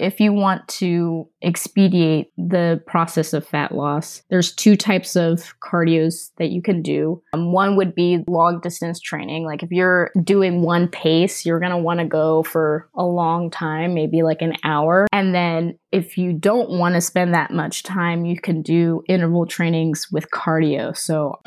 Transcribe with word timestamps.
if 0.00 0.18
you 0.18 0.32
want 0.32 0.66
to 0.68 1.28
expedite 1.42 2.32
the 2.36 2.82
process 2.86 3.32
of 3.32 3.46
fat 3.46 3.72
loss, 3.72 4.22
there's 4.30 4.52
two 4.52 4.76
types 4.76 5.14
of 5.14 5.54
cardios 5.60 6.30
that 6.38 6.50
you 6.50 6.62
can 6.62 6.82
do. 6.82 7.22
Um, 7.34 7.52
one 7.52 7.76
would 7.76 7.94
be 7.94 8.24
long 8.26 8.60
distance 8.60 8.98
training. 8.98 9.44
Like 9.44 9.62
if 9.62 9.70
you're 9.70 10.10
doing 10.24 10.62
one 10.62 10.88
pace, 10.88 11.44
you're 11.44 11.60
going 11.60 11.72
to 11.72 11.78
want 11.78 12.00
to 12.00 12.06
go 12.06 12.42
for 12.42 12.88
a 12.94 13.04
long 13.04 13.50
time, 13.50 13.94
maybe 13.94 14.22
like 14.22 14.40
an 14.40 14.54
hour. 14.64 15.06
And 15.12 15.34
then 15.34 15.78
if 15.92 16.16
you 16.16 16.32
don't 16.32 16.70
want 16.70 16.94
to 16.94 17.00
spend 17.00 17.34
that 17.34 17.50
much 17.50 17.82
time, 17.82 18.24
you 18.24 18.40
can 18.40 18.62
do 18.62 19.02
interval 19.06 19.46
trainings 19.46 20.08
with 20.10 20.30
cardio. 20.30 20.96
So, 20.96 21.40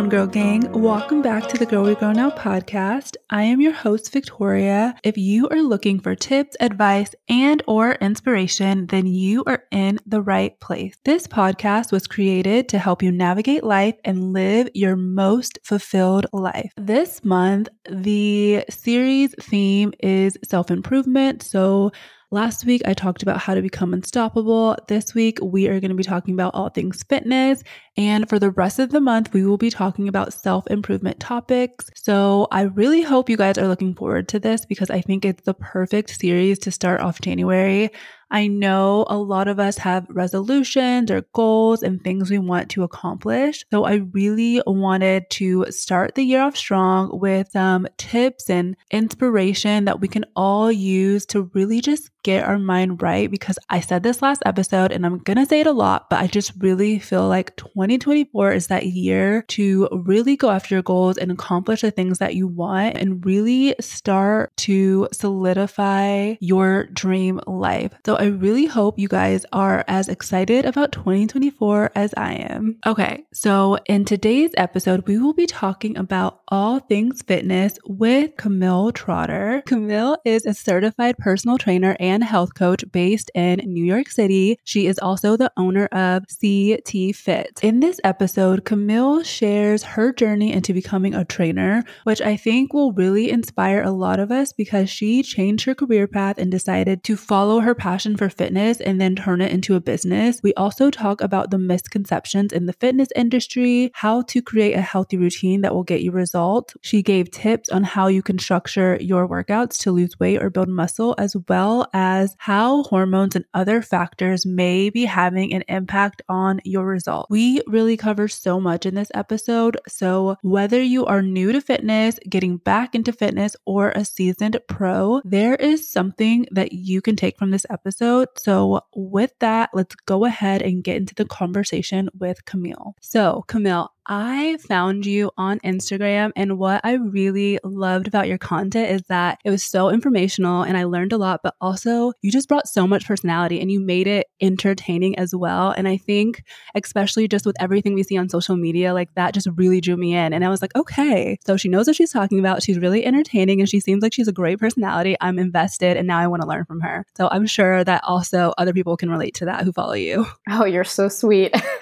Grown 0.00 0.08
Girl 0.08 0.26
Gang. 0.26 0.72
Welcome 0.72 1.20
back 1.20 1.46
to 1.48 1.58
the 1.58 1.66
Girl 1.66 1.82
We 1.82 1.94
Grow 1.94 2.12
Now 2.12 2.30
podcast. 2.30 3.16
I 3.28 3.42
am 3.42 3.60
your 3.60 3.74
host, 3.74 4.10
Victoria. 4.10 4.94
If 5.04 5.18
you 5.18 5.46
are 5.50 5.60
looking 5.60 6.00
for 6.00 6.14
tips, 6.14 6.56
advice, 6.58 7.14
and 7.28 7.62
or 7.66 7.92
inspiration, 7.96 8.86
then 8.86 9.06
you 9.06 9.44
are 9.46 9.64
in 9.70 9.98
the 10.06 10.22
right 10.22 10.58
place. 10.58 10.96
This 11.04 11.26
podcast 11.26 11.92
was 11.92 12.06
created 12.06 12.66
to 12.70 12.78
help 12.78 13.02
you 13.02 13.12
navigate 13.12 13.62
life 13.62 13.94
and 14.02 14.32
live 14.32 14.70
your 14.72 14.96
most 14.96 15.58
fulfilled 15.64 16.24
life. 16.32 16.72
This 16.78 17.22
month, 17.22 17.68
the 17.86 18.64
series 18.70 19.34
theme 19.38 19.92
is 20.00 20.38
self-improvement. 20.48 21.42
So 21.42 21.92
Last 22.32 22.64
week, 22.64 22.82
I 22.84 22.94
talked 22.94 23.24
about 23.24 23.38
how 23.38 23.56
to 23.56 23.60
become 23.62 23.92
unstoppable. 23.92 24.76
This 24.86 25.16
week, 25.16 25.40
we 25.42 25.66
are 25.66 25.80
going 25.80 25.88
to 25.90 25.96
be 25.96 26.04
talking 26.04 26.32
about 26.32 26.54
all 26.54 26.68
things 26.68 27.02
fitness. 27.02 27.64
And 27.96 28.28
for 28.28 28.38
the 28.38 28.52
rest 28.52 28.78
of 28.78 28.90
the 28.90 29.00
month, 29.00 29.32
we 29.32 29.44
will 29.44 29.56
be 29.56 29.68
talking 29.68 30.06
about 30.06 30.32
self 30.32 30.64
improvement 30.68 31.18
topics. 31.18 31.90
So 31.96 32.46
I 32.52 32.62
really 32.62 33.02
hope 33.02 33.28
you 33.28 33.36
guys 33.36 33.58
are 33.58 33.66
looking 33.66 33.96
forward 33.96 34.28
to 34.28 34.38
this 34.38 34.64
because 34.64 34.90
I 34.90 35.00
think 35.00 35.24
it's 35.24 35.42
the 35.42 35.54
perfect 35.54 36.10
series 36.10 36.60
to 36.60 36.70
start 36.70 37.00
off 37.00 37.20
January. 37.20 37.90
I 38.30 38.46
know 38.46 39.06
a 39.08 39.16
lot 39.16 39.48
of 39.48 39.58
us 39.58 39.78
have 39.78 40.06
resolutions 40.08 41.10
or 41.10 41.22
goals 41.32 41.82
and 41.82 42.02
things 42.02 42.30
we 42.30 42.38
want 42.38 42.70
to 42.70 42.82
accomplish. 42.82 43.64
So 43.70 43.84
I 43.84 43.94
really 44.12 44.62
wanted 44.66 45.28
to 45.30 45.66
start 45.70 46.14
the 46.14 46.22
year 46.22 46.42
off 46.42 46.56
strong 46.56 47.18
with 47.18 47.50
some 47.50 47.88
tips 47.96 48.48
and 48.48 48.76
inspiration 48.90 49.84
that 49.86 50.00
we 50.00 50.08
can 50.08 50.24
all 50.36 50.70
use 50.70 51.26
to 51.26 51.50
really 51.54 51.80
just 51.80 52.10
get 52.22 52.44
our 52.44 52.58
mind 52.58 53.02
right. 53.02 53.30
Because 53.30 53.58
I 53.68 53.80
said 53.80 54.02
this 54.02 54.22
last 54.22 54.42
episode 54.46 54.92
and 54.92 55.04
I'm 55.06 55.18
going 55.18 55.38
to 55.38 55.46
say 55.46 55.60
it 55.60 55.66
a 55.66 55.72
lot, 55.72 56.10
but 56.10 56.20
I 56.20 56.26
just 56.26 56.52
really 56.58 56.98
feel 56.98 57.28
like 57.28 57.56
2024 57.56 58.52
is 58.52 58.66
that 58.68 58.86
year 58.86 59.42
to 59.48 59.88
really 60.04 60.36
go 60.36 60.50
after 60.50 60.74
your 60.74 60.82
goals 60.82 61.16
and 61.16 61.32
accomplish 61.32 61.80
the 61.80 61.90
things 61.90 62.18
that 62.18 62.34
you 62.34 62.46
want 62.46 62.96
and 62.96 63.24
really 63.24 63.74
start 63.80 64.56
to 64.58 65.08
solidify 65.12 66.34
your 66.40 66.84
dream 66.86 67.40
life. 67.46 67.92
So 68.04 68.16
I 68.20 68.26
really 68.26 68.66
hope 68.66 68.98
you 68.98 69.08
guys 69.08 69.46
are 69.50 69.82
as 69.88 70.06
excited 70.10 70.66
about 70.66 70.92
2024 70.92 71.92
as 71.94 72.12
I 72.18 72.34
am. 72.34 72.76
Okay, 72.86 73.24
so 73.32 73.78
in 73.86 74.04
today's 74.04 74.50
episode, 74.58 75.08
we 75.08 75.16
will 75.16 75.32
be 75.32 75.46
talking 75.46 75.96
about 75.96 76.42
all 76.48 76.80
things 76.80 77.22
fitness 77.22 77.78
with 77.86 78.36
Camille 78.36 78.92
Trotter. 78.92 79.62
Camille 79.64 80.18
is 80.26 80.44
a 80.44 80.52
certified 80.52 81.16
personal 81.16 81.56
trainer 81.56 81.96
and 81.98 82.22
health 82.22 82.52
coach 82.54 82.84
based 82.92 83.30
in 83.34 83.60
New 83.64 83.86
York 83.86 84.10
City. 84.10 84.58
She 84.64 84.86
is 84.86 84.98
also 84.98 85.38
the 85.38 85.50
owner 85.56 85.86
of 85.86 86.24
CT 86.42 87.16
Fit. 87.16 87.58
In 87.62 87.80
this 87.80 88.02
episode, 88.04 88.66
Camille 88.66 89.22
shares 89.22 89.82
her 89.82 90.12
journey 90.12 90.52
into 90.52 90.74
becoming 90.74 91.14
a 91.14 91.24
trainer, 91.24 91.84
which 92.04 92.20
I 92.20 92.36
think 92.36 92.74
will 92.74 92.92
really 92.92 93.30
inspire 93.30 93.82
a 93.82 93.90
lot 93.90 94.20
of 94.20 94.30
us 94.30 94.52
because 94.52 94.90
she 94.90 95.22
changed 95.22 95.64
her 95.64 95.74
career 95.74 96.06
path 96.06 96.36
and 96.36 96.50
decided 96.50 97.02
to 97.04 97.16
follow 97.16 97.60
her 97.60 97.74
passion 97.74 98.09
passion 98.10 98.16
for 98.16 98.34
fitness 98.34 98.80
and 98.80 99.00
then 99.00 99.16
turn 99.16 99.40
it 99.40 99.52
into 99.52 99.74
a 99.74 99.80
business. 99.80 100.40
We 100.42 100.54
also 100.54 100.90
talk 100.90 101.20
about 101.20 101.50
the 101.50 101.58
misconceptions 101.58 102.52
in 102.52 102.66
the 102.66 102.72
fitness 102.72 103.08
industry, 103.16 103.90
how 103.94 104.22
to 104.22 104.42
create 104.42 104.74
a 104.74 104.80
healthy 104.80 105.16
routine 105.16 105.62
that 105.62 105.74
will 105.74 105.84
get 105.84 106.02
you 106.02 106.12
results. 106.12 106.74
She 106.82 107.02
gave 107.02 107.30
tips 107.30 107.68
on 107.70 107.84
how 107.84 108.08
you 108.08 108.22
can 108.22 108.38
structure 108.38 108.98
your 109.00 109.28
workouts 109.28 109.78
to 109.82 109.92
lose 109.92 110.18
weight 110.18 110.42
or 110.42 110.50
build 110.50 110.68
muscle, 110.68 111.14
as 111.18 111.36
well 111.48 111.88
as 111.92 112.36
how 112.38 112.82
hormones 112.84 113.36
and 113.36 113.44
other 113.54 113.82
factors 113.82 114.46
may 114.46 114.90
be 114.90 115.04
having 115.04 115.52
an 115.54 115.64
impact 115.68 116.22
on 116.28 116.60
your 116.64 116.86
results. 116.86 117.28
We 117.30 117.60
really 117.66 117.96
cover 117.96 118.28
so 118.28 118.60
much 118.60 118.86
in 118.86 118.94
this 118.94 119.10
episode. 119.14 119.78
So, 119.88 120.36
whether 120.42 120.82
you 120.82 121.06
are 121.06 121.22
new 121.22 121.52
to 121.52 121.60
fitness, 121.60 122.18
getting 122.28 122.58
back 122.58 122.94
into 122.94 123.12
fitness, 123.12 123.56
or 123.64 123.90
a 123.90 124.04
seasoned 124.04 124.58
pro, 124.68 125.20
there 125.24 125.54
is 125.54 125.88
something 125.88 126.46
that 126.50 126.72
you 126.72 127.00
can 127.00 127.16
take 127.16 127.38
from 127.38 127.50
this 127.50 127.66
episode 127.70 127.99
episode. 128.00 128.28
So, 128.38 128.80
with 128.94 129.32
that, 129.40 129.70
let's 129.74 129.94
go 130.06 130.24
ahead 130.24 130.62
and 130.62 130.82
get 130.82 130.96
into 130.96 131.14
the 131.14 131.24
conversation 131.24 132.08
with 132.18 132.44
Camille. 132.44 132.94
So, 133.00 133.44
Camille, 133.46 133.90
I 134.06 134.56
found 134.66 135.06
you 135.06 135.30
on 135.36 135.58
Instagram, 135.60 136.32
and 136.36 136.58
what 136.58 136.80
I 136.84 136.94
really 136.94 137.58
loved 137.62 138.08
about 138.08 138.28
your 138.28 138.38
content 138.38 138.90
is 138.90 139.02
that 139.08 139.38
it 139.44 139.50
was 139.50 139.64
so 139.64 139.90
informational 139.90 140.62
and 140.62 140.76
I 140.76 140.84
learned 140.84 141.12
a 141.12 141.18
lot, 141.18 141.40
but 141.42 141.54
also 141.60 142.12
you 142.22 142.30
just 142.30 142.48
brought 142.48 142.68
so 142.68 142.86
much 142.86 143.06
personality 143.06 143.60
and 143.60 143.70
you 143.70 143.80
made 143.80 144.06
it 144.06 144.26
entertaining 144.40 145.18
as 145.18 145.34
well. 145.34 145.70
And 145.70 145.86
I 145.86 145.96
think, 145.96 146.42
especially 146.74 147.28
just 147.28 147.46
with 147.46 147.56
everything 147.60 147.94
we 147.94 148.02
see 148.02 148.16
on 148.16 148.28
social 148.28 148.56
media, 148.56 148.94
like 148.94 149.14
that 149.14 149.34
just 149.34 149.48
really 149.56 149.80
drew 149.80 149.96
me 149.96 150.14
in. 150.14 150.32
And 150.32 150.44
I 150.44 150.48
was 150.48 150.62
like, 150.62 150.74
okay, 150.74 151.38
so 151.46 151.56
she 151.56 151.68
knows 151.68 151.86
what 151.86 151.96
she's 151.96 152.12
talking 152.12 152.38
about. 152.38 152.62
She's 152.62 152.78
really 152.78 153.04
entertaining 153.04 153.60
and 153.60 153.68
she 153.68 153.80
seems 153.80 154.02
like 154.02 154.12
she's 154.12 154.28
a 154.28 154.32
great 154.32 154.58
personality. 154.58 155.16
I'm 155.20 155.38
invested 155.38 155.96
and 155.96 156.06
now 156.06 156.18
I 156.18 156.26
want 156.26 156.42
to 156.42 156.48
learn 156.48 156.64
from 156.64 156.80
her. 156.80 157.04
So 157.16 157.28
I'm 157.30 157.46
sure 157.46 157.84
that 157.84 158.02
also 158.04 158.52
other 158.58 158.72
people 158.72 158.96
can 158.96 159.10
relate 159.10 159.34
to 159.36 159.44
that 159.46 159.64
who 159.64 159.72
follow 159.72 159.94
you. 159.94 160.26
Oh, 160.48 160.64
you're 160.64 160.84
so 160.84 161.08
sweet. 161.08 161.54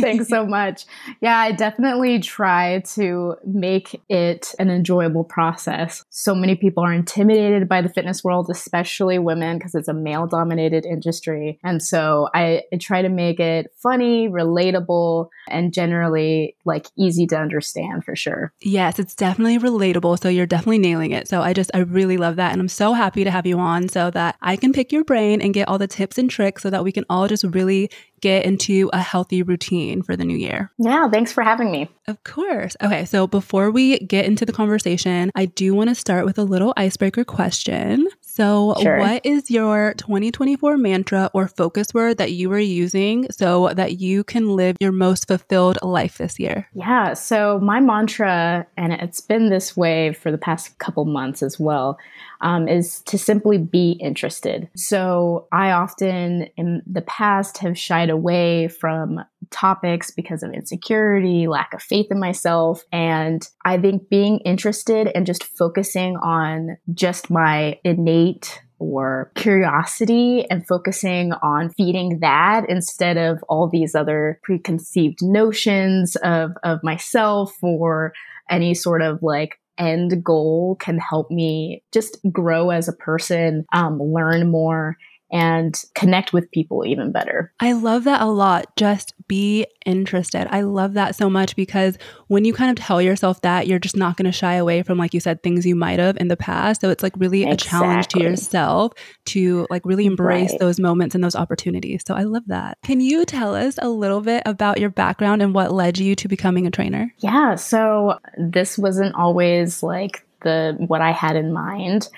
Thanks 0.00 0.28
so 0.28 0.46
much. 0.50 0.84
Yeah, 1.20 1.29
I 1.38 1.52
definitely 1.52 2.18
try 2.20 2.80
to 2.94 3.36
make 3.44 4.00
it 4.08 4.54
an 4.58 4.70
enjoyable 4.70 5.24
process. 5.24 6.04
So 6.10 6.34
many 6.34 6.56
people 6.56 6.84
are 6.84 6.92
intimidated 6.92 7.68
by 7.68 7.82
the 7.82 7.88
fitness 7.88 8.24
world, 8.24 8.48
especially 8.50 9.18
women, 9.18 9.58
because 9.58 9.74
it's 9.74 9.88
a 9.88 9.94
male 9.94 10.26
dominated 10.26 10.86
industry. 10.86 11.58
And 11.62 11.82
so 11.82 12.28
I, 12.34 12.62
I 12.72 12.76
try 12.76 13.02
to 13.02 13.08
make 13.08 13.40
it 13.40 13.72
funny, 13.76 14.28
relatable, 14.28 15.28
and 15.48 15.72
generally 15.72 16.56
like 16.64 16.86
easy 16.96 17.26
to 17.28 17.36
understand 17.36 18.04
for 18.04 18.14
sure. 18.16 18.52
Yes, 18.60 18.98
it's 18.98 19.14
definitely 19.14 19.58
relatable. 19.58 20.20
So 20.20 20.28
you're 20.28 20.46
definitely 20.46 20.78
nailing 20.78 21.10
it. 21.12 21.28
So 21.28 21.42
I 21.42 21.52
just, 21.52 21.70
I 21.74 21.78
really 21.78 22.16
love 22.16 22.36
that. 22.36 22.52
And 22.52 22.60
I'm 22.60 22.68
so 22.68 22.92
happy 22.92 23.24
to 23.24 23.30
have 23.30 23.46
you 23.46 23.58
on 23.58 23.88
so 23.88 24.10
that 24.10 24.36
I 24.42 24.56
can 24.56 24.72
pick 24.72 24.92
your 24.92 25.04
brain 25.04 25.40
and 25.42 25.54
get 25.54 25.68
all 25.68 25.78
the 25.78 25.86
tips 25.86 26.18
and 26.18 26.30
tricks 26.30 26.62
so 26.62 26.70
that 26.70 26.84
we 26.84 26.92
can 26.92 27.04
all 27.08 27.28
just 27.28 27.44
really 27.44 27.90
get 28.20 28.44
into 28.44 28.90
a 28.92 29.00
healthy 29.00 29.42
routine 29.42 30.02
for 30.02 30.16
the 30.16 30.24
new 30.24 30.36
year. 30.36 30.70
Yeah, 30.78 31.08
thanks 31.08 31.32
for 31.32 31.42
having 31.42 31.70
me. 31.70 31.88
Of 32.06 32.22
course. 32.24 32.76
Okay, 32.82 33.04
so 33.04 33.26
before 33.26 33.70
we 33.70 33.98
get 34.00 34.24
into 34.24 34.44
the 34.44 34.52
conversation, 34.52 35.30
I 35.34 35.46
do 35.46 35.74
want 35.74 35.90
to 35.90 35.94
start 35.94 36.24
with 36.24 36.38
a 36.38 36.44
little 36.44 36.72
icebreaker 36.76 37.24
question. 37.24 38.08
So, 38.20 38.74
sure. 38.80 38.98
what 38.98 39.24
is 39.24 39.50
your 39.50 39.94
2024 39.94 40.76
mantra 40.76 41.30
or 41.34 41.48
focus 41.48 41.92
word 41.92 42.18
that 42.18 42.32
you 42.32 42.50
are 42.52 42.58
using 42.58 43.26
so 43.30 43.70
that 43.74 44.00
you 44.00 44.24
can 44.24 44.56
live 44.56 44.76
your 44.80 44.92
most 44.92 45.26
fulfilled 45.26 45.78
life 45.82 46.18
this 46.18 46.38
year? 46.38 46.68
Yeah, 46.72 47.14
so 47.14 47.58
my 47.60 47.80
mantra, 47.80 48.66
and 48.76 48.92
it's 48.92 49.20
been 49.20 49.50
this 49.50 49.76
way 49.76 50.12
for 50.12 50.30
the 50.30 50.38
past 50.38 50.78
couple 50.78 51.04
months 51.04 51.42
as 51.42 51.58
well, 51.58 51.98
um, 52.40 52.68
is 52.68 53.00
to 53.02 53.18
simply 53.18 53.58
be 53.58 53.92
interested. 53.92 54.68
So 54.76 55.48
I 55.52 55.72
often 55.72 56.48
in 56.56 56.82
the 56.86 57.02
past 57.02 57.58
have 57.58 57.78
shied 57.78 58.10
away 58.10 58.68
from 58.68 59.20
topics 59.50 60.10
because 60.10 60.42
of 60.42 60.52
insecurity, 60.52 61.46
lack 61.46 61.74
of 61.74 61.82
faith 61.82 62.06
in 62.10 62.20
myself. 62.20 62.84
And 62.92 63.46
I 63.64 63.78
think 63.78 64.08
being 64.08 64.38
interested 64.40 65.10
and 65.14 65.26
just 65.26 65.44
focusing 65.44 66.16
on 66.16 66.76
just 66.94 67.30
my 67.30 67.78
innate 67.84 68.60
or 68.78 69.30
curiosity 69.34 70.48
and 70.50 70.66
focusing 70.66 71.32
on 71.42 71.70
feeding 71.70 72.20
that 72.20 72.64
instead 72.68 73.18
of 73.18 73.42
all 73.48 73.68
these 73.68 73.94
other 73.94 74.40
preconceived 74.42 75.18
notions 75.22 76.16
of, 76.16 76.52
of 76.64 76.82
myself 76.82 77.54
or 77.62 78.14
any 78.50 78.74
sort 78.74 79.02
of 79.02 79.22
like 79.22 79.59
end 79.80 80.22
goal 80.24 80.76
can 80.80 80.98
help 80.98 81.30
me 81.30 81.82
just 81.92 82.18
grow 82.32 82.70
as 82.70 82.88
a 82.88 82.92
person, 82.92 83.64
um, 83.72 83.98
learn 84.00 84.50
more, 84.50 84.96
and 85.32 85.84
connect 85.94 86.32
with 86.32 86.50
people 86.50 86.84
even 86.84 87.12
better. 87.12 87.52
I 87.60 87.72
love 87.72 88.04
that 88.04 88.20
a 88.20 88.26
lot. 88.26 88.74
Just 88.76 89.14
be 89.28 89.66
interested. 89.86 90.48
I 90.50 90.62
love 90.62 90.94
that 90.94 91.14
so 91.14 91.30
much 91.30 91.54
because 91.54 91.98
when 92.26 92.44
you 92.44 92.52
kind 92.52 92.70
of 92.70 92.84
tell 92.84 93.00
yourself 93.00 93.40
that, 93.42 93.66
you're 93.66 93.78
just 93.78 93.96
not 93.96 94.16
going 94.16 94.26
to 94.26 94.32
shy 94.32 94.54
away 94.54 94.82
from, 94.82 94.98
like 94.98 95.14
you 95.14 95.20
said, 95.20 95.42
things 95.42 95.64
you 95.64 95.76
might 95.76 95.98
have 95.98 96.16
in 96.16 96.28
the 96.28 96.36
past. 96.36 96.80
So 96.80 96.90
it's 96.90 97.02
like 97.02 97.14
really 97.16 97.42
exactly. 97.42 97.54
a 97.54 97.70
challenge 97.70 98.08
to 98.08 98.20
yourself 98.20 98.92
to 99.26 99.66
like 99.70 99.84
really 99.84 100.06
embrace 100.06 100.50
right. 100.50 100.60
those 100.60 100.80
moments 100.80 101.14
and 101.14 101.22
those 101.22 101.36
opportunities. 101.36 102.02
So 102.06 102.14
I 102.14 102.24
love 102.24 102.44
that. 102.48 102.78
Can 102.82 103.00
you 103.00 103.24
tell 103.24 103.54
us 103.54 103.78
a 103.80 103.88
little 103.88 104.20
bit 104.20 104.42
about 104.46 104.78
your 104.78 104.90
background 104.90 105.42
and 105.42 105.54
what 105.54 105.72
led 105.72 105.98
you 105.98 106.16
to 106.16 106.28
becoming 106.28 106.66
a 106.66 106.70
trainer? 106.70 107.14
Yeah. 107.18 107.54
So 107.54 108.18
this 108.36 108.76
wasn't 108.76 109.14
always 109.14 109.82
like 109.82 110.26
the 110.42 110.74
what 110.86 111.00
I 111.00 111.12
had 111.12 111.36
in 111.36 111.52
mind. 111.52 112.08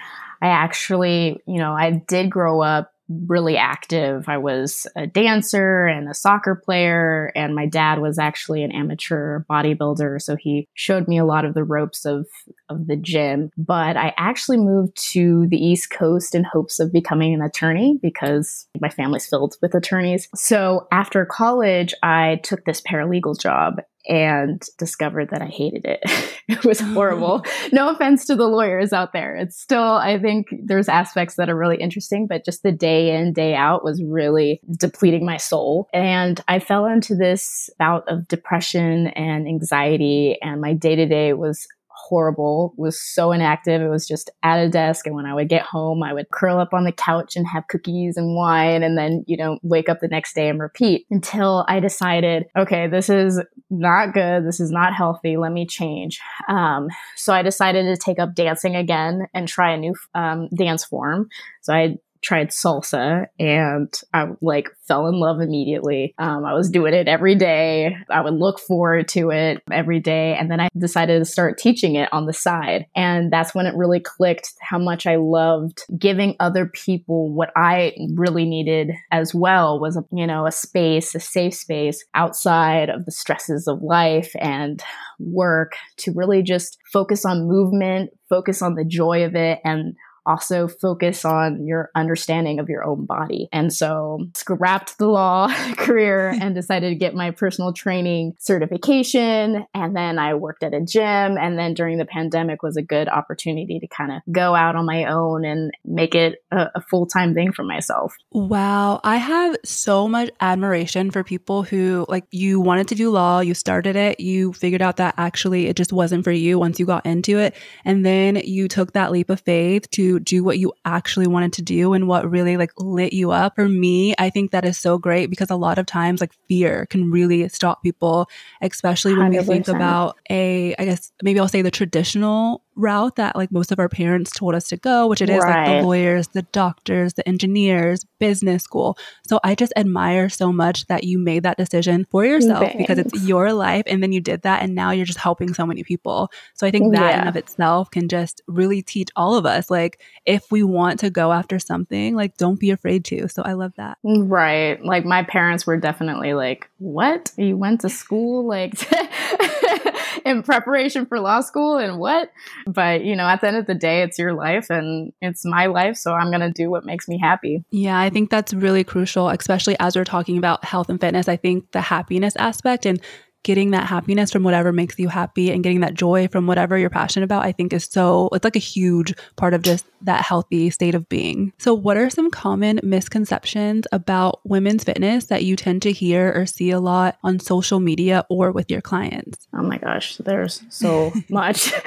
I 0.41 0.49
actually, 0.49 1.41
you 1.47 1.59
know, 1.59 1.73
I 1.73 1.91
did 1.91 2.31
grow 2.31 2.63
up 2.63 2.93
really 3.27 3.57
active. 3.57 4.29
I 4.29 4.39
was 4.39 4.87
a 4.97 5.07
dancer 5.07 5.87
and 5.87 6.09
a 6.09 6.15
soccer 6.15 6.55
player, 6.55 7.33
and 7.35 7.55
my 7.55 7.67
dad 7.67 8.01
was 8.01 8.19
actually 8.19 8.63
an 8.63 8.73
amateur 8.73 9.45
bodybuilder. 9.51 10.21
So 10.21 10.37
he 10.37 10.69
showed 10.75 11.09
me 11.09 11.19
a 11.19 11.25
lot 11.25 11.45
of 11.45 11.55
the 11.55 11.65
ropes 11.65 12.05
of, 12.05 12.27
of 12.69 12.87
the 12.87 12.97
gym. 12.97 13.51
But 13.57 13.97
I 13.97 14.15
actually 14.17 14.59
moved 14.59 14.97
to 15.13 15.47
the 15.49 15.57
East 15.57 15.91
Coast 15.91 16.35
in 16.35 16.45
hopes 16.45 16.81
of 16.81 16.93
becoming 16.93 17.35
an 17.35 17.43
attorney 17.43 17.99
because 18.03 18.67
my 18.81 18.89
family's 18.89 19.27
filled 19.27 19.57
with 19.63 19.75
attorneys. 19.75 20.29
So 20.35 20.87
after 20.93 21.25
college, 21.25 21.95
I 22.03 22.41
took 22.43 22.65
this 22.65 22.81
paralegal 22.81 23.41
job 23.41 23.81
and 24.09 24.63
discovered 24.79 25.31
that 25.31 25.43
I 25.43 25.47
hated 25.47 25.85
it. 25.85 26.01
it 26.49 26.65
was 26.65 26.81
horrible. 26.95 27.45
no 27.73 27.91
offense 27.91 28.25
to 28.27 28.37
the 28.37 28.47
lawyers 28.47 28.93
out 28.93 29.13
there. 29.13 29.37
It's 29.37 29.61
still, 29.61 29.83
I 29.83 30.19
think 30.19 30.49
there's 30.65 30.89
aspects 30.89 31.37
that 31.37 31.49
are 31.49 31.57
really 31.57 31.77
interesting, 31.77 32.27
but 32.27 32.45
just 32.45 32.63
the 32.63 32.73
day 32.73 33.17
in, 33.17 33.33
day 33.33 33.55
out 33.55 33.85
was 33.85 34.03
really 34.03 34.61
depleting 34.79 35.25
my 35.25 35.37
soul. 35.37 35.89
And 35.93 36.41
I 36.49 36.59
fell 36.59 36.87
into 36.87 37.15
this 37.15 37.71
bout 37.79 38.05
of 38.09 38.29
depression 38.29 39.09
and 39.09 39.47
anxiety, 39.47 40.39
and 40.43 40.61
my 40.61 40.73
day 40.73 40.97
to 40.97 41.07
day 41.07 41.33
was 41.33 41.67
horrible, 42.09 42.75
was 42.77 43.01
so 43.01 43.33
inactive. 43.33 43.81
It 43.81 43.89
was 43.89 44.07
just 44.07 44.31
at 44.43 44.59
a 44.59 44.69
desk. 44.69 45.07
And 45.07 45.15
when 45.15 45.27
I 45.27 45.35
would 45.35 45.49
get 45.49 45.63
home, 45.63 46.03
I 46.03 46.13
would 46.13 46.31
curl 46.31 46.59
up 46.59 46.75
on 46.75 46.85
the 46.85 46.93
couch 46.93 47.37
and 47.37 47.47
have 47.47 47.69
cookies 47.69 48.17
and 48.17 48.35
wine 48.35 48.83
and 48.83 48.99
then, 48.99 49.25
you 49.27 49.37
know, 49.37 49.59
wake 49.63 49.89
up 49.89 50.01
the 50.01 50.09
next 50.09 50.35
day 50.35 50.49
and 50.49 50.61
repeat 50.61 51.07
until 51.11 51.65
I 51.69 51.81
decided, 51.81 52.45
okay, 52.57 52.89
this 52.89 53.09
is 53.09 53.41
not 53.71 54.15
good. 54.15 54.47
This 54.47 54.61
is 54.61 54.71
not 54.71 54.95
healthy. 54.95 55.37
Let 55.37 55.53
me 55.53 55.67
change. 55.67 56.21
Um, 56.49 56.89
so 57.17 57.33
I 57.33 57.43
decided 57.43 57.85
to 57.85 57.97
take 57.97 58.19
up 58.19 58.35
dancing 58.35 58.77
again 58.77 59.27
and 59.33 59.47
try 59.47 59.73
a 59.73 59.79
new 59.79 59.95
um, 60.15 60.49
dance 60.57 60.85
form. 60.85 61.29
So 61.61 61.73
I 61.73 61.97
tried 62.23 62.51
salsa 62.51 63.27
and 63.39 63.93
I 64.15 64.29
like 64.41 64.69
fell 64.87 65.07
in 65.09 65.19
love 65.19 65.41
immediately. 65.41 66.15
Um, 66.19 66.45
I 66.45 66.55
was 66.55 66.71
doing 66.71 66.95
it 66.95 67.09
every 67.09 67.35
day. 67.35 67.97
I 68.09 68.21
would 68.21 68.35
look 68.35 68.61
forward 68.61 69.09
to 69.09 69.31
it 69.31 69.63
every 69.71 70.01
day. 70.01 70.37
And 70.39 70.51
then 70.51 70.61
I 70.61 70.69
decided 70.79 71.19
to 71.19 71.25
start 71.25 71.59
teaching 71.59 71.97
it 71.97 72.09
on 72.13 72.27
the 72.27 72.33
side. 72.33 72.87
And 72.95 73.33
that's 73.33 73.55
when 73.55 73.67
it 73.67 73.75
really 73.75 74.01
clicked 74.01 74.53
how 74.61 74.79
much 74.79 75.07
I 75.07 75.17
loved 75.17 75.83
giving 75.99 76.37
other 76.39 76.67
people 76.67 77.33
what 77.33 77.51
I 77.57 77.95
really 78.15 78.45
needed 78.45 78.93
as 79.11 79.35
well 79.35 79.81
was, 79.81 79.97
a, 79.97 80.05
you 80.13 80.27
know, 80.27 80.47
a 80.47 80.53
space, 80.53 81.15
a 81.15 81.21
safe 81.21 81.55
space 81.55 82.05
outside 82.15 82.89
of 82.89 83.05
the 83.05 83.13
stresses 83.13 83.67
of 83.67 83.83
life 83.83 84.31
and 84.39 84.83
work 85.19 85.73
to 85.99 86.13
really 86.13 86.43
just 86.43 86.79
focus 86.93 87.25
on 87.25 87.49
movement, 87.49 88.11
focus 88.29 88.63
on 88.63 88.75
the 88.75 88.85
joy 88.85 89.25
of 89.25 89.35
it 89.35 89.59
and 89.65 89.95
also 90.27 90.69
focus 90.69 91.25
on 91.25 91.67
your 91.67 91.91
understanding 91.95 92.59
of 92.59 92.69
your 92.69 92.85
own 92.85 93.07
body. 93.07 93.49
And 93.53 93.73
so 93.73 94.27
scrapped 94.35 94.99
the 94.99 95.07
law 95.07 95.49
career 95.77 96.29
and 96.41 96.55
decided 96.55 96.91
to 96.91 96.95
get 96.95 97.15
my 97.15 97.31
personal 97.31 97.73
training 97.73 98.35
certification. 98.39 99.65
And 99.75 99.97
then 99.97 100.19
I 100.19 100.35
worked 100.35 100.63
at 100.63 100.75
a 100.75 100.81
gym. 100.81 101.37
And 101.39 101.59
then 101.59 101.75
during 101.75 101.99
the 101.99 102.05
pandemic 102.05 102.63
was 102.63 102.77
a 102.77 102.83
good 102.83 103.09
opportunity 103.09 103.79
to 103.81 103.87
kind 103.87 104.13
of 104.13 104.23
go 104.31 104.55
out 104.55 104.77
on 104.77 104.87
my 104.87 105.05
own 105.07 105.45
and 105.45 105.73
make 105.85 106.15
it 106.15 106.37
a, 106.51 106.69
a 106.77 106.81
full 106.81 107.07
time 107.07 107.35
thing 107.35 107.53
for 107.53 107.65
myself. 107.65 108.15
Wow. 108.31 109.01
I 109.05 109.17
have 109.17 109.57
so 109.65 110.09
much 110.09 110.31
admiration 110.41 111.11
for 111.11 111.25
people 111.25 111.63
who 111.63 112.07
like 112.09 112.25
you 112.31 112.61
wanted 112.61 112.89
to 112.89 112.95
do 112.95 113.11
law, 113.11 113.41
you 113.41 113.55
started 113.55 113.97
it, 113.97 114.21
you 114.21 114.53
figured 114.53 114.83
out 114.83 114.97
that 114.97 115.15
actually 115.19 115.67
it 115.67 115.77
just 115.77 115.93
wasn't 115.93 116.25
for 116.25 116.33
you 116.33 116.59
once 116.59 116.79
you 116.79 116.87
got 116.87 117.05
into 117.07 117.39
it. 117.39 117.55
And 117.85 118.05
then 118.05 118.37
you 118.37 118.69
took 118.69 118.93
that 118.93 119.13
leap 119.13 119.31
of 119.31 119.41
faith 119.41 119.91
to 119.91 120.12
do 120.19 120.45
what 120.45 120.59
you 120.59 120.73
actually 120.85 121.27
wanted 121.27 121.53
to 121.55 121.63
do 121.63 121.93
and 121.93 122.09
what 122.09 122.31
really 122.31 122.57
like 122.57 122.73
lit 122.79 123.13
you 123.13 123.31
up. 123.31 123.55
For 123.57 123.69
me, 123.69 124.15
I 124.19 124.31
think 124.31 124.51
that 124.51 124.65
is 124.65 124.79
so 124.79 124.99
great 124.99 125.31
because 125.31 125.51
a 125.51 125.57
lot 125.57 125.79
of 125.79 125.87
times 125.87 126.21
like 126.21 126.33
fear 126.49 126.87
can 126.87 127.11
really 127.11 127.49
stop 127.49 127.83
people, 127.83 128.29
especially 128.61 129.15
when 129.15 129.33
100%. 129.33 129.39
we 129.39 129.45
think 129.45 129.69
about 129.69 130.19
a, 130.31 130.75
I 130.79 130.85
guess 130.85 131.13
maybe 131.23 131.41
I'll 131.41 131.49
say 131.49 131.63
the 131.63 131.71
traditional 131.71 132.63
route 132.75 133.17
that 133.17 133.37
like 133.37 133.53
most 133.53 133.71
of 133.71 133.79
our 133.79 133.89
parents 133.89 134.31
told 134.31 134.55
us 134.55 134.69
to 134.69 134.77
go, 134.77 135.07
which 135.07 135.21
it 135.21 135.29
is 135.29 135.43
right. 135.43 135.69
like 135.69 135.81
the 135.81 135.87
lawyers, 135.87 136.29
the 136.29 136.43
doctors, 136.43 137.15
the 137.15 137.27
engineers, 137.29 138.05
business 138.19 138.63
school. 138.63 138.97
So 139.27 139.41
I 139.45 139.55
just 139.55 139.73
admire 139.77 140.29
so 140.29 140.53
much 140.53 140.87
that 140.87 141.05
you 141.05 141.19
made 141.19 141.43
that 141.43 141.59
decision 141.59 142.07
for 142.11 142.25
yourself 142.25 142.61
Thanks. 142.61 142.77
because 142.77 142.99
it's 142.99 143.23
your 143.25 143.53
life 143.53 143.85
and 143.87 144.03
then 144.03 144.13
you 144.13 144.21
did 144.21 144.43
that 144.43 144.63
and 144.63 144.75
now 144.75 144.91
you're 144.91 145.07
just 145.07 145.19
helping 145.19 145.53
so 145.53 145.67
many 145.67 145.83
people. 145.83 146.31
So 146.55 146.67
I 146.67 146.71
think 146.71 146.95
that 146.95 147.15
yeah. 147.15 147.23
in 147.23 147.29
of 147.29 147.37
itself 147.37 147.91
can 147.91 148.09
just 148.09 148.41
really 148.47 148.83
teach 148.83 149.11
all 149.17 149.37
of 149.37 149.47
us 149.47 149.71
like 149.71 150.02
if 150.25 150.51
we 150.51 150.63
want 150.63 151.01
to 151.01 151.11
go 151.11 151.33
after 151.33 151.59
something, 151.59 152.15
like 152.15 152.37
don't 152.37 152.61
be 152.61 152.71
afraid 152.71 153.05
to. 153.07 153.29
So 153.29 153.43
I 153.43 153.55
love 153.55 153.73
that. 153.77 153.99
Right. 154.05 154.83
Like 154.85 155.05
my 155.05 155.23
parents 155.25 155.67
were 155.67 155.77
definitely 155.77 156.35
like, 156.35 156.71
"What? 156.79 157.33
You 157.37 157.57
went 157.57 157.81
to 157.83 157.89
school 157.89 158.47
like 158.47 158.75
in 160.25 160.43
preparation 160.43 161.07
for 161.07 161.21
law 161.21 161.41
school 161.41 161.79
and 161.79 161.99
what? 161.99 162.31
But, 162.67 163.05
you 163.05 163.17
know, 163.17 163.27
at 163.27 163.41
the 163.41 163.49
end 163.49 163.57
of 163.57 163.67
the 163.67 163.75
day, 163.75 164.03
it's 164.03 164.19
your 164.19 164.35
life 164.35 164.71
and 164.71 165.13
it's 165.21 165.45
my 165.45 165.67
life. 165.67 165.97
So 165.97 166.13
I'm 166.13 166.31
going 166.31 166.41
to 166.41 166.51
do 166.51 166.71
what 166.71 166.85
makes 166.85 167.09
me 167.09 167.19
happy. 167.19 167.65
Yeah, 167.71 167.99
I 167.99 168.11
think 168.11 168.31
that's 168.31 168.55
really 168.55 168.85
crucial, 168.85 169.29
especially 169.29 169.77
as 169.81 169.97
we're 169.97 170.05
talking 170.05 170.39
about 170.39 170.65
health 170.65 170.89
and 170.89 171.01
fitness. 171.01 171.29
I 171.29 171.37
think 171.37 171.71
the 171.73 171.81
happiness 171.81 172.37
aspect 172.37 172.87
and 172.87 173.01
getting 173.43 173.73
that 173.73 173.87
happiness 173.87 174.31
from 174.31 174.43
whatever 174.43 174.73
makes 174.73 174.99
you 174.99 175.09
happy 175.09 175.51
and 175.51 175.63
getting 175.63 175.81
that 175.81 175.95
joy 175.95 176.29
from 176.29 176.47
whatever 176.47 176.79
you're 176.79 176.91
passionate 176.91 177.25
about, 177.25 177.45
I 177.45 177.53
think 177.53 177.73
is 177.73 177.89
so, 177.91 178.29
it's 178.33 178.45
like 178.45 178.57
a 178.57 178.61
huge 178.61 179.15
part 179.37 179.55
of 179.55 179.63
just 179.63 179.87
that 180.03 180.23
healthy 180.23 180.71
state 180.71 180.95
of 180.95 181.09
being. 181.09 181.53
So, 181.59 181.75
what 181.75 181.97
are 181.97 182.11
some 182.11 182.31
common 182.31 182.81
misconceptions 182.83 183.87
about 183.93 184.41
women's 184.45 184.85
fitness 184.85 185.27
that 185.27 185.45
you 185.45 185.57
tend 185.57 185.83
to 185.83 185.93
hear 185.93 186.33
or 186.35 186.47
see 186.47 186.71
a 186.71 186.81
lot 186.81 187.19
on 187.23 187.39
social 187.39 187.81
media 187.81 188.25
or 188.29 188.53
with 188.53 188.71
your 188.71 188.81
clients? 188.81 189.47
Oh 189.55 189.63
my 189.63 189.79
gosh, 189.79 190.17
there's 190.19 190.63
so 190.69 191.13
much. 191.29 191.73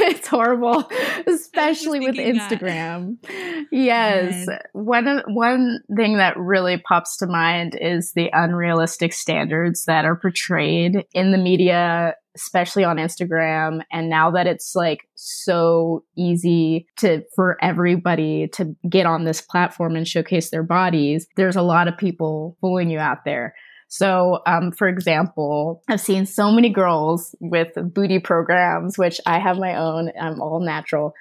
it's 0.00 0.26
horrible, 0.26 0.90
especially 1.26 2.00
with 2.00 2.16
Instagram. 2.16 3.20
That. 3.22 3.66
Yes. 3.70 4.46
One, 4.72 5.22
one 5.26 5.80
thing 5.94 6.16
that 6.18 6.36
really 6.36 6.78
pops 6.78 7.18
to 7.18 7.26
mind 7.26 7.76
is 7.80 8.12
the 8.12 8.30
unrealistic 8.32 9.12
standards 9.12 9.84
that 9.84 10.04
are 10.04 10.16
portrayed 10.16 10.97
in 11.12 11.32
the 11.32 11.38
media 11.38 12.14
especially 12.36 12.84
on 12.84 12.98
Instagram 12.98 13.80
and 13.90 14.08
now 14.08 14.30
that 14.30 14.46
it's 14.46 14.76
like 14.76 15.08
so 15.16 16.04
easy 16.16 16.86
to 16.96 17.22
for 17.34 17.56
everybody 17.60 18.46
to 18.48 18.76
get 18.88 19.06
on 19.06 19.24
this 19.24 19.40
platform 19.40 19.96
and 19.96 20.06
showcase 20.06 20.50
their 20.50 20.62
bodies 20.62 21.26
there's 21.36 21.56
a 21.56 21.62
lot 21.62 21.88
of 21.88 21.96
people 21.96 22.56
fooling 22.60 22.90
you 22.90 22.98
out 22.98 23.24
there. 23.24 23.54
So, 23.88 24.40
um, 24.46 24.70
for 24.72 24.86
example, 24.86 25.82
I've 25.88 26.00
seen 26.00 26.26
so 26.26 26.50
many 26.50 26.68
girls 26.68 27.34
with 27.40 27.68
booty 27.74 28.18
programs, 28.18 28.98
which 28.98 29.18
I 29.24 29.38
have 29.38 29.56
my 29.56 29.76
own, 29.76 30.12
I'm 30.20 30.42
all 30.42 30.60
natural, 30.60 31.14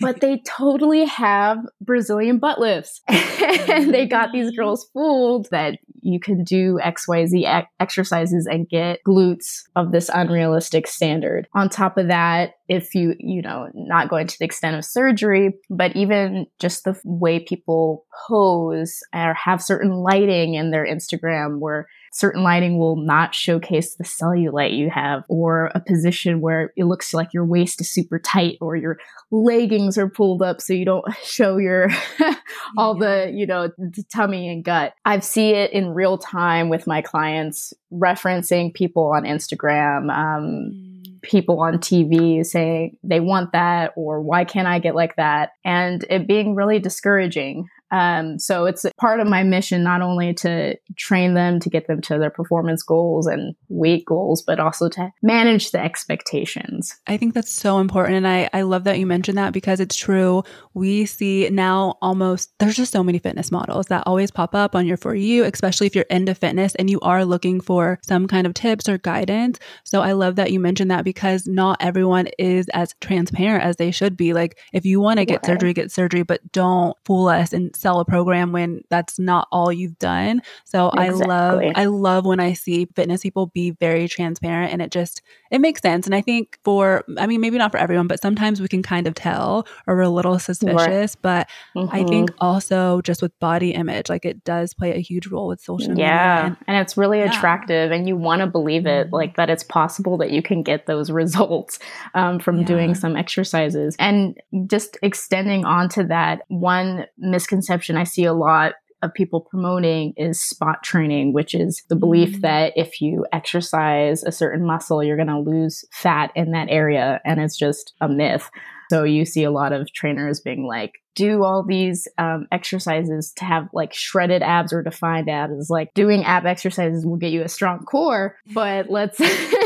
but 0.00 0.20
they 0.20 0.42
totally 0.46 1.04
have 1.04 1.58
Brazilian 1.80 2.38
butt 2.38 2.58
lifts. 2.58 3.00
and 3.08 3.92
they 3.92 4.06
got 4.06 4.32
these 4.32 4.50
girls 4.52 4.88
fooled 4.92 5.48
that 5.50 5.78
you 6.00 6.20
can 6.20 6.44
do 6.44 6.78
XYZ 6.82 7.66
exercises 7.80 8.46
and 8.46 8.68
get 8.68 9.00
glutes 9.06 9.62
of 9.76 9.92
this 9.92 10.08
unrealistic 10.12 10.86
standard. 10.86 11.48
On 11.54 11.68
top 11.68 11.98
of 11.98 12.08
that, 12.08 12.54
if 12.68 12.94
you, 12.94 13.14
you 13.18 13.42
know, 13.42 13.68
not 13.74 14.08
going 14.08 14.26
to 14.26 14.38
the 14.38 14.44
extent 14.44 14.76
of 14.76 14.84
surgery, 14.84 15.54
but 15.68 15.94
even 15.96 16.46
just 16.58 16.84
the 16.84 16.98
way 17.04 17.40
people 17.40 18.04
pose 18.28 19.00
or 19.14 19.34
have 19.34 19.62
certain 19.62 19.90
lighting 19.90 20.54
in 20.54 20.70
their 20.70 20.86
Instagram 20.86 21.58
where 21.58 21.88
certain 22.18 22.42
lighting 22.42 22.78
will 22.78 22.96
not 22.96 23.34
showcase 23.34 23.94
the 23.94 24.04
cellulite 24.04 24.76
you 24.76 24.90
have 24.90 25.22
or 25.28 25.70
a 25.74 25.80
position 25.80 26.40
where 26.40 26.72
it 26.76 26.84
looks 26.84 27.14
like 27.14 27.32
your 27.32 27.44
waist 27.44 27.80
is 27.80 27.88
super 27.88 28.18
tight 28.18 28.58
or 28.60 28.74
your 28.74 28.98
leggings 29.30 29.96
are 29.96 30.08
pulled 30.08 30.42
up 30.42 30.60
so 30.60 30.72
you 30.72 30.84
don't 30.84 31.04
show 31.22 31.58
your 31.58 31.88
all 32.76 32.94
the 32.94 33.30
you 33.32 33.46
know 33.46 33.68
the 33.78 34.04
tummy 34.12 34.48
and 34.48 34.64
gut 34.64 34.94
i've 35.04 35.24
see 35.24 35.50
it 35.50 35.72
in 35.72 35.94
real 35.94 36.18
time 36.18 36.68
with 36.68 36.86
my 36.86 37.00
clients 37.00 37.72
referencing 37.92 38.74
people 38.74 39.12
on 39.14 39.22
instagram 39.22 40.10
um, 40.10 40.72
mm 40.74 40.88
people 41.22 41.60
on 41.60 41.78
TV 41.78 42.44
saying 42.44 42.96
they 43.02 43.20
want 43.20 43.52
that 43.52 43.92
or 43.96 44.20
why 44.20 44.44
can't 44.44 44.68
I 44.68 44.78
get 44.78 44.94
like 44.94 45.16
that? 45.16 45.50
And 45.64 46.04
it 46.08 46.26
being 46.26 46.54
really 46.54 46.78
discouraging. 46.78 47.68
Um, 47.90 48.38
so 48.38 48.66
it's 48.66 48.84
part 48.98 49.20
of 49.20 49.26
my 49.26 49.42
mission 49.42 49.82
not 49.82 50.02
only 50.02 50.34
to 50.34 50.76
train 50.96 51.34
them 51.34 51.60
to 51.60 51.70
get 51.70 51.86
them 51.86 52.00
to 52.02 52.18
their 52.18 52.30
performance 52.30 52.82
goals 52.82 53.26
and 53.26 53.54
weight 53.68 54.04
goals, 54.04 54.42
but 54.42 54.60
also 54.60 54.88
to 54.90 55.10
manage 55.22 55.70
the 55.70 55.82
expectations. 55.82 56.94
I 57.06 57.16
think 57.16 57.34
that's 57.34 57.50
so 57.50 57.78
important. 57.78 58.16
And 58.16 58.28
I, 58.28 58.48
I 58.52 58.62
love 58.62 58.84
that 58.84 58.98
you 58.98 59.06
mentioned 59.06 59.38
that 59.38 59.52
because 59.52 59.80
it's 59.80 59.96
true. 59.96 60.42
We 60.74 61.06
see 61.06 61.48
now 61.50 61.96
almost, 62.02 62.52
there's 62.58 62.76
just 62.76 62.92
so 62.92 63.02
many 63.02 63.18
fitness 63.18 63.50
models 63.50 63.86
that 63.86 64.04
always 64.06 64.30
pop 64.30 64.54
up 64.54 64.74
on 64.74 64.86
your 64.86 64.96
For 64.96 65.14
You, 65.14 65.44
especially 65.44 65.86
if 65.86 65.94
you're 65.94 66.04
into 66.10 66.34
fitness 66.34 66.74
and 66.74 66.90
you 66.90 67.00
are 67.00 67.24
looking 67.24 67.60
for 67.60 67.98
some 68.02 68.26
kind 68.26 68.46
of 68.46 68.54
tips 68.54 68.88
or 68.88 68.98
guidance. 68.98 69.58
So 69.84 70.02
I 70.02 70.12
love 70.12 70.36
that 70.36 70.52
you 70.52 70.60
mentioned 70.60 70.90
that 70.90 71.04
because 71.04 71.46
not 71.46 71.78
everyone 71.80 72.28
is 72.38 72.68
as 72.70 72.94
transparent 73.00 73.64
as 73.64 73.76
they 73.76 73.90
should 73.90 74.16
be. 74.16 74.32
Like 74.32 74.58
if 74.72 74.84
you 74.84 75.00
want 75.00 75.18
to 75.18 75.24
get 75.24 75.36
right. 75.36 75.46
surgery, 75.46 75.72
get 75.72 75.90
surgery, 75.90 76.22
but 76.22 76.40
don't 76.52 76.96
fool 77.04 77.28
us 77.28 77.52
and 77.52 77.74
sell 77.78 78.00
a 78.00 78.04
program 78.04 78.52
when 78.52 78.82
that's 78.90 79.18
not 79.18 79.48
all 79.52 79.72
you've 79.72 79.98
done. 79.98 80.42
So 80.64 80.88
exactly. 80.88 81.24
I 81.24 81.26
love 81.26 81.62
I 81.76 81.84
love 81.86 82.26
when 82.26 82.40
I 82.40 82.52
see 82.52 82.86
fitness 82.94 83.22
people 83.22 83.46
be 83.46 83.70
very 83.70 84.08
transparent 84.08 84.72
and 84.72 84.82
it 84.82 84.90
just 84.90 85.22
it 85.50 85.60
makes 85.60 85.80
sense. 85.80 86.06
And 86.06 86.14
I 86.14 86.20
think 86.20 86.58
for 86.64 87.04
I 87.16 87.26
mean 87.26 87.40
maybe 87.40 87.58
not 87.58 87.72
for 87.72 87.78
everyone, 87.78 88.08
but 88.08 88.20
sometimes 88.20 88.60
we 88.60 88.68
can 88.68 88.82
kind 88.82 89.06
of 89.06 89.14
tell 89.14 89.66
or 89.86 89.96
we're 89.96 90.02
a 90.02 90.08
little 90.08 90.38
suspicious. 90.38 90.76
Right. 90.76 91.16
But 91.22 91.48
mm-hmm. 91.76 91.94
I 91.94 92.04
think 92.04 92.30
also 92.38 93.00
just 93.02 93.22
with 93.22 93.38
body 93.38 93.70
image, 93.72 94.08
like 94.08 94.24
it 94.24 94.44
does 94.44 94.74
play 94.74 94.92
a 94.94 95.00
huge 95.00 95.28
role 95.28 95.48
with 95.48 95.60
social 95.60 95.90
media. 95.90 96.06
Yeah. 96.06 96.46
And, 96.46 96.56
and 96.66 96.76
it's 96.78 96.96
really 96.96 97.18
yeah. 97.18 97.30
attractive 97.30 97.92
and 97.92 98.08
you 98.08 98.16
want 98.16 98.40
to 98.40 98.46
believe 98.46 98.86
it, 98.86 99.06
mm-hmm. 99.06 99.14
like 99.14 99.36
that 99.36 99.50
it's 99.50 99.62
possible 99.62 100.18
that 100.18 100.30
you 100.30 100.42
can 100.42 100.62
get 100.62 100.86
those 100.86 101.10
results 101.18 101.78
um, 102.14 102.38
from 102.38 102.60
yeah. 102.60 102.66
doing 102.66 102.94
some 102.94 103.16
exercises. 103.16 103.96
And 103.98 104.36
just 104.66 104.98
extending 105.02 105.64
onto 105.64 106.06
that, 106.08 106.42
one 106.48 107.06
misconception 107.18 107.67
I 107.70 108.04
see 108.04 108.24
a 108.24 108.32
lot 108.32 108.74
of 109.02 109.14
people 109.14 109.40
promoting 109.40 110.12
is 110.16 110.40
spot 110.40 110.82
training, 110.82 111.32
which 111.32 111.54
is 111.54 111.82
the 111.88 111.96
belief 111.96 112.30
mm-hmm. 112.30 112.40
that 112.40 112.72
if 112.76 113.00
you 113.00 113.24
exercise 113.32 114.24
a 114.24 114.32
certain 114.32 114.66
muscle, 114.66 115.04
you're 115.04 115.16
going 115.16 115.28
to 115.28 115.38
lose 115.38 115.84
fat 115.92 116.32
in 116.34 116.50
that 116.52 116.68
area. 116.68 117.20
And 117.24 117.40
it's 117.40 117.56
just 117.56 117.94
a 118.00 118.08
myth. 118.08 118.50
So 118.90 119.04
you 119.04 119.24
see 119.24 119.44
a 119.44 119.50
lot 119.50 119.72
of 119.72 119.92
trainers 119.92 120.40
being 120.40 120.66
like, 120.66 120.92
do 121.14 121.42
all 121.42 121.64
these 121.64 122.06
um, 122.16 122.46
exercises 122.52 123.32
to 123.36 123.44
have 123.44 123.68
like 123.72 123.92
shredded 123.92 124.40
abs 124.40 124.72
or 124.72 124.82
defined 124.82 125.28
abs. 125.28 125.68
Like 125.68 125.92
doing 125.92 126.24
ab 126.24 126.46
exercises 126.46 127.04
will 127.04 127.16
get 127.16 127.32
you 127.32 127.42
a 127.42 127.48
strong 127.48 127.84
core, 127.84 128.36
but 128.54 128.88
let's 128.88 129.20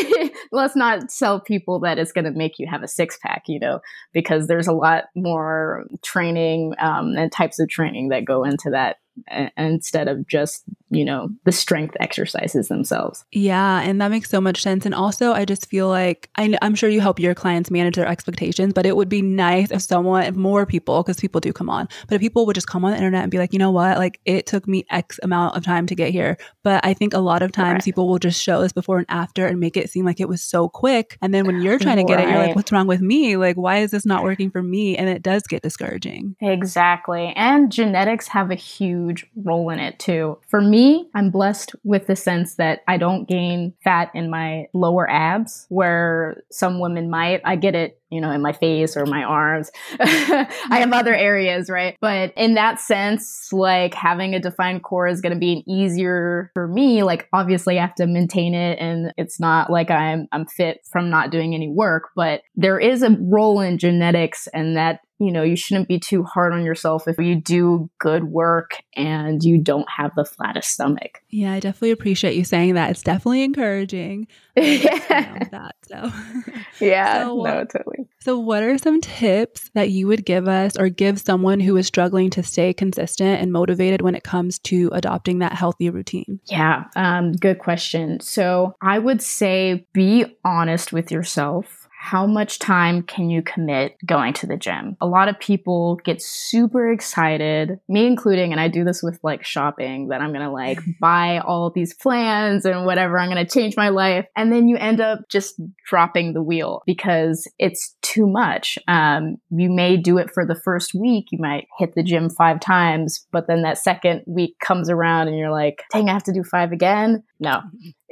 let's 0.53 0.75
not 0.75 1.11
tell 1.11 1.41
people 1.41 1.81
that 1.81 1.99
it's 1.99 2.13
going 2.13 2.25
to 2.25 2.31
make 2.31 2.59
you 2.59 2.67
have 2.67 2.83
a 2.83 2.89
six 2.89 3.19
pack, 3.23 3.45
you 3.49 3.61
know, 3.61 3.81
because 4.15 4.47
there's 4.47 4.67
a 4.67 4.73
lot 4.73 5.05
more 5.15 5.85
training 6.03 6.73
um, 6.79 7.15
and 7.19 7.31
types 7.31 7.61
of 7.61 7.69
training 7.69 8.09
that 8.09 8.25
go 8.25 8.45
into 8.45 8.71
that 8.71 8.97
instead 9.59 10.09
of 10.09 10.27
just 10.27 10.65
you 10.93 11.05
know 11.05 11.31
the 11.45 11.53
strength 11.53 11.97
exercises 12.01 12.69
themselves. 12.69 13.25
Yeah 13.33 13.81
and 13.81 14.01
that 14.01 14.11
makes 14.11 14.31
so 14.31 14.41
much 14.41 14.63
sense. 14.63 14.87
And 14.87 14.95
also 14.95 15.33
i 15.33 15.45
just 15.45 15.69
feel 15.69 15.89
like 15.89 16.29
I, 16.37 16.57
am 16.61 16.75
sure 16.75 16.89
you 16.89 17.01
help 17.01 17.19
your 17.19 17.35
clients 17.35 17.71
manage 17.71 17.97
their 17.97 18.07
expectations 18.07 18.73
but 18.75 18.87
it 18.87 18.97
would 18.97 19.09
be 19.09 19.23
nice 19.23 19.71
if 19.71 19.83
someone 19.83 20.25
if 20.25 20.35
more 20.35 20.67
people 20.67 21.03
because 21.03 21.19
people 21.19 21.41
do 21.41 21.53
come 21.53 21.71
on 21.71 21.89
but 22.09 22.17
if 22.17 22.21
people 22.21 22.47
would 22.47 22.55
just 22.55 22.67
come 22.67 22.85
on 22.85 22.91
the 22.91 22.97
internet 22.97 23.23
and 23.23 23.31
be 23.31 23.39
like 23.39 23.53
you 23.53 23.59
know 23.59 23.71
what? 23.71 23.99
Like 23.99 24.21
it 24.25 24.47
took 24.47 24.69
me 24.69 24.85
x 24.91 25.19
amount 25.23 25.57
of 25.57 25.65
time 25.65 25.87
to 25.87 25.95
get 25.95 26.11
here. 26.11 26.37
But 26.63 26.85
i 26.85 26.95
think 26.95 27.15
a 27.15 27.19
lot 27.19 27.43
of 27.43 27.53
times 27.53 27.75
right. 27.75 27.85
people 27.85 28.09
will 28.09 28.19
just 28.19 28.43
show 28.43 28.61
us 28.63 28.73
before 28.73 28.99
and 28.99 29.07
after 29.09 29.47
and 29.47 29.59
make 29.59 29.77
it 29.77 29.91
seem 29.91 30.05
like 30.05 30.21
it 30.21 30.29
was 30.29 30.43
so 30.43 30.69
quick. 30.69 31.19
And 31.23 31.33
then 31.33 31.47
when 31.47 31.63
you're 31.63 31.79
trying 31.79 31.97
to 31.97 32.05
get 32.05 32.17
right. 32.17 32.29
it 32.29 32.31
you're 32.31 32.47
like 32.47 32.57
what's 32.57 32.73
wrong 32.73 32.87
with 32.87 33.01
me? 33.01 33.37
Like 33.37 33.57
why 33.57 33.79
is 33.79 33.91
this 33.91 34.05
not 34.05 34.23
working 34.25 34.51
for 34.51 34.63
me? 34.63 34.97
And 34.97 35.09
it 35.09 35.23
does 35.23 35.43
get 35.45 35.63
discouraging. 35.63 36.37
Exactly. 36.41 37.33
And 37.37 37.73
genetics 37.73 38.29
have 38.29 38.51
a 38.51 38.57
huge 38.57 39.27
role 39.37 39.71
in 39.71 39.79
it 39.79 39.99
too. 39.99 40.39
For 40.49 40.61
me, 40.61 40.82
I'm 41.15 41.31
blessed 41.31 41.75
with 41.85 42.07
the 42.07 42.17
sense 42.17 42.57
that 42.57 42.83
I 42.89 42.97
don't 42.97 43.29
gain 43.29 43.75
fat 43.85 44.11
in 44.15 44.31
my 44.31 44.67
lower 44.73 45.09
abs 45.09 45.67
where 45.69 46.43
some 46.51 46.81
women 46.81 47.11
might. 47.11 47.41
I 47.45 47.57
get 47.57 47.75
it 47.75 48.01
you 48.13 48.21
know, 48.21 48.31
in 48.31 48.43
my 48.43 48.53
face 48.53 48.97
or 48.97 49.07
my 49.07 49.25
arms. 49.25 49.71
I 49.99 50.47
have 50.71 50.93
other 50.93 51.15
areas, 51.15 51.71
right? 51.71 51.97
But 52.01 52.33
in 52.37 52.55
that 52.55 52.79
sense, 52.79 53.49
like 53.53 53.95
having 53.95 54.35
a 54.35 54.41
defined 54.41 54.83
core 54.83 55.09
is 55.09 55.23
going 55.23 55.33
to 55.33 55.39
be 55.39 55.65
easier 55.67 56.51
for 56.53 56.69
me. 56.69 57.03
Like 57.03 57.29
obviously 57.33 57.79
I 57.79 57.83
have 57.83 57.95
to 57.97 58.07
maintain 58.07 58.55
it 58.55 58.79
and 58.79 59.13
it's 59.17 59.41
not 59.41 59.71
like 59.71 59.91
I'm 59.91 60.29
I'm 60.31 60.47
fit 60.47 60.81
from 60.91 61.09
not 61.09 61.31
doing 61.31 61.55
any 61.55 61.69
work, 61.69 62.11
but 62.15 62.43
there 62.55 62.79
is 62.79 63.03
a 63.03 63.17
role 63.19 63.61
in 63.61 63.79
genetics 63.79 64.47
and 64.53 64.77
that 64.77 65.01
you 65.23 65.31
know, 65.31 65.45
you 65.45 65.55
shouldn't 65.55 65.87
be 65.87 66.01
too 66.01 66.25
hard 66.25 66.53
on 66.53 66.65
yourself 66.65 67.07
if 67.07 67.17
you 67.17 67.37
do 67.37 67.89
good 68.01 68.25
work 68.25 68.83
and 68.97 69.41
you 69.45 69.57
don't 69.57 69.87
have 69.89 70.11
the 70.17 70.25
flattest 70.25 70.71
stomach. 70.71 71.23
Yeah, 71.31 71.53
I 71.53 71.61
definitely 71.61 71.93
appreciate 71.93 72.35
you 72.35 72.43
saying 72.43 72.75
that. 72.75 72.91
It's 72.91 73.03
definitely 73.03 73.45
encouraging. 73.45 74.27
yeah. 74.57 75.39
That, 75.51 75.75
so. 75.89 76.13
Yeah, 76.81 77.27
so, 77.27 77.43
no, 77.43 77.65
totally. 77.65 78.09
So, 78.21 78.39
what 78.41 78.65
are 78.65 78.77
some 78.77 79.01
tips 79.01 79.71
that 79.75 79.91
you 79.91 80.09
would 80.09 80.25
give 80.25 80.49
us 80.49 80.77
or 80.77 80.89
give 80.89 81.21
someone 81.21 81.61
who 81.61 81.77
is 81.77 81.87
struggling 81.87 82.29
to 82.31 82.43
stay 82.43 82.73
consistent 82.73 83.41
and 83.41 83.53
motivated 83.53 84.03
when 84.03 84.17
it 84.17 84.25
comes 84.25 84.59
to 84.61 84.91
adopting 84.93 85.39
that 85.41 85.53
healthy 85.53 85.91
routine? 85.91 86.41
Yeah, 86.47 86.85
um, 86.97 87.33
good 87.33 87.61
question. 87.61 88.19
So, 88.19 88.75
I 88.83 88.99
would 88.99 89.23
say 89.23 89.87
be 89.93 90.25
honest 90.45 90.93
with 90.93 91.13
yourself 91.13 91.82
how 92.03 92.27
much 92.27 92.59
time 92.59 93.01
can 93.05 93.31
you 93.31 93.43
commit 93.43 93.97
going 94.05 94.33
to 94.33 94.45
the 94.45 94.57
gym? 94.57 94.97
A 95.01 95.07
lot 95.07 95.29
of 95.29 95.39
people 95.39 96.01
get 96.05 96.21
super 96.21 96.91
excited, 96.91 97.79
me 97.89 98.09
including, 98.09 98.51
and 98.51 98.61
I 98.61 98.67
do 98.67 98.83
this 98.83 99.05
with 99.05 99.21
like 99.23 99.45
shopping, 99.45 100.09
that 100.09 100.21
I'm 100.21 100.33
gonna 100.33 100.53
like 100.53 100.81
buy 101.01 101.39
all 101.39 101.71
these 101.71 101.95
plans 101.95 102.65
and 102.65 102.85
whatever, 102.85 103.21
I'm 103.21 103.29
gonna 103.29 103.47
change 103.47 103.77
my 103.77 103.91
life. 103.91 104.27
And 104.37 104.53
then 104.53 104.67
you 104.67 104.77
end 104.79 105.01
up 105.01 105.21
just 105.31 105.61
dropping 105.89 106.33
the 106.33 106.43
wheel 106.43 106.83
because 106.87 107.49
it's 107.61 107.95
too 108.03 108.27
much. 108.27 108.81
Um, 108.89 109.37
you 109.51 109.71
may 109.71 109.97
do 109.97 110.19
it 110.19 110.29
for 110.35 110.45
the 110.45 110.61
first 110.65 110.95
week, 110.95 111.27
you 111.31 111.39
might 111.41 111.69
hit 111.79 111.95
the 111.95 112.03
gym 112.03 112.31
five 112.31 112.59
times, 112.59 113.25
but 113.31 113.47
then 113.47 113.63
that 113.63 113.79
second 113.79 114.23
week 114.27 114.57
comes 114.59 114.91
around 114.91 115.29
and 115.29 115.39
you're 115.39 115.53
like, 115.53 115.85
dang, 115.93 116.09
I 116.09 116.15
have 116.15 116.25
to 116.25 116.33
do 116.33 116.43
five 116.43 116.73
again. 116.73 117.23
No. 117.39 117.61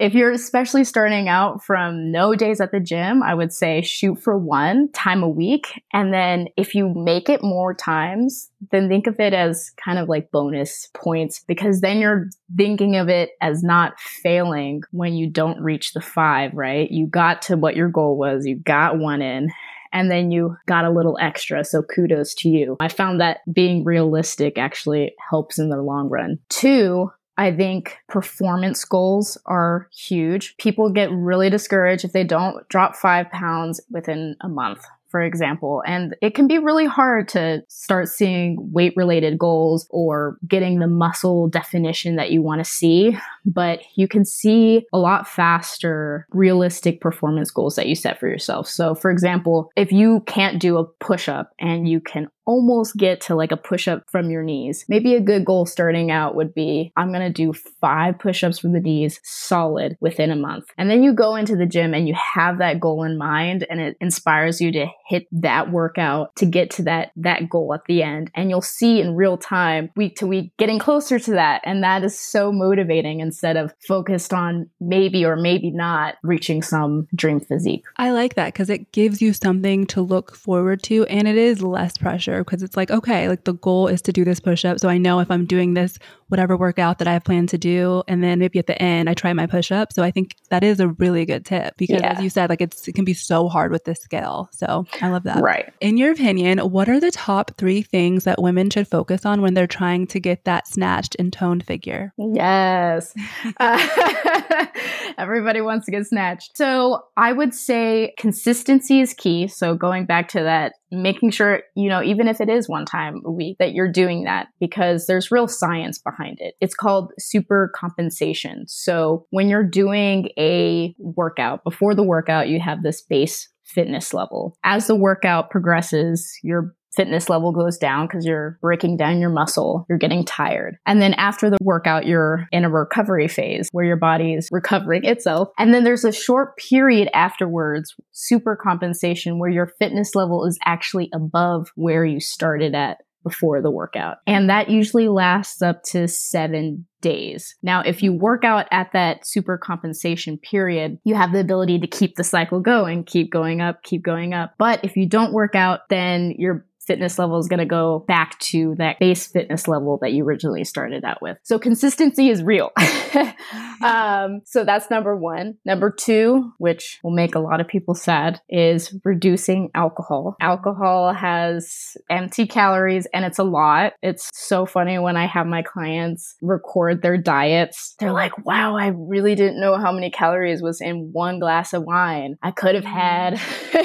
If 0.00 0.14
you're 0.14 0.32
especially 0.32 0.84
starting 0.84 1.28
out 1.28 1.62
from 1.62 2.10
no 2.10 2.34
days 2.34 2.58
at 2.58 2.72
the 2.72 2.80
gym, 2.80 3.22
I 3.22 3.34
would 3.34 3.52
say 3.52 3.82
shoot 3.82 4.18
for 4.18 4.38
one 4.38 4.90
time 4.92 5.22
a 5.22 5.28
week. 5.28 5.82
And 5.92 6.10
then 6.10 6.48
if 6.56 6.74
you 6.74 6.88
make 6.88 7.28
it 7.28 7.42
more 7.42 7.74
times, 7.74 8.50
then 8.70 8.88
think 8.88 9.06
of 9.06 9.20
it 9.20 9.34
as 9.34 9.70
kind 9.76 9.98
of 9.98 10.08
like 10.08 10.30
bonus 10.30 10.88
points 10.94 11.44
because 11.46 11.82
then 11.82 11.98
you're 11.98 12.30
thinking 12.56 12.96
of 12.96 13.10
it 13.10 13.32
as 13.42 13.62
not 13.62 14.00
failing 14.00 14.84
when 14.90 15.12
you 15.12 15.28
don't 15.28 15.60
reach 15.60 15.92
the 15.92 16.00
five, 16.00 16.54
right? 16.54 16.90
You 16.90 17.06
got 17.06 17.42
to 17.42 17.58
what 17.58 17.76
your 17.76 17.90
goal 17.90 18.16
was, 18.16 18.46
you 18.46 18.56
got 18.56 18.98
one 18.98 19.20
in 19.20 19.50
and 19.92 20.10
then 20.10 20.30
you 20.30 20.56
got 20.66 20.86
a 20.86 20.90
little 20.90 21.18
extra. 21.20 21.62
So 21.62 21.82
kudos 21.82 22.32
to 22.36 22.48
you. 22.48 22.78
I 22.80 22.88
found 22.88 23.20
that 23.20 23.40
being 23.52 23.84
realistic 23.84 24.56
actually 24.56 25.14
helps 25.28 25.58
in 25.58 25.68
the 25.68 25.82
long 25.82 26.08
run. 26.08 26.38
Two, 26.48 27.10
I 27.40 27.56
think 27.56 27.96
performance 28.06 28.84
goals 28.84 29.38
are 29.46 29.88
huge. 29.96 30.58
People 30.58 30.90
get 30.90 31.10
really 31.10 31.48
discouraged 31.48 32.04
if 32.04 32.12
they 32.12 32.22
don't 32.22 32.68
drop 32.68 32.94
five 32.94 33.30
pounds 33.30 33.80
within 33.90 34.36
a 34.42 34.48
month 34.48 34.84
for 35.10 35.20
example. 35.20 35.82
And 35.86 36.14
it 36.22 36.34
can 36.34 36.46
be 36.46 36.58
really 36.58 36.86
hard 36.86 37.28
to 37.30 37.64
start 37.68 38.08
seeing 38.08 38.56
weight 38.72 38.92
related 38.96 39.38
goals 39.38 39.86
or 39.90 40.38
getting 40.46 40.78
the 40.78 40.86
muscle 40.86 41.48
definition 41.48 42.16
that 42.16 42.30
you 42.30 42.42
want 42.42 42.64
to 42.64 42.70
see. 42.70 43.18
But 43.44 43.80
you 43.96 44.06
can 44.06 44.24
see 44.24 44.86
a 44.92 44.98
lot 44.98 45.26
faster 45.26 46.26
realistic 46.30 47.00
performance 47.00 47.50
goals 47.50 47.74
that 47.74 47.88
you 47.88 47.96
set 47.96 48.20
for 48.20 48.28
yourself. 48.28 48.68
So, 48.68 48.94
for 48.94 49.10
example, 49.10 49.70
if 49.76 49.90
you 49.90 50.20
can't 50.26 50.60
do 50.60 50.78
a 50.78 50.84
push 50.84 51.28
up 51.28 51.52
and 51.58 51.88
you 51.88 52.00
can 52.00 52.30
almost 52.50 52.96
get 52.96 53.20
to 53.20 53.36
like 53.36 53.52
a 53.52 53.56
push 53.56 53.86
up 53.86 54.02
from 54.10 54.28
your 54.28 54.42
knees. 54.42 54.84
Maybe 54.88 55.14
a 55.14 55.20
good 55.20 55.44
goal 55.44 55.66
starting 55.66 56.10
out 56.10 56.34
would 56.34 56.52
be 56.52 56.92
I'm 56.96 57.12
going 57.12 57.22
to 57.22 57.32
do 57.32 57.52
five 57.52 58.18
push 58.18 58.42
ups 58.42 58.58
from 58.58 58.72
the 58.72 58.80
knees 58.80 59.20
solid 59.22 59.96
within 60.00 60.32
a 60.32 60.36
month. 60.36 60.64
And 60.76 60.90
then 60.90 61.04
you 61.04 61.12
go 61.12 61.36
into 61.36 61.54
the 61.54 61.64
gym 61.64 61.94
and 61.94 62.08
you 62.08 62.14
have 62.14 62.58
that 62.58 62.80
goal 62.80 63.04
in 63.04 63.16
mind 63.16 63.64
and 63.70 63.80
it 63.80 63.96
inspires 64.00 64.60
you 64.60 64.72
to 64.72 64.88
hit 65.06 65.28
that 65.30 65.70
workout 65.70 66.34
to 66.36 66.46
get 66.46 66.70
to 66.70 66.82
that 66.82 67.12
that 67.14 67.48
goal 67.48 67.72
at 67.72 67.84
the 67.86 68.02
end. 68.02 68.32
And 68.34 68.50
you'll 68.50 68.62
see 68.62 69.00
in 69.00 69.14
real 69.14 69.38
time 69.38 69.90
week 69.94 70.16
to 70.16 70.26
week 70.26 70.50
getting 70.56 70.80
closer 70.80 71.20
to 71.20 71.30
that 71.30 71.60
and 71.62 71.84
that 71.84 72.02
is 72.02 72.18
so 72.18 72.50
motivating 72.50 73.20
instead 73.20 73.56
of 73.56 73.72
focused 73.86 74.32
on 74.32 74.68
maybe 74.80 75.24
or 75.24 75.36
maybe 75.36 75.70
not 75.70 76.16
reaching 76.24 76.62
some 76.62 77.06
dream 77.14 77.38
physique. 77.38 77.84
I 77.96 78.10
like 78.10 78.34
that 78.34 78.56
cuz 78.56 78.68
it 78.70 78.90
gives 78.90 79.22
you 79.22 79.32
something 79.32 79.86
to 79.86 80.02
look 80.02 80.34
forward 80.34 80.82
to 80.84 81.06
and 81.06 81.28
it 81.28 81.36
is 81.36 81.62
less 81.62 81.96
pressure 81.96 82.39
because 82.44 82.62
it's 82.62 82.76
like, 82.76 82.90
okay, 82.90 83.28
like 83.28 83.44
the 83.44 83.54
goal 83.54 83.88
is 83.88 84.02
to 84.02 84.12
do 84.12 84.24
this 84.24 84.40
push 84.40 84.64
up. 84.64 84.80
So 84.80 84.88
I 84.88 84.98
know 84.98 85.20
if 85.20 85.30
I'm 85.30 85.46
doing 85.46 85.74
this 85.74 85.98
whatever 86.30 86.56
workout 86.56 86.98
that 86.98 87.08
I 87.08 87.12
have 87.12 87.24
planned 87.24 87.48
to 87.50 87.58
do. 87.58 88.02
And 88.08 88.22
then 88.22 88.38
maybe 88.38 88.58
at 88.58 88.66
the 88.66 88.80
end, 88.80 89.10
I 89.10 89.14
try 89.14 89.32
my 89.32 89.46
push 89.46 89.70
up. 89.70 89.92
So 89.92 90.02
I 90.02 90.10
think 90.10 90.36
that 90.50 90.64
is 90.64 90.80
a 90.80 90.88
really 90.88 91.24
good 91.26 91.44
tip 91.44 91.76
because, 91.76 92.00
yeah. 92.00 92.12
as 92.12 92.22
you 92.22 92.30
said, 92.30 92.50
like 92.50 92.60
it's, 92.60 92.86
it 92.88 92.94
can 92.94 93.04
be 93.04 93.14
so 93.14 93.48
hard 93.48 93.72
with 93.72 93.84
this 93.84 94.00
scale. 94.00 94.48
So 94.52 94.86
I 95.00 95.08
love 95.08 95.24
that. 95.24 95.42
Right. 95.42 95.72
In 95.80 95.96
your 95.96 96.12
opinion, 96.12 96.58
what 96.58 96.88
are 96.88 97.00
the 97.00 97.10
top 97.10 97.52
three 97.56 97.82
things 97.82 98.24
that 98.24 98.40
women 98.40 98.70
should 98.70 98.88
focus 98.88 99.26
on 99.26 99.42
when 99.42 99.54
they're 99.54 99.66
trying 99.66 100.06
to 100.08 100.20
get 100.20 100.44
that 100.44 100.68
snatched 100.68 101.16
and 101.18 101.32
toned 101.32 101.64
figure? 101.64 102.12
Yes. 102.16 103.14
uh, 103.58 104.66
everybody 105.18 105.60
wants 105.60 105.86
to 105.86 105.92
get 105.92 106.06
snatched. 106.06 106.56
So 106.56 107.02
I 107.16 107.32
would 107.32 107.54
say 107.54 108.14
consistency 108.18 109.00
is 109.00 109.14
key. 109.14 109.48
So 109.48 109.74
going 109.74 110.06
back 110.06 110.28
to 110.28 110.40
that 110.40 110.74
making 110.90 111.30
sure, 111.30 111.62
you 111.74 111.88
know, 111.88 112.02
even 112.02 112.28
if 112.28 112.40
it 112.40 112.48
is 112.48 112.68
one 112.68 112.84
time 112.84 113.22
a 113.24 113.30
week, 113.30 113.58
that 113.58 113.72
you're 113.72 113.90
doing 113.90 114.24
that 114.24 114.48
because 114.58 115.06
there's 115.06 115.30
real 115.30 115.46
science 115.46 115.98
behind 115.98 116.19
it. 116.38 116.54
It's 116.60 116.74
called 116.74 117.12
super 117.18 117.72
compensation. 117.74 118.64
So 118.68 119.26
when 119.30 119.48
you're 119.48 119.64
doing 119.64 120.30
a 120.38 120.94
workout, 120.98 121.64
before 121.64 121.94
the 121.94 122.02
workout, 122.02 122.48
you 122.48 122.60
have 122.60 122.82
this 122.82 123.02
base 123.02 123.48
fitness 123.64 124.12
level. 124.12 124.56
As 124.64 124.86
the 124.86 124.96
workout 124.96 125.50
progresses, 125.50 126.38
your 126.42 126.74
fitness 126.94 127.28
level 127.28 127.52
goes 127.52 127.78
down 127.78 128.06
because 128.06 128.26
you're 128.26 128.58
breaking 128.60 128.96
down 128.96 129.20
your 129.20 129.30
muscle, 129.30 129.86
you're 129.88 129.98
getting 129.98 130.24
tired. 130.24 130.76
And 130.86 131.00
then 131.00 131.14
after 131.14 131.48
the 131.48 131.58
workout, 131.62 132.06
you're 132.06 132.48
in 132.52 132.64
a 132.64 132.70
recovery 132.70 133.28
phase 133.28 133.68
where 133.72 133.84
your 133.84 133.96
body 133.96 134.34
is 134.34 134.48
recovering 134.50 135.04
itself. 135.04 135.48
And 135.58 135.72
then 135.72 135.84
there's 135.84 136.04
a 136.04 136.12
short 136.12 136.56
period 136.56 137.08
afterwards, 137.14 137.94
super 138.12 138.56
compensation, 138.56 139.38
where 139.38 139.50
your 139.50 139.72
fitness 139.78 140.14
level 140.14 140.44
is 140.44 140.58
actually 140.64 141.10
above 141.14 141.68
where 141.76 142.04
you 142.04 142.20
started 142.20 142.74
at 142.74 142.98
before 143.22 143.60
the 143.62 143.70
workout. 143.70 144.18
And 144.26 144.48
that 144.50 144.70
usually 144.70 145.08
lasts 145.08 145.62
up 145.62 145.82
to 145.84 146.08
seven 146.08 146.86
days. 147.00 147.56
Now, 147.62 147.80
if 147.80 148.02
you 148.02 148.12
work 148.12 148.44
out 148.44 148.66
at 148.70 148.92
that 148.92 149.26
super 149.26 149.58
compensation 149.58 150.38
period, 150.38 150.98
you 151.04 151.14
have 151.14 151.32
the 151.32 151.40
ability 151.40 151.78
to 151.80 151.86
keep 151.86 152.16
the 152.16 152.24
cycle 152.24 152.60
going, 152.60 153.04
keep 153.04 153.30
going 153.30 153.60
up, 153.60 153.82
keep 153.82 154.02
going 154.02 154.34
up. 154.34 154.54
But 154.58 154.84
if 154.84 154.96
you 154.96 155.06
don't 155.06 155.32
work 155.32 155.54
out, 155.54 155.88
then 155.88 156.34
your 156.36 156.66
fitness 156.86 157.18
level 157.18 157.38
is 157.38 157.48
going 157.48 157.58
to 157.58 157.66
go 157.66 158.04
back 158.08 158.38
to 158.38 158.74
that 158.78 158.98
base 158.98 159.26
fitness 159.26 159.68
level 159.68 159.98
that 160.00 160.12
you 160.12 160.24
originally 160.24 160.64
started 160.64 161.04
out 161.04 161.20
with. 161.20 161.36
So 161.42 161.58
consistency 161.58 162.30
is 162.30 162.42
real. 162.42 162.70
um, 163.82 164.40
so 164.44 164.64
that's 164.64 164.90
number 164.90 165.16
one. 165.16 165.56
Number 165.64 165.90
two, 165.90 166.52
which 166.58 166.98
will 167.04 167.10
make 167.12 167.34
a 167.34 167.38
lot 167.38 167.60
of 167.60 167.68
people 167.68 167.94
sad, 167.94 168.40
is 168.48 168.94
reducing 169.04 169.70
alcohol. 169.74 170.36
Alcohol 170.40 171.12
has 171.12 171.96
empty 172.08 172.46
calories 172.46 173.06
and 173.12 173.24
it's 173.24 173.38
a 173.38 173.44
lot. 173.44 173.92
It's 174.02 174.30
so 174.32 174.66
funny 174.66 174.98
when 174.98 175.16
I 175.16 175.26
have 175.26 175.46
my 175.46 175.62
clients 175.62 176.36
record 176.40 177.02
their 177.02 177.18
diets. 177.18 177.94
They're 177.98 178.12
like, 178.12 178.44
wow, 178.46 178.76
I 178.76 178.88
really 178.88 179.34
didn't 179.34 179.60
know 179.60 179.76
how 179.76 179.92
many 179.92 180.10
calories 180.10 180.62
was 180.62 180.80
in 180.80 181.10
one 181.12 181.38
glass 181.38 181.72
of 181.72 181.84
wine. 181.84 182.36
I 182.42 182.50
could 182.50 182.74
have 182.74 182.84
had 182.84 183.40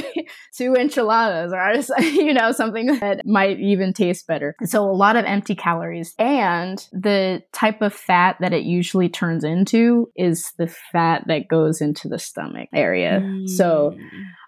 two 0.55 0.75
enchiladas 0.75 1.53
or, 1.53 2.01
you 2.03 2.33
know, 2.33 2.51
something 2.51 2.94
that 2.99 3.21
might 3.25 3.59
even 3.59 3.93
taste 3.93 4.27
better. 4.27 4.55
So 4.63 4.83
a 4.83 4.91
lot 4.91 5.15
of 5.15 5.25
empty 5.25 5.55
calories. 5.55 6.13
And 6.17 6.77
the 6.91 7.43
type 7.53 7.81
of 7.81 7.93
fat 7.93 8.37
that 8.39 8.53
it 8.53 8.63
usually 8.63 9.09
turns 9.09 9.43
into 9.43 10.09
is 10.15 10.51
the 10.57 10.67
fat 10.67 11.23
that 11.27 11.47
goes 11.47 11.81
into 11.81 12.07
the 12.07 12.19
stomach 12.19 12.69
area. 12.73 13.21
Mm. 13.23 13.49
So 13.49 13.97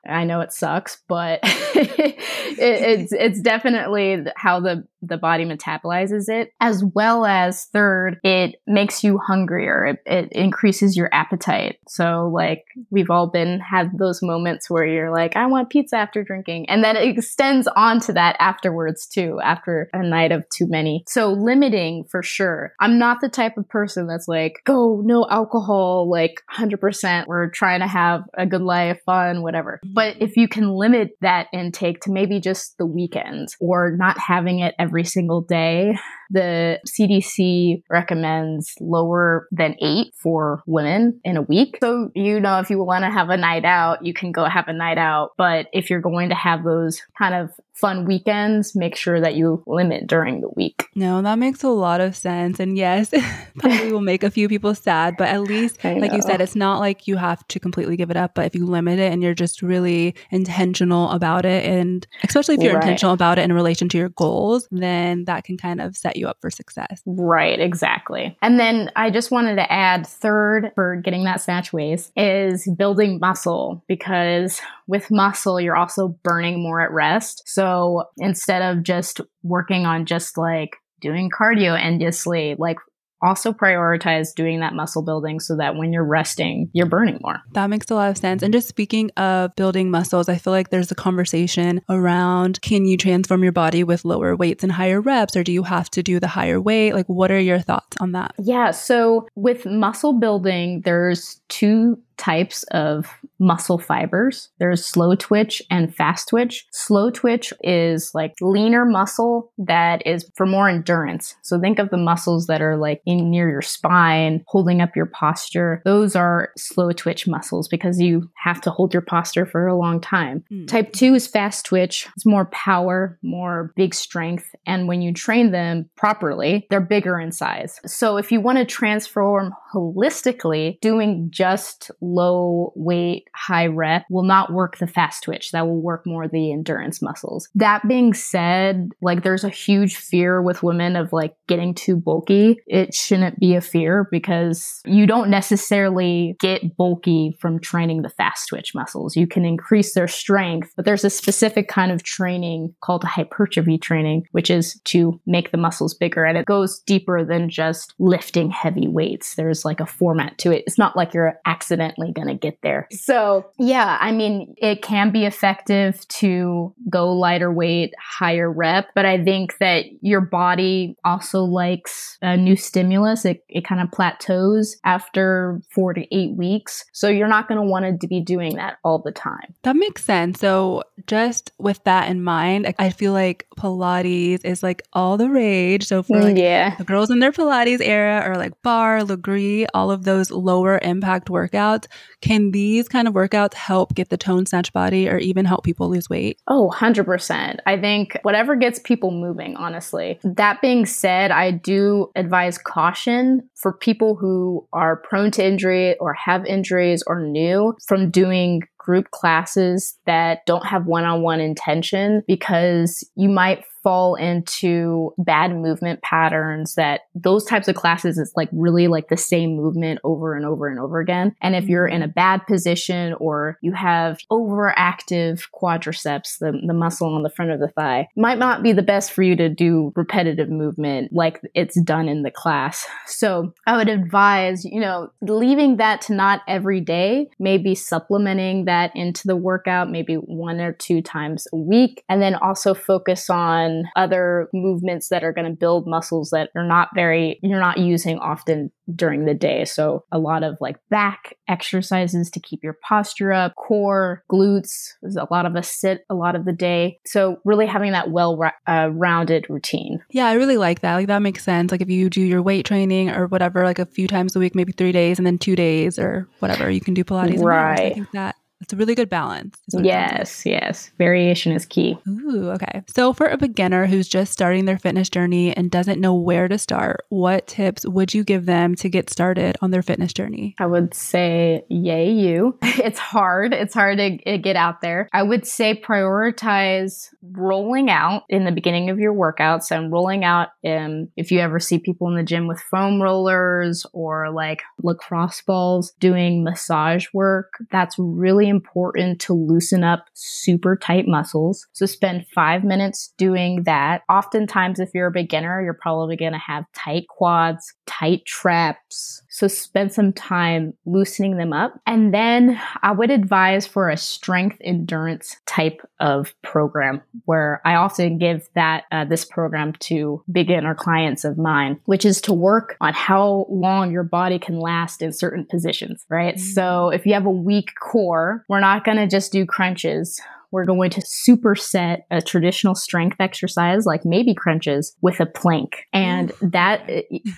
I 0.07 0.23
know 0.23 0.41
it 0.41 0.53
sucks, 0.53 1.01
but 1.07 1.39
it, 1.43 2.15
it's 2.57 3.11
it's 3.11 3.41
definitely 3.41 4.25
how 4.35 4.59
the 4.59 4.87
the 5.01 5.17
body 5.17 5.45
metabolizes 5.45 6.27
it, 6.27 6.53
as 6.59 6.83
well 6.83 7.25
as 7.25 7.65
third, 7.65 8.19
it 8.23 8.55
makes 8.65 9.03
you 9.03 9.19
hungrier. 9.19 9.85
It, 9.85 9.99
it 10.05 10.31
increases 10.31 10.97
your 10.97 11.09
appetite. 11.13 11.77
So 11.87 12.29
like 12.33 12.65
we've 12.89 13.09
all 13.09 13.27
been 13.27 13.59
had 13.59 13.97
those 13.97 14.21
moments 14.21 14.69
where 14.69 14.85
you're 14.85 15.11
like, 15.11 15.35
I 15.35 15.45
want 15.45 15.69
pizza 15.69 15.97
after 15.97 16.23
drinking, 16.23 16.69
and 16.69 16.83
then 16.83 16.95
it 16.95 17.07
extends 17.07 17.67
on 17.75 17.99
to 18.01 18.13
that 18.13 18.35
afterwards 18.39 19.05
too, 19.07 19.39
after 19.43 19.89
a 19.93 20.03
night 20.03 20.31
of 20.31 20.47
too 20.49 20.67
many. 20.67 21.03
So 21.07 21.31
limiting 21.31 22.05
for 22.05 22.23
sure. 22.23 22.73
I'm 22.79 22.97
not 22.97 23.21
the 23.21 23.29
type 23.29 23.57
of 23.57 23.67
person 23.69 24.07
that's 24.07 24.27
like, 24.27 24.61
go 24.65 25.01
no 25.03 25.27
alcohol, 25.29 26.09
like 26.09 26.41
100%. 26.51 27.27
We're 27.27 27.49
trying 27.49 27.81
to 27.81 27.87
have 27.87 28.23
a 28.37 28.45
good 28.45 28.61
life, 28.61 29.01
fun, 29.05 29.41
whatever. 29.41 29.79
But 29.97 30.21
if 30.21 30.37
you 30.37 30.47
can 30.47 30.69
limit 30.69 31.17
that 31.21 31.47
intake 31.51 32.01
to 32.01 32.11
maybe 32.11 32.39
just 32.39 32.77
the 32.77 32.85
weekends 32.85 33.57
or 33.59 33.97
not 33.97 34.19
having 34.19 34.59
it 34.59 34.75
every 34.77 35.03
single 35.03 35.41
day, 35.41 35.97
the 36.29 36.79
CDC 36.87 37.83
recommends 37.89 38.75
lower 38.79 39.47
than 39.51 39.75
eight 39.81 40.13
for 40.15 40.63
women 40.65 41.19
in 41.23 41.37
a 41.37 41.41
week. 41.41 41.77
So, 41.81 42.11
you 42.15 42.39
know, 42.39 42.59
if 42.59 42.69
you 42.69 42.83
want 42.83 43.03
to 43.03 43.09
have 43.09 43.29
a 43.29 43.37
night 43.37 43.65
out, 43.65 44.05
you 44.05 44.13
can 44.13 44.31
go 44.31 44.45
have 44.45 44.67
a 44.67 44.73
night 44.73 44.97
out. 44.97 45.31
But 45.37 45.67
if 45.73 45.89
you're 45.89 46.01
going 46.01 46.29
to 46.29 46.35
have 46.35 46.63
those 46.63 47.01
kind 47.17 47.35
of 47.35 47.51
fun 47.77 48.05
weekends, 48.05 48.75
make 48.75 48.95
sure 48.95 49.21
that 49.21 49.35
you 49.35 49.63
limit 49.67 50.07
during 50.07 50.41
the 50.41 50.49
week. 50.55 50.87
No, 50.95 51.21
that 51.21 51.37
makes 51.37 51.63
a 51.63 51.69
lot 51.69 52.01
of 52.01 52.15
sense. 52.15 52.59
And 52.59 52.75
yes, 52.75 53.13
probably 53.59 53.91
will 53.91 54.01
make 54.01 54.23
a 54.23 54.31
few 54.31 54.49
people 54.49 54.73
sad, 54.73 55.15
but 55.15 55.27
at 55.27 55.41
least, 55.41 55.83
like 55.83 56.11
you 56.11 56.21
said, 56.23 56.41
it's 56.41 56.55
not 56.55 56.79
like 56.79 57.07
you 57.07 57.17
have 57.17 57.47
to 57.49 57.59
completely 57.59 57.95
give 57.95 58.09
it 58.09 58.17
up. 58.17 58.33
But 58.33 58.47
if 58.47 58.55
you 58.55 58.65
limit 58.65 58.97
it 58.97 59.13
and 59.13 59.21
you're 59.21 59.35
just 59.35 59.61
really 59.61 60.15
intentional 60.31 61.11
about 61.11 61.45
it, 61.45 61.65
and 61.65 62.05
especially 62.23 62.55
if 62.55 62.61
you're 62.61 62.73
right. 62.73 62.83
intentional 62.83 63.13
about 63.13 63.37
it 63.37 63.43
in 63.43 63.53
relation 63.53 63.89
to 63.89 63.97
your 63.97 64.09
goals, 64.09 64.67
then 64.71 65.25
that 65.25 65.43
can 65.43 65.57
kind 65.57 65.79
of 65.79 65.95
set 65.95 66.16
you 66.17 66.27
up 66.27 66.37
for 66.41 66.49
success. 66.49 67.01
Right, 67.05 67.59
exactly. 67.59 68.37
And 68.41 68.59
then 68.59 68.91
I 68.95 69.09
just 69.09 69.31
wanted 69.31 69.55
to 69.55 69.71
add 69.71 70.05
third 70.05 70.71
for 70.75 70.95
getting 70.97 71.23
that 71.25 71.41
snatch 71.41 71.71
waist 71.71 72.11
is 72.15 72.67
building 72.77 73.19
muscle 73.19 73.83
because 73.87 74.59
with 74.87 75.11
muscle, 75.11 75.61
you're 75.61 75.77
also 75.77 76.09
burning 76.23 76.61
more 76.61 76.81
at 76.81 76.91
rest. 76.91 77.43
So 77.45 78.05
instead 78.17 78.61
of 78.61 78.83
just 78.83 79.21
working 79.43 79.85
on 79.85 80.05
just 80.05 80.37
like 80.37 80.77
doing 81.01 81.29
cardio 81.29 81.79
endlessly, 81.79 82.55
like 82.57 82.77
also 83.21 83.51
prioritize 83.51 84.33
doing 84.33 84.59
that 84.59 84.73
muscle 84.73 85.01
building 85.01 85.39
so 85.39 85.55
that 85.57 85.75
when 85.75 85.91
you're 85.91 86.05
resting, 86.05 86.69
you're 86.73 86.87
burning 86.87 87.19
more. 87.21 87.41
That 87.53 87.67
makes 87.69 87.89
a 87.89 87.95
lot 87.95 88.09
of 88.09 88.17
sense. 88.17 88.43
And 88.43 88.53
just 88.53 88.67
speaking 88.67 89.11
of 89.17 89.55
building 89.55 89.89
muscles, 89.89 90.29
I 90.29 90.37
feel 90.37 90.53
like 90.53 90.69
there's 90.69 90.91
a 90.91 90.95
conversation 90.95 91.81
around 91.89 92.61
can 92.61 92.85
you 92.85 92.97
transform 92.97 93.43
your 93.43 93.51
body 93.51 93.83
with 93.83 94.05
lower 94.05 94.35
weights 94.35 94.63
and 94.63 94.71
higher 94.71 95.01
reps, 95.01 95.35
or 95.35 95.43
do 95.43 95.51
you 95.51 95.63
have 95.63 95.89
to 95.91 96.03
do 96.03 96.19
the 96.19 96.27
higher 96.27 96.61
weight? 96.61 96.93
Like, 96.93 97.07
what 97.07 97.31
are 97.31 97.39
your 97.39 97.59
thoughts 97.59 97.97
on 97.99 98.11
that? 98.13 98.33
Yeah. 98.37 98.71
So, 98.71 99.27
with 99.35 99.65
muscle 99.65 100.13
building, 100.13 100.81
there's 100.81 101.41
two 101.49 101.99
types 102.17 102.63
of 102.71 103.07
muscle 103.39 103.77
fibers. 103.77 104.49
There's 104.59 104.85
slow 104.85 105.15
twitch 105.15 105.61
and 105.69 105.93
fast 105.93 106.29
twitch. 106.29 106.65
Slow 106.71 107.11
twitch 107.11 107.53
is 107.63 108.11
like 108.13 108.33
leaner 108.41 108.85
muscle 108.85 109.51
that 109.57 110.05
is 110.05 110.29
for 110.35 110.45
more 110.45 110.69
endurance. 110.69 111.35
So 111.43 111.59
think 111.59 111.79
of 111.79 111.89
the 111.89 111.97
muscles 111.97 112.47
that 112.47 112.61
are 112.61 112.77
like 112.77 113.01
in 113.05 113.29
near 113.29 113.49
your 113.49 113.61
spine, 113.61 114.43
holding 114.47 114.81
up 114.81 114.95
your 114.95 115.05
posture. 115.05 115.81
Those 115.85 116.15
are 116.15 116.51
slow 116.57 116.91
twitch 116.91 117.27
muscles 117.27 117.67
because 117.67 118.01
you 118.01 118.29
have 118.35 118.61
to 118.61 118.71
hold 118.71 118.93
your 118.93 119.01
posture 119.01 119.45
for 119.45 119.67
a 119.67 119.77
long 119.77 120.01
time. 120.01 120.43
Mm. 120.51 120.67
Type 120.67 120.93
2 120.93 121.13
is 121.13 121.27
fast 121.27 121.65
twitch. 121.65 122.07
It's 122.15 122.25
more 122.25 122.45
power, 122.45 123.17
more 123.21 123.71
big 123.75 123.93
strength, 123.93 124.55
and 124.65 124.87
when 124.87 125.01
you 125.01 125.13
train 125.13 125.51
them 125.51 125.89
properly, 125.95 126.67
they're 126.69 126.81
bigger 126.81 127.19
in 127.19 127.31
size. 127.31 127.79
So 127.85 128.17
if 128.17 128.31
you 128.31 128.41
want 128.41 128.57
to 128.57 128.65
transform 128.65 129.53
holistically, 129.77 130.79
doing 130.81 131.29
just 131.29 131.91
low 132.01 132.73
weight, 132.75 133.27
high 133.35 133.67
rep 133.67 134.05
will 134.09 134.23
not 134.23 134.51
work 134.51 134.77
the 134.77 134.87
fast 134.87 135.23
twitch. 135.23 135.51
That 135.51 135.67
will 135.67 135.81
work 135.81 136.05
more 136.05 136.27
the 136.27 136.51
endurance 136.51 137.01
muscles. 137.01 137.47
That 137.55 137.87
being 137.87 138.13
said, 138.13 138.89
like 139.01 139.23
there's 139.23 139.43
a 139.43 139.49
huge 139.49 139.97
fear 139.97 140.41
with 140.41 140.63
women 140.63 140.95
of 140.95 141.13
like 141.13 141.35
getting 141.47 141.73
too 141.73 141.95
bulky. 141.95 142.57
It 142.67 142.93
shouldn't 142.93 143.39
be 143.39 143.55
a 143.55 143.61
fear 143.61 144.07
because 144.11 144.81
you 144.85 145.05
don't 145.05 145.29
necessarily 145.29 146.35
get 146.39 146.75
bulky 146.75 147.37
from 147.39 147.59
training 147.59 148.01
the 148.01 148.09
fast 148.09 148.49
twitch 148.49 148.73
muscles. 148.73 149.15
You 149.15 149.27
can 149.27 149.45
increase 149.45 149.93
their 149.93 150.07
strength, 150.07 150.71
but 150.75 150.85
there's 150.85 151.05
a 151.05 151.09
specific 151.09 151.67
kind 151.67 151.91
of 151.91 152.03
training 152.03 152.73
called 152.81 153.03
hypertrophy 153.03 153.77
training, 153.77 154.23
which 154.31 154.49
is 154.49 154.79
to 154.85 155.19
make 155.25 155.51
the 155.51 155.57
muscles 155.57 155.93
bigger. 155.93 156.25
And 156.25 156.37
it 156.37 156.45
goes 156.45 156.79
deeper 156.79 157.23
than 157.23 157.49
just 157.49 157.93
lifting 157.99 158.49
heavy 158.49 158.87
weights. 158.87 159.35
There's 159.35 159.65
like 159.67 159.79
a 159.79 159.85
format 159.85 160.37
to 160.39 160.51
it. 160.51 160.63
It's 160.65 160.79
not 160.79 160.95
like 160.95 161.13
you're 161.13 161.39
accidentally 161.45 162.11
going 162.11 162.29
to 162.29 162.33
get 162.33 162.57
there. 162.63 162.87
So, 162.91 163.45
yeah, 163.59 163.97
I 164.01 164.11
mean, 164.11 164.55
it 164.57 164.81
can 164.81 165.11
be 165.11 165.25
effective 165.25 166.07
to 166.07 166.73
go 166.89 167.13
lighter 167.13 167.51
weight, 167.51 167.93
higher 168.01 168.51
rep, 168.51 168.87
but 168.95 169.05
I 169.05 169.23
think 169.23 169.57
that 169.59 169.85
your 170.01 170.21
body 170.21 170.95
also 171.05 171.43
likes 171.43 172.17
a 172.21 172.35
new 172.35 172.55
stimulus. 172.55 173.25
It, 173.25 173.43
it 173.49 173.65
kind 173.65 173.81
of 173.81 173.91
plateaus 173.91 174.77
after 174.83 175.61
four 175.69 175.93
to 175.93 176.15
eight 176.15 176.35
weeks. 176.35 176.85
So, 176.93 177.09
you're 177.09 177.27
not 177.27 177.47
going 177.47 177.59
to 177.59 177.67
want 177.67 177.99
to 177.99 178.07
be 178.07 178.21
doing 178.21 178.55
that 178.55 178.77
all 178.83 178.99
the 178.99 179.11
time. 179.11 179.53
That 179.63 179.75
makes 179.75 180.03
sense. 180.03 180.39
So, 180.39 180.83
just 181.05 181.51
with 181.59 181.83
that 181.83 182.09
in 182.09 182.23
mind, 182.23 182.73
I 182.79 182.89
feel 182.89 183.11
like 183.13 183.45
Pilates 183.57 184.45
is 184.45 184.63
like 184.63 184.81
all 184.93 185.17
the 185.17 185.29
rage. 185.29 185.85
So, 185.85 186.01
for 186.01 186.17
mm, 186.17 186.23
like 186.23 186.37
yeah. 186.37 186.75
the 186.75 186.85
girls 186.85 187.11
in 187.11 187.19
their 187.19 187.33
Pilates 187.33 187.81
era 187.81 188.23
or 188.25 188.35
like 188.37 188.53
barre, 188.61 189.03
lagree, 189.47 189.67
all 189.73 189.91
of 189.91 190.03
those 190.03 190.31
lower 190.31 190.79
impact 190.81 191.27
workouts, 191.29 191.85
can 192.21 192.51
these 192.51 192.87
kind 192.87 193.07
of 193.07 193.13
workouts 193.13 193.53
help 193.53 193.93
get 193.93 194.09
the 194.09 194.17
tone 194.17 194.45
snatch 194.45 194.73
body 194.73 195.09
or 195.09 195.17
even 195.17 195.45
help 195.45 195.63
people 195.63 195.89
lose 195.89 196.09
weight? 196.09 196.39
Oh, 196.47 196.71
100%. 196.73 197.59
I 197.65 197.79
think 197.79 198.17
whatever 198.23 198.55
gets 198.55 198.79
people 198.79 199.11
moving, 199.11 199.55
honestly. 199.55 200.19
That 200.23 200.61
being 200.61 200.85
said, 200.85 201.31
I 201.31 201.51
do 201.51 202.11
advise 202.15 202.57
caution 202.57 203.49
for 203.55 203.73
people 203.73 204.15
who 204.15 204.67
are 204.73 204.97
prone 204.97 205.31
to 205.31 205.45
injury 205.45 205.97
or 205.99 206.13
have 206.13 206.45
injuries 206.45 207.03
or 207.07 207.21
new 207.21 207.75
from 207.87 208.09
doing 208.09 208.63
group 208.77 209.11
classes 209.11 209.97
that 210.05 210.45
don't 210.45 210.65
have 210.65 210.85
one 210.85 211.03
on 211.03 211.21
one 211.21 211.41
intention 211.41 212.23
because 212.25 213.03
you 213.15 213.27
might 213.27 213.65
fall 213.83 214.15
into 214.15 215.13
bad 215.17 215.55
movement 215.55 216.01
patterns 216.01 216.75
that 216.75 217.01
those 217.15 217.45
types 217.45 217.67
of 217.67 217.75
classes 217.75 218.17
is 218.17 218.31
like 218.35 218.49
really 218.51 218.87
like 218.87 219.09
the 219.09 219.17
same 219.17 219.55
movement 219.55 219.99
over 220.03 220.35
and 220.35 220.45
over 220.45 220.67
and 220.67 220.79
over 220.79 220.99
again. 220.99 221.35
And 221.41 221.55
if 221.55 221.67
you're 221.67 221.87
in 221.87 222.01
a 222.01 222.05
mm-hmm. 222.05 222.13
bad 222.13 222.47
position 222.47 223.13
or 223.19 223.57
you 223.61 223.73
have 223.73 224.19
overactive 224.31 225.47
quadriceps, 225.53 226.39
the, 226.39 226.59
the 226.65 226.73
muscle 226.73 227.13
on 227.13 227.23
the 227.23 227.29
front 227.29 227.51
of 227.51 227.59
the 227.59 227.67
thigh, 227.67 228.07
might 228.15 228.39
not 228.39 228.63
be 228.63 228.73
the 228.73 228.81
best 228.81 229.11
for 229.11 229.23
you 229.23 229.35
to 229.35 229.49
do 229.49 229.91
repetitive 229.95 230.49
movement 230.49 231.11
like 231.13 231.41
it's 231.53 231.79
done 231.81 232.07
in 232.07 232.23
the 232.23 232.31
class. 232.31 232.85
So 233.05 233.53
I 233.65 233.77
would 233.77 233.89
advise, 233.89 234.65
you 234.65 234.79
know, 234.79 235.09
leaving 235.21 235.77
that 235.77 236.01
to 236.03 236.13
not 236.13 236.41
every 236.47 236.81
day, 236.81 237.29
maybe 237.39 237.75
supplementing 237.75 238.65
that 238.65 238.95
into 238.95 239.27
the 239.27 239.35
workout, 239.35 239.89
maybe 239.89 240.15
one 240.15 240.59
or 240.59 240.73
two 240.73 241.01
times 241.01 241.47
a 241.53 241.57
week, 241.57 242.03
and 242.09 242.21
then 242.21 242.35
also 242.35 242.73
focus 242.73 243.29
on 243.29 243.66
other 243.95 244.49
movements 244.53 245.09
that 245.09 245.23
are 245.23 245.33
going 245.33 245.47
to 245.47 245.57
build 245.57 245.87
muscles 245.87 246.29
that 246.31 246.49
are 246.55 246.65
not 246.65 246.89
very, 246.95 247.39
you're 247.41 247.59
not 247.59 247.77
using 247.77 248.19
often 248.19 248.71
during 248.95 249.25
the 249.25 249.33
day. 249.33 249.65
So 249.65 250.05
a 250.11 250.19
lot 250.19 250.43
of 250.43 250.57
like 250.61 250.77
back 250.89 251.35
exercises 251.47 252.29
to 252.31 252.39
keep 252.39 252.63
your 252.63 252.77
posture 252.87 253.33
up, 253.33 253.55
core, 253.55 254.23
glutes. 254.31 254.93
A 255.03 255.27
lot 255.29 255.45
of 255.45 255.55
us 255.55 255.69
sit 255.69 256.05
a 256.09 256.15
lot 256.15 256.35
of 256.35 256.45
the 256.45 256.53
day. 256.53 256.99
So 257.05 257.39
really 257.43 257.65
having 257.65 257.91
that 257.91 258.11
well 258.11 258.41
uh, 258.67 258.89
rounded 258.91 259.45
routine. 259.49 259.99
Yeah, 260.09 260.27
I 260.27 260.33
really 260.33 260.57
like 260.57 260.81
that. 260.81 260.95
Like 260.95 261.07
that 261.07 261.21
makes 261.21 261.43
sense. 261.43 261.71
Like 261.71 261.81
if 261.81 261.89
you 261.89 262.09
do 262.09 262.21
your 262.21 262.41
weight 262.41 262.65
training 262.65 263.09
or 263.09 263.27
whatever, 263.27 263.63
like 263.63 263.79
a 263.79 263.85
few 263.85 264.07
times 264.07 264.35
a 264.35 264.39
week, 264.39 264.55
maybe 264.55 264.71
three 264.71 264.91
days 264.91 265.17
and 265.17 265.27
then 265.27 265.37
two 265.37 265.55
days 265.55 265.99
or 265.99 266.27
whatever, 266.39 266.69
you 266.69 266.81
can 266.81 266.93
do 266.93 267.03
Pilates. 267.03 267.41
Right. 267.41 267.79
I 267.79 267.93
think 267.93 268.11
that 268.11 268.35
it's 268.61 268.73
a 268.73 268.75
really 268.75 268.95
good 268.95 269.09
balance. 269.09 269.57
Yes, 269.71 270.45
yes. 270.45 270.91
Variation 270.97 271.51
is 271.51 271.65
key. 271.65 271.97
Ooh, 272.07 272.49
okay. 272.51 272.81
So, 272.87 273.13
for 273.13 273.27
a 273.27 273.37
beginner 273.37 273.85
who's 273.85 274.07
just 274.07 274.33
starting 274.33 274.65
their 274.65 274.79
fitness 274.79 275.09
journey 275.09 275.55
and 275.55 275.69
doesn't 275.69 276.01
know 276.01 276.15
where 276.15 276.47
to 276.47 276.57
start, 276.57 277.05
what 277.09 277.47
tips 277.47 277.85
would 277.85 278.13
you 278.13 278.23
give 278.23 278.45
them 278.45 278.75
to 278.75 278.89
get 278.89 279.09
started 279.09 279.57
on 279.61 279.71
their 279.71 279.83
fitness 279.83 280.13
journey? 280.13 280.55
I 280.59 280.65
would 280.65 280.93
say, 280.93 281.63
yay, 281.69 282.11
you. 282.11 282.57
It's 282.87 282.99
hard. 282.99 283.53
It's 283.53 283.73
hard 283.73 283.97
to 283.97 284.37
get 284.37 284.55
out 284.55 284.81
there. 284.81 285.09
I 285.11 285.23
would 285.23 285.45
say 285.45 285.73
prioritize 285.73 287.09
rolling 287.31 287.89
out 287.89 288.23
in 288.29 288.45
the 288.45 288.51
beginning 288.51 288.89
of 288.89 288.99
your 288.99 289.13
workouts 289.13 289.71
and 289.71 289.91
rolling 289.91 290.23
out 290.23 290.49
um, 290.65 291.09
if 291.17 291.31
you 291.31 291.39
ever 291.39 291.59
see 291.59 291.79
people 291.79 292.07
in 292.07 292.15
the 292.15 292.23
gym 292.23 292.47
with 292.47 292.61
foam 292.71 293.01
rollers 293.01 293.85
or 293.93 294.29
like 294.31 294.61
lacrosse 294.83 295.41
balls 295.41 295.91
doing 295.99 296.43
massage 296.43 297.07
work. 297.13 297.53
That's 297.71 297.95
really 297.97 298.46
important 298.47 299.19
to 299.21 299.33
loosen 299.33 299.83
up 299.83 300.05
super 300.13 300.75
tight 300.75 301.07
muscles. 301.07 301.67
So 301.73 301.85
spend 301.85 302.25
five 302.33 302.63
minutes 302.63 303.13
doing 303.17 303.63
that. 303.63 304.01
Oftentimes, 304.09 304.79
if 304.79 304.89
you're 304.93 305.07
a 305.07 305.11
beginner, 305.11 305.61
you're 305.61 305.73
probably 305.73 306.15
going 306.15 306.33
to 306.33 306.37
have 306.37 306.65
tight 306.73 307.07
quads, 307.09 307.73
tight 307.85 308.25
traps. 308.25 309.21
So 309.37 309.47
spend 309.47 309.93
some 309.93 310.13
time 310.13 310.73
loosening 310.87 311.37
them 311.37 311.53
up. 311.53 311.79
And 311.85 312.11
then 312.11 312.59
I 312.81 312.91
would 312.91 313.11
advise 313.11 313.67
for 313.67 313.87
a 313.87 313.95
strength 313.95 314.57
endurance 314.61 315.35
type 315.45 315.79
of 315.99 316.33
program 316.41 317.03
where 317.25 317.61
I 317.63 317.75
often 317.75 318.17
give 318.17 318.49
that, 318.55 318.85
uh, 318.91 319.05
this 319.05 319.25
program 319.25 319.73
to 319.73 320.23
beginner 320.31 320.73
clients 320.73 321.23
of 321.23 321.37
mine, 321.37 321.79
which 321.85 322.03
is 322.03 322.19
to 322.21 322.33
work 322.33 322.77
on 322.81 322.95
how 322.95 323.45
long 323.47 323.91
your 323.91 324.01
body 324.01 324.39
can 324.39 324.59
last 324.59 325.03
in 325.03 325.13
certain 325.13 325.45
positions, 325.45 326.03
right? 326.09 326.37
Mm-hmm. 326.37 326.53
So 326.53 326.89
if 326.89 327.05
you 327.05 327.13
have 327.13 327.27
a 327.27 327.29
weak 327.29 327.69
core, 327.79 328.43
we're 328.49 328.59
not 328.59 328.85
going 328.85 328.97
to 328.97 329.05
just 329.05 329.31
do 329.31 329.45
crunches. 329.45 330.19
We're 330.49 330.65
going 330.65 330.89
to 330.91 331.01
superset 331.01 331.99
a 332.09 332.23
traditional 332.23 332.73
strength 332.73 333.17
exercise 333.19 333.85
like 333.85 334.03
maybe 334.03 334.33
crunches 334.33 334.95
with 335.01 335.19
a 335.19 335.27
plank. 335.27 335.85
And 335.93 336.31
that, 336.41 336.89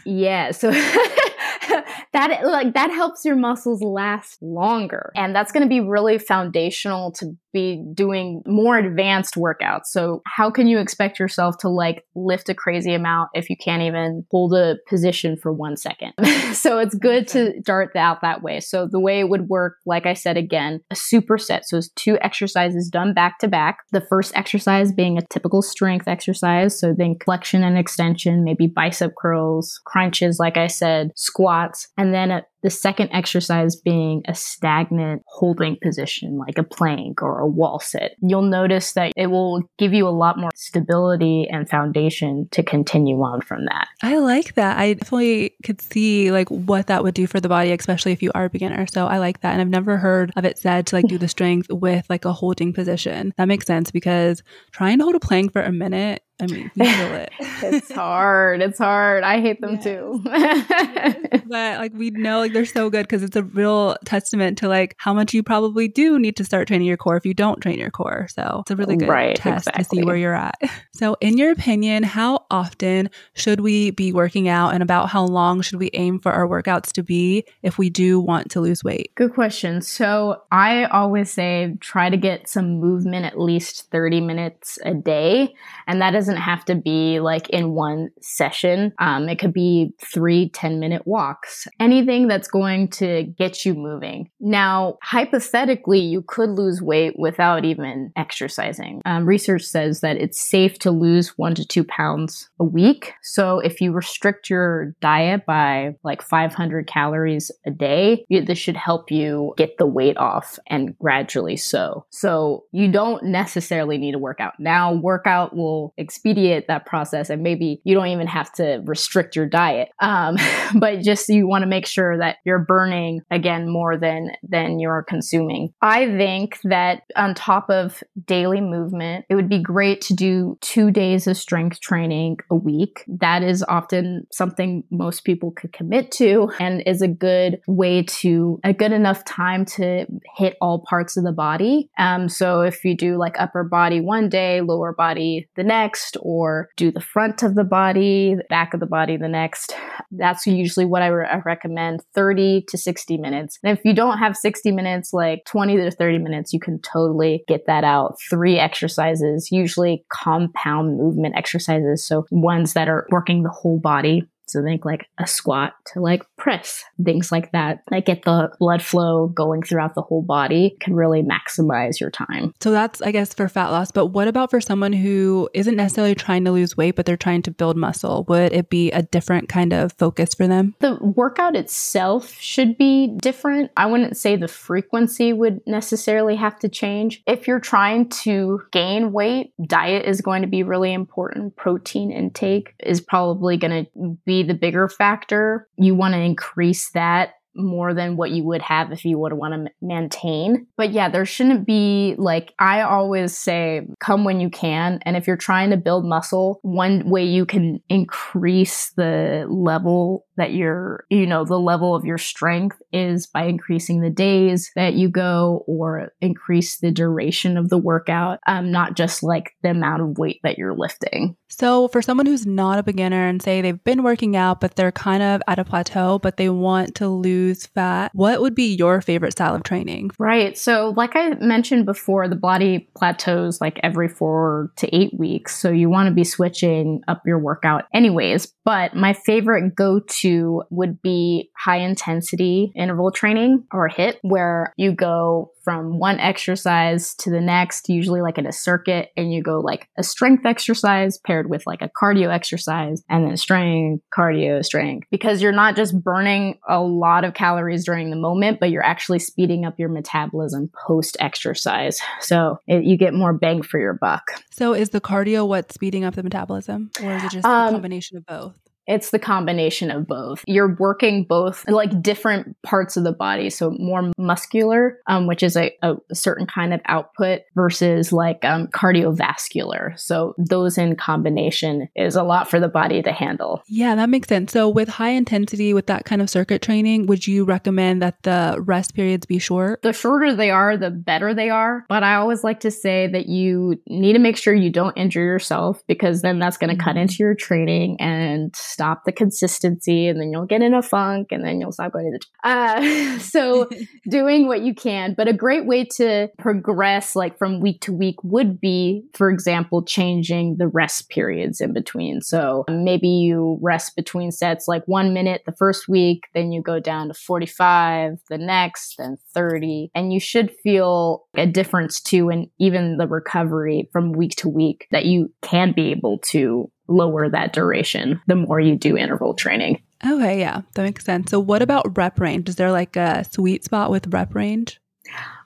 yeah, 0.05 0.51
so 0.51 0.71
that 2.13 2.45
like 2.45 2.73
that 2.73 2.91
helps 2.91 3.25
your 3.25 3.35
muscles 3.35 3.81
last 3.81 4.41
longer. 4.41 5.11
And 5.15 5.35
that's 5.35 5.51
going 5.51 5.63
to 5.63 5.69
be 5.69 5.79
really 5.79 6.17
foundational 6.17 7.11
to 7.13 7.35
be 7.51 7.83
doing 7.93 8.43
more 8.45 8.77
advanced 8.77 9.35
workouts. 9.35 9.85
So 9.85 10.21
how 10.27 10.51
can 10.51 10.67
you 10.67 10.79
expect 10.79 11.19
yourself 11.19 11.57
to 11.59 11.69
like 11.69 12.05
lift 12.15 12.49
a 12.49 12.53
crazy 12.53 12.93
amount 12.93 13.29
if 13.33 13.49
you 13.49 13.57
can't 13.57 13.81
even 13.81 14.25
hold 14.29 14.53
a 14.53 14.77
position 14.87 15.35
for 15.35 15.51
one 15.51 15.75
second? 15.75 16.13
so 16.53 16.77
it's 16.77 16.95
good 16.95 17.27
to 17.29 17.53
start 17.61 17.95
out 17.95 18.21
that 18.21 18.43
way. 18.43 18.59
So 18.59 18.87
the 18.89 18.99
way 18.99 19.19
it 19.19 19.29
would 19.29 19.49
work, 19.49 19.77
like 19.85 20.05
I 20.05 20.13
said 20.13 20.37
again, 20.37 20.81
a 20.91 20.95
superset. 20.95 21.61
So 21.63 21.77
it's 21.77 21.89
two 21.89 22.17
exercises 22.21 22.89
done 22.89 23.13
back 23.13 23.39
to 23.39 23.47
back. 23.47 23.79
The 23.91 24.01
first 24.01 24.31
exercise 24.35 24.91
being 24.91 25.17
a 25.17 25.25
typical 25.31 25.61
strength 25.61 26.07
exercise. 26.07 26.79
So 26.79 26.93
think 26.93 27.23
flexion 27.23 27.63
and 27.63 27.77
extension, 27.77 28.43
maybe 28.43 28.67
bicep 28.67 29.13
curls, 29.19 29.79
crunches, 29.85 30.37
like 30.39 30.57
I 30.57 30.67
said, 30.67 31.11
squats, 31.15 31.87
and 31.97 32.13
then 32.13 32.31
a, 32.31 32.45
the 32.61 32.69
second 32.69 33.09
exercise 33.11 33.75
being 33.75 34.21
a 34.27 34.35
stagnant 34.35 35.23
holding 35.27 35.77
position, 35.81 36.37
like 36.37 36.57
a 36.57 36.63
plank 36.63 37.21
or 37.21 37.39
a 37.39 37.47
wall 37.47 37.79
sit. 37.79 38.15
You'll 38.21 38.41
notice 38.41 38.93
that 38.93 39.13
it 39.15 39.27
will 39.27 39.63
give 39.77 39.93
you 39.93 40.07
a 40.07 40.09
lot 40.09 40.37
more 40.37 40.51
stability 40.55 41.47
and 41.49 41.69
foundation 41.69 42.47
to 42.51 42.63
continue 42.63 43.21
on 43.21 43.41
from 43.41 43.65
that. 43.65 43.87
I 44.01 44.17
like 44.17 44.55
that. 44.55 44.77
I 44.77 44.93
definitely 44.93 45.55
could 45.63 45.81
see 45.81 46.31
like 46.31 46.49
what 46.49 46.87
that 46.87 47.03
would 47.03 47.13
do 47.13 47.27
for 47.27 47.39
the 47.39 47.49
body, 47.49 47.71
especially 47.71 48.11
if 48.11 48.21
you 48.21 48.31
are 48.35 48.45
a 48.45 48.49
beginner. 48.49 48.87
So 48.87 49.07
I 49.07 49.17
like 49.17 49.41
that. 49.41 49.53
And 49.53 49.61
I've 49.61 49.69
never 49.69 49.97
heard 49.97 50.31
of 50.35 50.45
it 50.45 50.57
said 50.57 50.87
to 50.87 50.95
like 50.95 51.07
do 51.07 51.17
the 51.17 51.27
strength 51.27 51.69
with 51.69 52.05
like 52.09 52.25
a 52.25 52.33
holding 52.33 52.73
position. 52.73 53.33
That 53.37 53.47
makes 53.47 53.65
sense 53.65 53.91
because 53.91 54.43
trying 54.71 54.97
to 54.97 55.03
hold 55.03 55.15
a 55.15 55.19
plank 55.19 55.53
for 55.53 55.61
a 55.61 55.71
minute 55.71 56.23
I 56.41 56.47
mean, 56.47 56.71
you 56.75 56.85
feel 56.85 57.15
it. 57.15 57.31
it's 57.39 57.91
hard. 57.91 58.61
It's 58.61 58.77
hard. 58.77 59.23
I 59.23 59.41
hate 59.41 59.59
them 59.61 59.75
yes. 59.75 59.83
too. 59.83 60.21
but 60.23 61.79
like 61.79 61.91
we 61.93 62.11
know 62.11 62.39
like 62.39 62.53
they're 62.53 62.65
so 62.65 62.89
good 62.89 63.03
because 63.03 63.23
it's 63.23 63.35
a 63.35 63.43
real 63.43 63.97
testament 64.05 64.57
to 64.59 64.67
like 64.67 64.95
how 64.97 65.13
much 65.13 65.33
you 65.33 65.43
probably 65.43 65.87
do 65.87 66.17
need 66.17 66.37
to 66.37 66.45
start 66.45 66.67
training 66.67 66.87
your 66.87 66.97
core 66.97 67.17
if 67.17 67.25
you 67.25 67.33
don't 67.33 67.59
train 67.59 67.77
your 67.77 67.91
core. 67.91 68.27
So 68.29 68.59
it's 68.61 68.71
a 68.71 68.75
really 68.75 68.95
good 68.95 69.09
right, 69.09 69.35
test 69.35 69.67
exactly. 69.67 69.83
to 69.83 70.01
see 70.01 70.05
where 70.05 70.15
you're 70.15 70.35
at. 70.35 70.55
So 70.91 71.15
in 71.21 71.37
your 71.37 71.51
opinion, 71.51 72.03
how 72.03 72.45
often 72.51 73.09
should 73.33 73.61
we 73.61 73.91
be 73.91 74.11
working 74.11 74.49
out 74.49 74.73
and 74.73 74.83
about 74.83 75.07
how 75.07 75.23
long 75.23 75.61
should 75.61 75.79
we 75.79 75.89
aim 75.93 76.19
for 76.19 76.29
our 76.29 76.45
workouts 76.45 76.91
to 76.93 77.03
be 77.03 77.45
if 77.63 77.77
we 77.77 77.89
do 77.89 78.19
want 78.19 78.51
to 78.51 78.59
lose 78.59 78.83
weight? 78.83 79.11
Good 79.15 79.33
question. 79.33 79.81
So 79.81 80.41
I 80.51 80.85
always 80.85 81.31
say 81.31 81.77
try 81.79 82.09
to 82.09 82.17
get 82.17 82.49
some 82.49 82.79
movement 82.79 83.25
at 83.25 83.39
least 83.39 83.89
30 83.91 84.19
minutes 84.19 84.77
a 84.83 84.93
day. 84.93 85.53
And 85.87 86.01
that 86.01 86.15
is 86.15 86.28
doesn't 86.29 86.41
have 86.41 86.65
to 86.65 86.75
be 86.75 87.19
like 87.19 87.49
in 87.49 87.71
one 87.71 88.09
session. 88.21 88.93
Um, 88.99 89.27
it 89.29 89.39
could 89.39 89.53
be 89.53 89.93
three 89.99 90.49
10 90.49 90.79
minute 90.79 91.07
walks, 91.07 91.67
anything 91.79 92.27
that's 92.27 92.47
going 92.47 92.89
to 92.89 93.23
get 93.37 93.65
you 93.65 93.73
moving. 93.73 94.29
Now, 94.39 94.97
hypothetically, 95.01 95.99
you 95.99 96.21
could 96.21 96.51
lose 96.51 96.81
weight 96.81 97.17
without 97.17 97.65
even 97.65 98.11
exercising. 98.15 99.01
Um, 99.05 99.25
research 99.25 99.63
says 99.63 100.01
that 100.01 100.17
it's 100.17 100.39
safe 100.39 100.77
to 100.79 100.91
lose 100.91 101.37
one 101.37 101.55
to 101.55 101.65
two 101.65 101.83
pounds 101.83 102.49
a 102.59 102.63
week. 102.63 103.13
So 103.23 103.59
if 103.59 103.81
you 103.81 103.91
restrict 103.91 104.49
your 104.49 104.95
diet 105.01 105.45
by 105.45 105.95
like 106.03 106.21
500 106.21 106.85
calories 106.87 107.51
a 107.65 107.71
day, 107.71 108.25
this 108.29 108.57
should 108.57 108.77
help 108.77 109.11
you 109.11 109.53
get 109.57 109.77
the 109.77 109.87
weight 109.87 110.17
off 110.17 110.59
and 110.67 110.97
gradually 110.99 111.57
so. 111.57 112.05
So 112.11 112.65
you 112.71 112.91
don't 112.91 113.23
necessarily 113.23 113.97
need 113.97 114.11
to 114.11 114.19
work 114.19 114.39
out. 114.39 114.53
Now, 114.59 114.93
workout 114.93 115.55
will 115.55 115.93
expedite 116.19 116.67
that 116.67 116.85
process 116.85 117.29
and 117.29 117.41
maybe 117.41 117.81
you 117.83 117.95
don't 117.95 118.07
even 118.07 118.27
have 118.27 118.51
to 118.53 118.81
restrict 118.85 119.35
your 119.35 119.45
diet. 119.45 119.89
Um, 119.99 120.37
but 120.75 121.01
just 121.01 121.29
you 121.29 121.47
want 121.47 121.63
to 121.63 121.67
make 121.67 121.85
sure 121.85 122.17
that 122.17 122.37
you're 122.45 122.59
burning 122.59 123.21
again 123.31 123.69
more 123.69 123.97
than 123.97 124.31
than 124.43 124.79
you're 124.79 125.03
consuming. 125.03 125.73
I 125.81 126.05
think 126.05 126.59
that 126.63 127.03
on 127.15 127.33
top 127.33 127.69
of 127.69 128.03
daily 128.25 128.61
movement, 128.61 129.25
it 129.29 129.35
would 129.35 129.49
be 129.49 129.61
great 129.61 130.01
to 130.01 130.13
do 130.13 130.57
2 130.61 130.91
days 130.91 131.27
of 131.27 131.37
strength 131.37 131.79
training 131.79 132.37
a 132.49 132.55
week. 132.55 133.03
That 133.07 133.43
is 133.43 133.63
often 133.63 134.27
something 134.31 134.83
most 134.91 135.23
people 135.23 135.51
could 135.51 135.73
commit 135.73 136.11
to 136.13 136.51
and 136.59 136.83
is 136.85 137.01
a 137.01 137.07
good 137.07 137.59
way 137.67 138.03
to 138.03 138.59
a 138.63 138.73
good 138.73 138.91
enough 138.91 139.23
time 139.25 139.65
to 139.65 140.05
hit 140.35 140.57
all 140.61 140.85
parts 140.89 141.17
of 141.17 141.23
the 141.23 141.31
body. 141.31 141.89
Um, 141.97 142.29
so 142.29 142.61
if 142.61 142.83
you 142.83 142.95
do 142.95 143.17
like 143.17 143.39
upper 143.39 143.63
body 143.63 144.01
one 144.01 144.29
day, 144.29 144.61
lower 144.61 144.93
body 144.93 145.47
the 145.55 145.63
next, 145.63 146.08
or 146.21 146.69
do 146.77 146.91
the 146.91 147.01
front 147.01 147.43
of 147.43 147.55
the 147.55 147.63
body, 147.63 148.35
the 148.35 148.43
back 148.49 148.73
of 148.73 148.79
the 148.79 148.85
body 148.85 149.17
the 149.17 149.27
next, 149.27 149.75
that's 150.11 150.45
usually 150.45 150.85
what 150.85 151.01
I, 151.01 151.07
re- 151.07 151.27
I 151.27 151.41
recommend 151.45 152.01
30 152.15 152.65
to 152.69 152.77
60 152.77 153.17
minutes. 153.17 153.59
And 153.63 153.77
if 153.77 153.83
you 153.85 153.93
don't 153.93 154.17
have 154.17 154.35
60 154.35 154.71
minutes, 154.71 155.13
like 155.13 155.43
20 155.45 155.77
to 155.77 155.91
30 155.91 156.19
minutes, 156.19 156.53
you 156.53 156.59
can 156.59 156.79
totally 156.81 157.43
get 157.47 157.65
that 157.67 157.83
out. 157.83 158.15
Three 158.29 158.57
exercises, 158.57 159.49
usually 159.51 160.03
compound 160.11 160.97
movement 160.97 161.35
exercises. 161.35 162.05
So 162.05 162.25
ones 162.31 162.73
that 162.73 162.87
are 162.87 163.07
working 163.11 163.43
the 163.43 163.49
whole 163.49 163.79
body 163.79 164.23
so 164.49 164.63
think 164.63 164.85
like 164.85 165.07
a 165.17 165.27
squat 165.27 165.73
to 165.93 166.01
like 166.01 166.23
press, 166.37 166.83
things 167.03 167.31
like 167.31 167.51
that 167.51 167.83
that 167.91 168.05
get 168.05 168.23
the 168.23 168.51
blood 168.59 168.81
flow 168.81 169.27
going 169.27 169.61
throughout 169.61 169.95
the 169.95 170.01
whole 170.01 170.21
body 170.21 170.75
can 170.79 170.95
really 170.95 171.21
maximize 171.21 171.99
your 171.99 172.11
time. 172.11 172.53
So 172.59 172.71
that's, 172.71 173.01
I 173.01 173.11
guess, 173.11 173.33
for 173.33 173.47
fat 173.47 173.69
loss. 173.69 173.91
But 173.91 174.07
what 174.07 174.27
about 174.27 174.49
for 174.49 174.61
someone 174.61 174.93
who 174.93 175.49
isn't 175.53 175.75
necessarily 175.75 176.15
trying 176.15 176.45
to 176.45 176.51
lose 176.51 176.75
weight, 176.75 176.95
but 176.95 177.05
they're 177.05 177.17
trying 177.17 177.41
to 177.43 177.51
build 177.51 177.77
muscle? 177.77 178.25
Would 178.27 178.53
it 178.53 178.69
be 178.69 178.91
a 178.91 179.03
different 179.03 179.49
kind 179.49 179.73
of 179.73 179.93
focus 179.93 180.33
for 180.33 180.47
them? 180.47 180.75
The 180.79 180.95
workout 180.95 181.55
itself 181.55 182.39
should 182.39 182.77
be 182.77 183.15
different. 183.17 183.71
I 183.77 183.85
wouldn't 183.85 184.17
say 184.17 184.35
the 184.35 184.47
frequency 184.47 185.33
would 185.33 185.61
necessarily 185.67 186.35
have 186.35 186.59
to 186.59 186.69
change. 186.69 187.21
If 187.27 187.47
you're 187.47 187.59
trying 187.59 188.09
to 188.09 188.61
gain 188.71 189.11
weight, 189.11 189.53
diet 189.65 190.05
is 190.05 190.21
going 190.21 190.41
to 190.41 190.47
be 190.47 190.63
really 190.63 190.93
important. 190.93 191.55
Protein 191.55 192.11
intake 192.11 192.73
is 192.79 193.01
probably 193.01 193.57
going 193.57 193.85
to 193.85 194.17
be 194.25 194.38
the 194.43 194.53
bigger 194.53 194.87
factor. 194.87 195.67
You 195.77 195.95
want 195.95 196.13
to 196.13 196.19
increase 196.19 196.89
that 196.91 197.33
more 197.59 197.93
than 197.93 198.17
what 198.17 198.31
you 198.31 198.43
would 198.45 198.61
have 198.61 198.91
if 198.91 199.05
you 199.05 199.17
would 199.19 199.33
want 199.33 199.53
to 199.53 199.71
maintain. 199.81 200.67
But 200.77 200.91
yeah, 200.91 201.09
there 201.09 201.25
shouldn't 201.25 201.65
be 201.65 202.15
like, 202.17 202.53
I 202.59 202.81
always 202.81 203.37
say, 203.37 203.87
come 203.99 204.23
when 204.23 204.39
you 204.39 204.49
can. 204.49 204.99
And 205.03 205.15
if 205.15 205.27
you're 205.27 205.37
trying 205.37 205.69
to 205.71 205.77
build 205.77 206.05
muscle, 206.05 206.59
one 206.61 207.09
way 207.09 207.25
you 207.25 207.45
can 207.45 207.81
increase 207.89 208.91
the 208.95 209.45
level 209.49 210.25
that 210.37 210.53
you're, 210.53 211.05
you 211.09 211.25
know, 211.25 211.43
the 211.43 211.59
level 211.59 211.95
of 211.95 212.05
your 212.05 212.17
strength 212.17 212.77
is 212.93 213.27
by 213.27 213.43
increasing 213.43 214.01
the 214.01 214.09
days 214.09 214.71
that 214.75 214.93
you 214.93 215.09
go 215.09 215.65
or 215.67 216.13
increase 216.21 216.79
the 216.79 216.91
duration 216.91 217.57
of 217.57 217.69
the 217.69 217.77
workout, 217.77 218.39
um, 218.47 218.71
not 218.71 218.95
just 218.95 219.21
like 219.21 219.51
the 219.63 219.71
amount 219.71 220.01
of 220.01 220.17
weight 220.17 220.39
that 220.43 220.57
you're 220.57 220.75
lifting. 220.75 221.35
So, 221.49 221.89
for 221.89 222.01
someone 222.01 222.25
who's 222.25 222.45
not 222.45 222.79
a 222.79 222.83
beginner 222.83 223.27
and 223.27 223.41
say 223.41 223.61
they've 223.61 223.83
been 223.83 224.03
working 224.03 224.35
out, 224.37 224.61
but 224.61 224.75
they're 224.75 224.91
kind 224.91 225.21
of 225.21 225.41
at 225.47 225.59
a 225.59 225.65
plateau, 225.65 226.19
but 226.19 226.37
they 226.37 226.49
want 226.49 226.95
to 226.95 227.09
lose 227.09 227.48
fat, 227.55 228.11
what 228.13 228.41
would 228.41 228.55
be 228.55 228.75
your 228.75 229.01
favorite 229.01 229.31
style 229.31 229.55
of 229.55 229.63
training? 229.63 230.11
Right. 230.17 230.57
So, 230.57 230.93
like 230.95 231.15
I 231.15 231.29
mentioned 231.35 231.85
before, 231.85 232.27
the 232.27 232.35
body 232.35 232.89
plateaus 232.95 233.59
like 233.61 233.79
every 233.83 234.07
four 234.07 234.71
to 234.77 234.95
eight 234.95 235.13
weeks. 235.17 235.55
So, 235.55 235.69
you 235.69 235.89
want 235.89 236.07
to 236.09 236.13
be 236.13 236.23
switching 236.23 237.01
up 237.07 237.21
your 237.25 237.39
workout 237.39 237.85
anyways. 237.93 238.53
But 238.65 238.95
my 238.95 239.13
favorite 239.13 239.75
go 239.75 239.99
to 240.21 240.63
would 240.69 241.01
be 241.01 241.49
high 241.57 241.79
intensity 241.79 242.71
interval 242.75 243.11
training 243.11 243.65
or 243.71 243.89
HIIT, 243.89 244.17
where 244.21 244.73
you 244.77 244.91
go 244.91 245.51
from 245.69 245.99
one 245.99 246.19
exercise 246.19 247.13
to 247.13 247.29
the 247.29 247.39
next, 247.39 247.89
usually 247.89 248.23
like 248.23 248.39
in 248.39 248.47
a 248.47 248.51
circuit, 248.51 249.11
and 249.15 249.31
you 249.31 249.43
go 249.43 249.59
like 249.59 249.87
a 249.99 250.03
strength 250.03 250.43
exercise 250.43 251.19
paired 251.19 251.47
with 251.47 251.61
like 251.67 251.83
a 251.83 251.89
cardio 251.89 252.33
exercise 252.33 253.03
and 253.07 253.27
then 253.27 253.37
strength, 253.37 254.03
cardio, 254.11 254.65
strength, 254.65 255.07
because 255.11 255.43
you're 255.43 255.51
not 255.51 255.75
just 255.75 256.01
burning 256.03 256.57
a 256.67 256.81
lot 256.81 257.23
of 257.23 257.35
calories 257.35 257.85
during 257.85 258.09
the 258.09 258.15
moment, 258.15 258.59
but 258.59 258.71
you're 258.71 258.83
actually 258.83 259.19
speeding 259.19 259.63
up 259.63 259.77
your 259.77 259.89
metabolism 259.89 260.71
post 260.87 261.15
exercise. 261.19 261.99
So 262.19 262.57
it, 262.65 262.83
you 262.83 262.97
get 262.97 263.13
more 263.13 263.31
bang 263.31 263.61
for 263.61 263.79
your 263.79 263.93
buck. 263.93 264.23
So 264.49 264.73
is 264.73 264.89
the 264.89 264.99
cardio 264.99 265.47
what's 265.47 265.75
speeding 265.75 266.03
up 266.03 266.15
the 266.15 266.23
metabolism, 266.23 266.89
or 267.03 267.13
is 267.13 267.23
it 267.25 267.29
just 267.29 267.45
um, 267.45 267.67
a 267.67 267.71
combination 267.73 268.17
of 268.17 268.25
both? 268.25 268.55
It's 268.89 269.11
the 269.11 269.19
combination 269.19 269.91
of 269.91 270.07
both. 270.07 270.43
You're 270.47 270.75
working 270.75 271.23
both 271.23 271.67
like 271.69 272.01
different 272.01 272.59
parts 272.63 272.97
of 272.97 273.03
the 273.03 273.11
body. 273.11 273.51
So 273.51 273.69
more 273.71 274.11
muscular, 274.17 274.97
um, 275.05 275.27
which 275.27 275.43
is 275.43 275.55
a, 275.55 275.71
a, 275.83 275.95
certain 276.11 276.47
kind 276.47 276.73
of 276.73 276.81
output 276.85 277.41
versus 277.53 278.11
like 278.11 278.43
um, 278.43 278.67
cardiovascular. 278.67 279.97
So 279.99 280.33
those 280.39 280.77
in 280.79 280.95
combination 280.95 281.87
is 281.95 282.15
a 282.15 282.23
lot 282.23 282.49
for 282.49 282.59
the 282.59 282.67
body 282.67 283.03
to 283.03 283.11
handle. 283.11 283.61
Yeah, 283.67 283.93
that 283.93 284.09
makes 284.09 284.27
sense. 284.27 284.51
So 284.51 284.67
with 284.67 284.89
high 284.89 285.11
intensity, 285.11 285.73
with 285.73 285.85
that 285.85 286.05
kind 286.05 286.21
of 286.21 286.29
circuit 286.29 286.63
training, 286.63 287.05
would 287.05 287.27
you 287.27 287.45
recommend 287.45 288.01
that 288.01 288.23
the 288.23 288.57
rest 288.59 288.95
periods 288.95 289.27
be 289.27 289.37
short? 289.37 289.83
The 289.83 289.93
shorter 289.93 290.33
they 290.33 290.49
are, 290.49 290.77
the 290.77 290.89
better 290.89 291.35
they 291.35 291.51
are. 291.51 291.85
But 291.89 292.01
I 292.01 292.15
always 292.15 292.43
like 292.43 292.61
to 292.61 292.71
say 292.71 293.05
that 293.07 293.27
you 293.27 293.79
need 293.87 294.13
to 294.13 294.19
make 294.19 294.35
sure 294.35 294.53
you 294.53 294.71
don't 294.71 294.97
injure 294.97 295.23
yourself 295.23 295.83
because 295.87 296.23
then 296.23 296.39
that's 296.39 296.57
going 296.57 296.75
to 296.75 296.83
cut 296.83 296.91
mm-hmm. 296.91 297.01
into 297.01 297.17
your 297.19 297.35
training 297.35 297.97
and 297.99 298.55
stop 298.79 299.03
the 299.03 299.11
consistency 299.11 300.07
and 300.07 300.21
then 300.21 300.31
you'll 300.31 300.45
get 300.45 300.61
in 300.61 300.73
a 300.73 300.81
funk 300.81 301.27
and 301.31 301.43
then 301.43 301.59
you'll 301.59 301.73
stop 301.73 301.91
going 301.91 302.09
to 302.09 302.17
the 302.17 302.49
uh, 302.49 303.19
so 303.19 303.67
doing 304.09 304.47
what 304.47 304.61
you 304.61 304.73
can. 304.73 305.13
But 305.15 305.27
a 305.27 305.33
great 305.33 305.65
way 305.65 305.83
to 305.97 306.29
progress 306.37 307.13
like 307.13 307.37
from 307.37 307.59
week 307.59 307.81
to 307.81 307.93
week 307.93 308.15
would 308.23 308.61
be 308.61 309.03
for 309.13 309.29
example 309.29 309.83
changing 309.83 310.57
the 310.57 310.67
rest 310.69 311.09
periods 311.09 311.59
in 311.59 311.73
between. 311.73 312.21
So 312.21 312.63
maybe 312.69 313.09
you 313.09 313.59
rest 313.61 313.97
between 313.97 314.31
sets 314.31 314.69
like 314.69 314.83
one 314.85 315.13
minute 315.13 315.41
the 315.45 315.51
first 315.51 315.89
week 315.89 316.27
then 316.33 316.53
you 316.53 316.61
go 316.61 316.79
down 316.79 317.09
to 317.09 317.13
45 317.13 318.19
the 318.29 318.37
next 318.37 318.95
then 318.97 319.17
30 319.33 319.91
and 319.93 320.13
you 320.13 320.21
should 320.21 320.51
feel 320.63 321.25
a 321.35 321.45
difference 321.45 321.99
too 321.99 322.29
in 322.29 322.49
even 322.59 322.95
the 322.95 323.07
recovery 323.07 323.89
from 323.91 324.13
week 324.13 324.35
to 324.37 324.47
week 324.47 324.87
that 324.91 325.05
you 325.05 325.33
can 325.41 325.73
be 325.73 325.91
able 325.91 326.19
to 326.19 326.71
lower 326.89 327.29
that 327.29 327.53
duration 327.53 328.21
the 328.27 328.35
more 328.35 328.59
you 328.59 328.75
do 328.75 328.97
interval 328.97 329.33
training. 329.33 329.81
Okay, 330.05 330.39
yeah, 330.39 330.61
that 330.75 330.83
makes 330.83 331.03
sense. 331.03 331.29
So, 331.31 331.39
what 331.39 331.61
about 331.61 331.97
rep 331.97 332.19
range? 332.19 332.49
Is 332.49 332.55
there 332.55 332.71
like 332.71 332.95
a 332.95 333.25
sweet 333.31 333.63
spot 333.63 333.91
with 333.91 334.13
rep 334.13 334.33
range? 334.33 334.79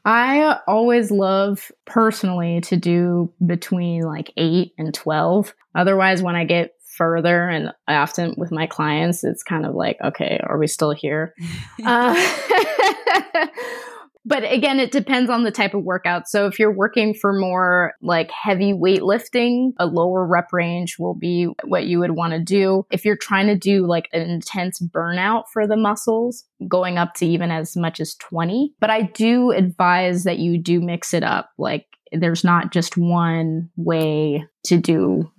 I 0.05 0.59
always 0.67 1.11
love 1.11 1.71
personally 1.85 2.61
to 2.61 2.75
do 2.75 3.31
between 3.45 4.03
like 4.03 4.31
8 4.35 4.73
and 4.77 4.93
12. 4.93 5.53
Otherwise, 5.75 6.21
when 6.21 6.35
I 6.35 6.43
get 6.43 6.75
further 6.85 7.47
and 7.49 7.71
often 7.87 8.35
with 8.37 8.51
my 8.51 8.67
clients, 8.67 9.23
it's 9.23 9.43
kind 9.43 9.65
of 9.65 9.73
like, 9.73 9.97
okay, 10.03 10.39
are 10.43 10.57
we 10.59 10.67
still 10.67 10.91
here? 10.91 11.33
uh, 11.85 12.15
but 14.25 14.49
again, 14.49 14.79
it 14.79 14.91
depends 14.91 15.29
on 15.29 15.43
the 15.43 15.51
type 15.51 15.73
of 15.73 15.83
workout. 15.83 16.27
So 16.27 16.47
if 16.47 16.59
you're 16.59 16.71
working 16.71 17.13
for 17.13 17.33
more 17.33 17.93
like 18.01 18.31
heavy 18.31 18.73
weightlifting, 18.73 19.73
a 19.79 19.85
lower 19.85 20.25
rep 20.25 20.53
range 20.53 20.97
will 20.97 21.13
be 21.13 21.47
what 21.63 21.85
you 21.85 21.99
would 21.99 22.11
want 22.11 22.33
to 22.33 22.39
do. 22.39 22.85
If 22.91 23.03
you're 23.05 23.17
trying 23.17 23.47
to 23.47 23.57
do 23.57 23.85
like 23.85 24.09
an 24.13 24.21
intense 24.21 24.79
burnout 24.79 25.43
for 25.51 25.67
the 25.67 25.77
muscles, 25.77 26.45
going 26.67 26.97
up 26.97 27.13
to 27.15 27.25
even 27.25 27.51
as 27.51 27.75
much 27.75 27.99
as 27.99 28.15
20. 28.15 28.73
But 28.79 28.89
I 28.89 29.03
do 29.03 29.51
advise 29.51 30.23
that 30.23 30.39
you 30.39 30.57
do 30.57 30.79
mix 30.79 31.13
it 31.13 31.23
up. 31.23 31.49
Like 31.57 31.85
there's 32.11 32.43
not 32.43 32.71
just 32.71 32.97
one 32.97 33.69
way 33.75 34.45
to 34.65 34.77
do 34.77 35.31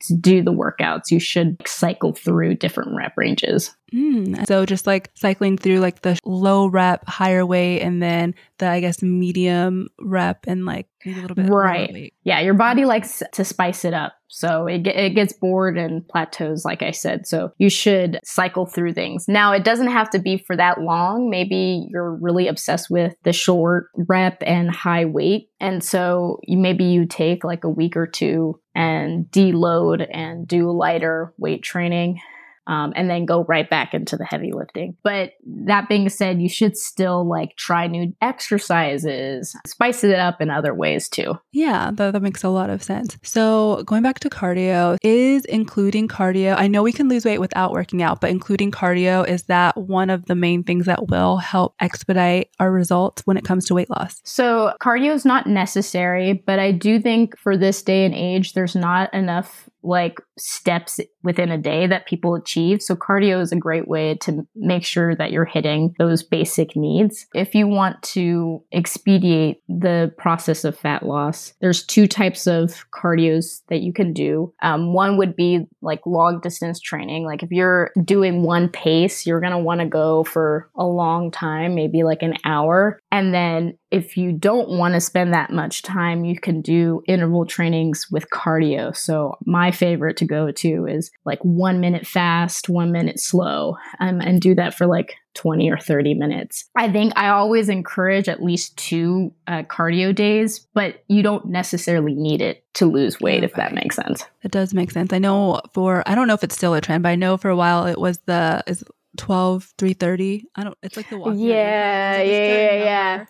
to 0.00 0.14
do 0.14 0.42
the 0.42 0.52
workouts. 0.52 1.10
You 1.10 1.18
should 1.18 1.56
cycle 1.66 2.12
through 2.12 2.56
different 2.56 2.94
rep 2.94 3.14
ranges. 3.16 3.74
Mm, 3.94 4.46
so 4.46 4.66
just 4.66 4.86
like 4.86 5.10
cycling 5.14 5.56
through 5.56 5.80
like 5.80 6.02
the 6.02 6.18
low 6.24 6.66
rep, 6.66 7.08
higher 7.08 7.44
weight, 7.46 7.80
and 7.80 8.02
then 8.02 8.34
the 8.58 8.68
I 8.68 8.80
guess 8.80 9.02
medium 9.02 9.88
rep 9.98 10.44
and 10.46 10.66
like 10.66 10.86
a 11.06 11.10
little 11.10 11.34
bit 11.34 11.48
right. 11.48 12.12
Yeah, 12.24 12.40
your 12.40 12.54
body 12.54 12.84
likes 12.84 13.22
to 13.32 13.44
spice 13.44 13.84
it 13.84 13.94
up. 13.94 14.14
So 14.30 14.66
it, 14.66 14.86
it 14.86 15.14
gets 15.14 15.32
bored 15.32 15.76
and 15.76 16.06
plateaus, 16.06 16.64
like 16.64 16.82
I 16.82 16.92
said. 16.92 17.26
So 17.26 17.52
you 17.58 17.68
should 17.68 18.20
cycle 18.24 18.64
through 18.64 18.94
things. 18.94 19.26
Now, 19.28 19.52
it 19.52 19.64
doesn't 19.64 19.90
have 19.90 20.08
to 20.10 20.18
be 20.18 20.38
for 20.38 20.56
that 20.56 20.80
long. 20.80 21.28
Maybe 21.28 21.86
you're 21.90 22.14
really 22.14 22.46
obsessed 22.48 22.88
with 22.90 23.14
the 23.24 23.32
short 23.32 23.88
rep 23.96 24.42
and 24.46 24.70
high 24.70 25.04
weight. 25.04 25.50
And 25.60 25.82
so 25.82 26.38
you, 26.44 26.56
maybe 26.56 26.84
you 26.84 27.06
take 27.06 27.44
like 27.44 27.64
a 27.64 27.68
week 27.68 27.96
or 27.96 28.06
two 28.06 28.60
and 28.74 29.26
deload 29.26 30.06
and 30.12 30.46
do 30.46 30.70
lighter 30.70 31.34
weight 31.36 31.62
training 31.62 32.20
um, 32.70 32.92
and 32.94 33.10
then 33.10 33.24
go 33.26 33.44
right 33.48 33.68
back 33.68 33.94
into 33.94 34.16
the 34.16 34.24
heavy 34.24 34.52
lifting. 34.52 34.96
But 35.02 35.32
that 35.44 35.88
being 35.88 36.08
said, 36.08 36.40
you 36.40 36.48
should 36.48 36.76
still 36.76 37.28
like 37.28 37.56
try 37.56 37.88
new 37.88 38.14
exercises, 38.22 39.56
spice 39.66 40.04
it 40.04 40.18
up 40.20 40.40
in 40.40 40.50
other 40.50 40.72
ways 40.72 41.08
too. 41.08 41.34
Yeah, 41.50 41.90
that, 41.94 42.12
that 42.12 42.22
makes 42.22 42.44
a 42.44 42.48
lot 42.48 42.70
of 42.70 42.80
sense. 42.80 43.18
So 43.24 43.82
going 43.86 44.04
back 44.04 44.20
to 44.20 44.30
cardio, 44.30 44.98
is 45.02 45.44
including 45.46 46.06
cardio, 46.06 46.54
I 46.56 46.68
know 46.68 46.84
we 46.84 46.92
can 46.92 47.08
lose 47.08 47.24
weight 47.24 47.40
without 47.40 47.72
working 47.72 48.02
out, 48.02 48.20
but 48.20 48.30
including 48.30 48.70
cardio, 48.70 49.26
is 49.26 49.42
that 49.44 49.76
one 49.76 50.08
of 50.08 50.26
the 50.26 50.36
main 50.36 50.62
things 50.62 50.86
that 50.86 51.08
will 51.08 51.38
help 51.38 51.74
expedite 51.80 52.50
our 52.60 52.70
results 52.70 53.22
when 53.24 53.36
it 53.36 53.44
comes 53.44 53.64
to 53.66 53.74
weight 53.74 53.90
loss? 53.90 54.20
So 54.22 54.74
cardio 54.80 55.12
is 55.12 55.24
not 55.24 55.48
necessary, 55.48 56.34
but 56.34 56.60
I 56.60 56.70
do 56.70 57.00
think 57.00 57.36
for 57.36 57.56
this 57.56 57.82
day 57.82 58.04
and 58.04 58.14
age, 58.14 58.52
there's 58.52 58.76
not 58.76 59.12
enough 59.12 59.68
like 59.82 60.18
steps 60.38 61.00
within 61.22 61.50
a 61.50 61.58
day 61.58 61.86
that 61.86 62.06
people 62.06 62.34
achieve. 62.34 62.82
So 62.82 62.96
cardio 62.96 63.40
is 63.40 63.52
a 63.52 63.56
great 63.56 63.88
way 63.88 64.16
to 64.22 64.46
make 64.54 64.84
sure 64.84 65.14
that 65.16 65.32
you're 65.32 65.44
hitting 65.44 65.94
those 65.98 66.22
basic 66.22 66.76
needs. 66.76 67.26
If 67.34 67.54
you 67.54 67.66
want 67.66 68.02
to 68.02 68.62
expedite 68.72 69.62
the 69.68 70.12
process 70.18 70.64
of 70.64 70.78
fat 70.78 71.04
loss, 71.04 71.54
there's 71.60 71.84
two 71.84 72.06
types 72.06 72.46
of 72.46 72.84
cardios 72.90 73.62
that 73.68 73.80
you 73.80 73.92
can 73.92 74.12
do. 74.12 74.52
Um, 74.62 74.92
one 74.92 75.16
would 75.16 75.36
be 75.36 75.66
like 75.82 76.00
long 76.06 76.40
distance 76.40 76.80
training. 76.80 77.24
Like 77.24 77.42
if 77.42 77.50
you're 77.50 77.90
doing 78.04 78.42
one 78.42 78.68
pace, 78.68 79.26
you're 79.26 79.40
going 79.40 79.52
to 79.52 79.58
want 79.58 79.80
to 79.80 79.86
go 79.86 80.24
for 80.24 80.70
a 80.76 80.84
long 80.84 81.30
time, 81.30 81.74
maybe 81.74 82.02
like 82.02 82.22
an 82.22 82.34
hour. 82.44 82.99
And 83.12 83.34
then 83.34 83.76
if 83.90 84.16
you 84.16 84.32
don't 84.32 84.68
want 84.68 84.94
to 84.94 85.00
spend 85.00 85.34
that 85.34 85.50
much 85.50 85.82
time, 85.82 86.24
you 86.24 86.38
can 86.38 86.60
do 86.60 87.02
interval 87.08 87.44
trainings 87.44 88.06
with 88.10 88.30
cardio. 88.30 88.96
So 88.96 89.36
my 89.44 89.72
favorite 89.72 90.16
to 90.18 90.24
go 90.24 90.52
to 90.52 90.86
is 90.86 91.10
like 91.24 91.40
one 91.40 91.80
minute 91.80 92.06
fast, 92.06 92.68
one 92.68 92.92
minute 92.92 93.18
slow, 93.18 93.76
um, 93.98 94.20
and 94.20 94.40
do 94.40 94.54
that 94.54 94.74
for 94.74 94.86
like 94.86 95.16
20 95.34 95.70
or 95.70 95.78
30 95.78 96.14
minutes. 96.14 96.68
I 96.76 96.90
think 96.90 97.12
I 97.16 97.28
always 97.28 97.68
encourage 97.68 98.28
at 98.28 98.42
least 98.42 98.76
two 98.76 99.32
uh, 99.46 99.62
cardio 99.62 100.14
days, 100.14 100.66
but 100.74 101.02
you 101.08 101.22
don't 101.22 101.46
necessarily 101.46 102.14
need 102.14 102.40
it 102.40 102.64
to 102.74 102.86
lose 102.86 103.20
weight, 103.20 103.38
okay. 103.38 103.46
if 103.46 103.54
that 103.54 103.74
makes 103.74 103.96
sense. 103.96 104.24
It 104.42 104.52
does 104.52 104.72
make 104.72 104.90
sense. 104.90 105.12
I 105.12 105.18
know 105.18 105.60
for, 105.72 106.04
I 106.06 106.14
don't 106.14 106.28
know 106.28 106.34
if 106.34 106.44
it's 106.44 106.56
still 106.56 106.74
a 106.74 106.80
trend, 106.80 107.02
but 107.02 107.08
I 107.08 107.16
know 107.16 107.36
for 107.36 107.50
a 107.50 107.56
while 107.56 107.86
it 107.86 107.98
was 107.98 108.18
the, 108.26 108.62
is 108.66 108.84
12, 109.16 109.72
330. 109.78 110.46
I 110.54 110.64
don't, 110.64 110.78
it's 110.82 110.96
like 110.96 111.08
the 111.08 111.18
walk. 111.18 111.34
Yeah, 111.36 112.22
yeah, 112.22 112.22
yeah, 112.22 112.84
yeah. 112.84 113.24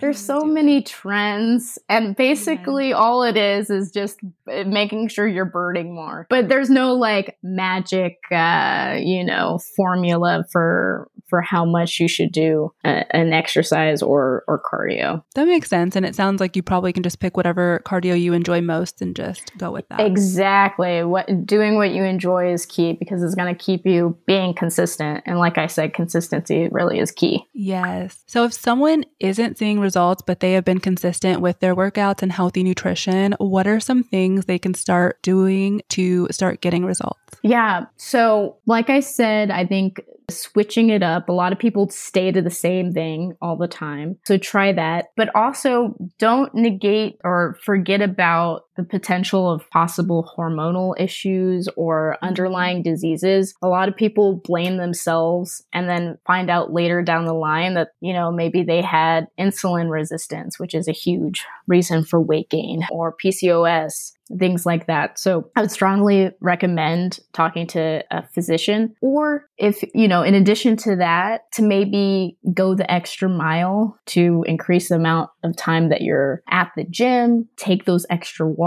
There's 0.00 0.18
so 0.18 0.40
many 0.42 0.82
trends, 0.82 1.78
and 1.88 2.16
basically 2.16 2.90
yeah. 2.90 2.96
all 2.96 3.22
it 3.22 3.36
is 3.36 3.70
is 3.70 3.90
just 3.92 4.18
making 4.46 5.08
sure 5.08 5.28
you're 5.28 5.44
burning 5.44 5.94
more. 5.94 6.26
But 6.28 6.48
there's 6.48 6.70
no 6.70 6.94
like 6.94 7.38
magic, 7.42 8.18
uh, 8.32 8.96
you 9.00 9.24
know, 9.24 9.60
formula 9.76 10.44
for 10.50 11.08
for 11.28 11.40
how 11.40 11.64
much 11.64 12.00
you 12.00 12.08
should 12.08 12.32
do 12.32 12.72
a, 12.84 13.04
an 13.16 13.32
exercise 13.32 14.02
or 14.02 14.42
or 14.48 14.60
cardio. 14.60 15.22
That 15.36 15.46
makes 15.46 15.68
sense, 15.68 15.94
and 15.94 16.04
it 16.04 16.16
sounds 16.16 16.40
like 16.40 16.56
you 16.56 16.62
probably 16.62 16.92
can 16.92 17.04
just 17.04 17.20
pick 17.20 17.36
whatever 17.36 17.80
cardio 17.86 18.20
you 18.20 18.32
enjoy 18.32 18.60
most 18.60 19.00
and 19.00 19.14
just 19.14 19.56
go 19.56 19.70
with 19.70 19.88
that. 19.88 20.00
Exactly. 20.00 21.04
What 21.04 21.46
doing 21.46 21.76
what 21.76 21.92
you 21.92 22.02
enjoy 22.02 22.52
is 22.52 22.66
key 22.66 22.94
because 22.94 23.22
it's 23.22 23.36
going 23.36 23.54
to 23.54 23.58
keep 23.58 23.86
you 23.86 24.18
being 24.26 24.52
consistent. 24.52 25.22
And 25.26 25.38
like 25.38 25.58
I 25.58 25.68
said, 25.68 25.94
consistency 25.94 26.68
really 26.72 26.98
is 26.98 27.12
key. 27.12 27.46
Yes. 27.52 28.24
So 28.26 28.44
if 28.44 28.52
someone 28.52 29.04
isn't 29.20 29.59
seeing 29.60 29.78
results, 29.78 30.22
but 30.26 30.40
they 30.40 30.54
have 30.54 30.64
been 30.64 30.80
consistent 30.80 31.42
with 31.42 31.60
their 31.60 31.76
workouts 31.76 32.22
and 32.22 32.32
healthy 32.32 32.62
nutrition, 32.62 33.34
what 33.38 33.66
are 33.66 33.78
some 33.78 34.02
things 34.02 34.46
they 34.46 34.58
can 34.58 34.72
start 34.72 35.22
doing 35.22 35.82
to 35.90 36.26
start 36.30 36.62
getting 36.62 36.86
results? 36.86 37.20
Yeah. 37.42 37.84
So, 37.98 38.56
like 38.64 38.88
I 38.88 39.00
said, 39.00 39.50
I 39.50 39.66
think 39.66 40.00
switching 40.30 40.90
it 40.90 41.02
up. 41.02 41.28
A 41.28 41.32
lot 41.32 41.52
of 41.52 41.58
people 41.58 41.88
stay 41.90 42.32
to 42.32 42.40
the 42.40 42.50
same 42.50 42.92
thing 42.92 43.34
all 43.42 43.56
the 43.56 43.68
time. 43.68 44.16
So 44.24 44.38
try 44.38 44.72
that. 44.72 45.06
But 45.16 45.34
also 45.34 45.94
don't 46.18 46.54
negate 46.54 47.18
or 47.24 47.58
forget 47.62 48.00
about 48.00 48.62
the 48.76 48.84
potential 48.84 49.50
of 49.50 49.68
possible 49.70 50.30
hormonal 50.36 50.94
issues 50.98 51.68
or 51.76 52.16
underlying 52.22 52.82
diseases. 52.82 53.54
A 53.62 53.68
lot 53.68 53.88
of 53.88 53.96
people 53.96 54.36
blame 54.44 54.76
themselves 54.76 55.62
and 55.72 55.88
then 55.88 56.18
find 56.26 56.50
out 56.50 56.72
later 56.72 57.02
down 57.02 57.24
the 57.24 57.34
line 57.34 57.74
that, 57.74 57.88
you 58.00 58.12
know, 58.12 58.30
maybe 58.30 58.62
they 58.62 58.82
had 58.82 59.26
insulin 59.38 59.90
resistance, 59.90 60.58
which 60.58 60.74
is 60.74 60.88
a 60.88 60.92
huge 60.92 61.44
reason 61.66 62.04
for 62.04 62.20
weight 62.20 62.48
gain, 62.50 62.86
or 62.90 63.16
PCOS 63.16 64.12
things 64.38 64.64
like 64.64 64.86
that. 64.86 65.18
So 65.18 65.50
I 65.56 65.62
would 65.62 65.70
strongly 65.70 66.30
recommend 66.40 67.20
talking 67.32 67.66
to 67.68 68.04
a 68.10 68.22
physician 68.28 68.94
or 69.00 69.46
if, 69.58 69.82
you 69.94 70.08
know, 70.08 70.22
in 70.22 70.34
addition 70.34 70.76
to 70.78 70.96
that, 70.96 71.50
to 71.52 71.62
maybe 71.62 72.38
go 72.54 72.74
the 72.74 72.90
extra 72.90 73.28
mile 73.28 73.98
to 74.06 74.44
increase 74.46 74.88
the 74.88 74.96
amount 74.96 75.30
of 75.42 75.56
time 75.56 75.88
that 75.88 76.02
you're 76.02 76.42
at 76.48 76.70
the 76.76 76.84
gym, 76.84 77.48
take 77.56 77.84
those 77.84 78.06
extra 78.10 78.46
walks, 78.46 78.60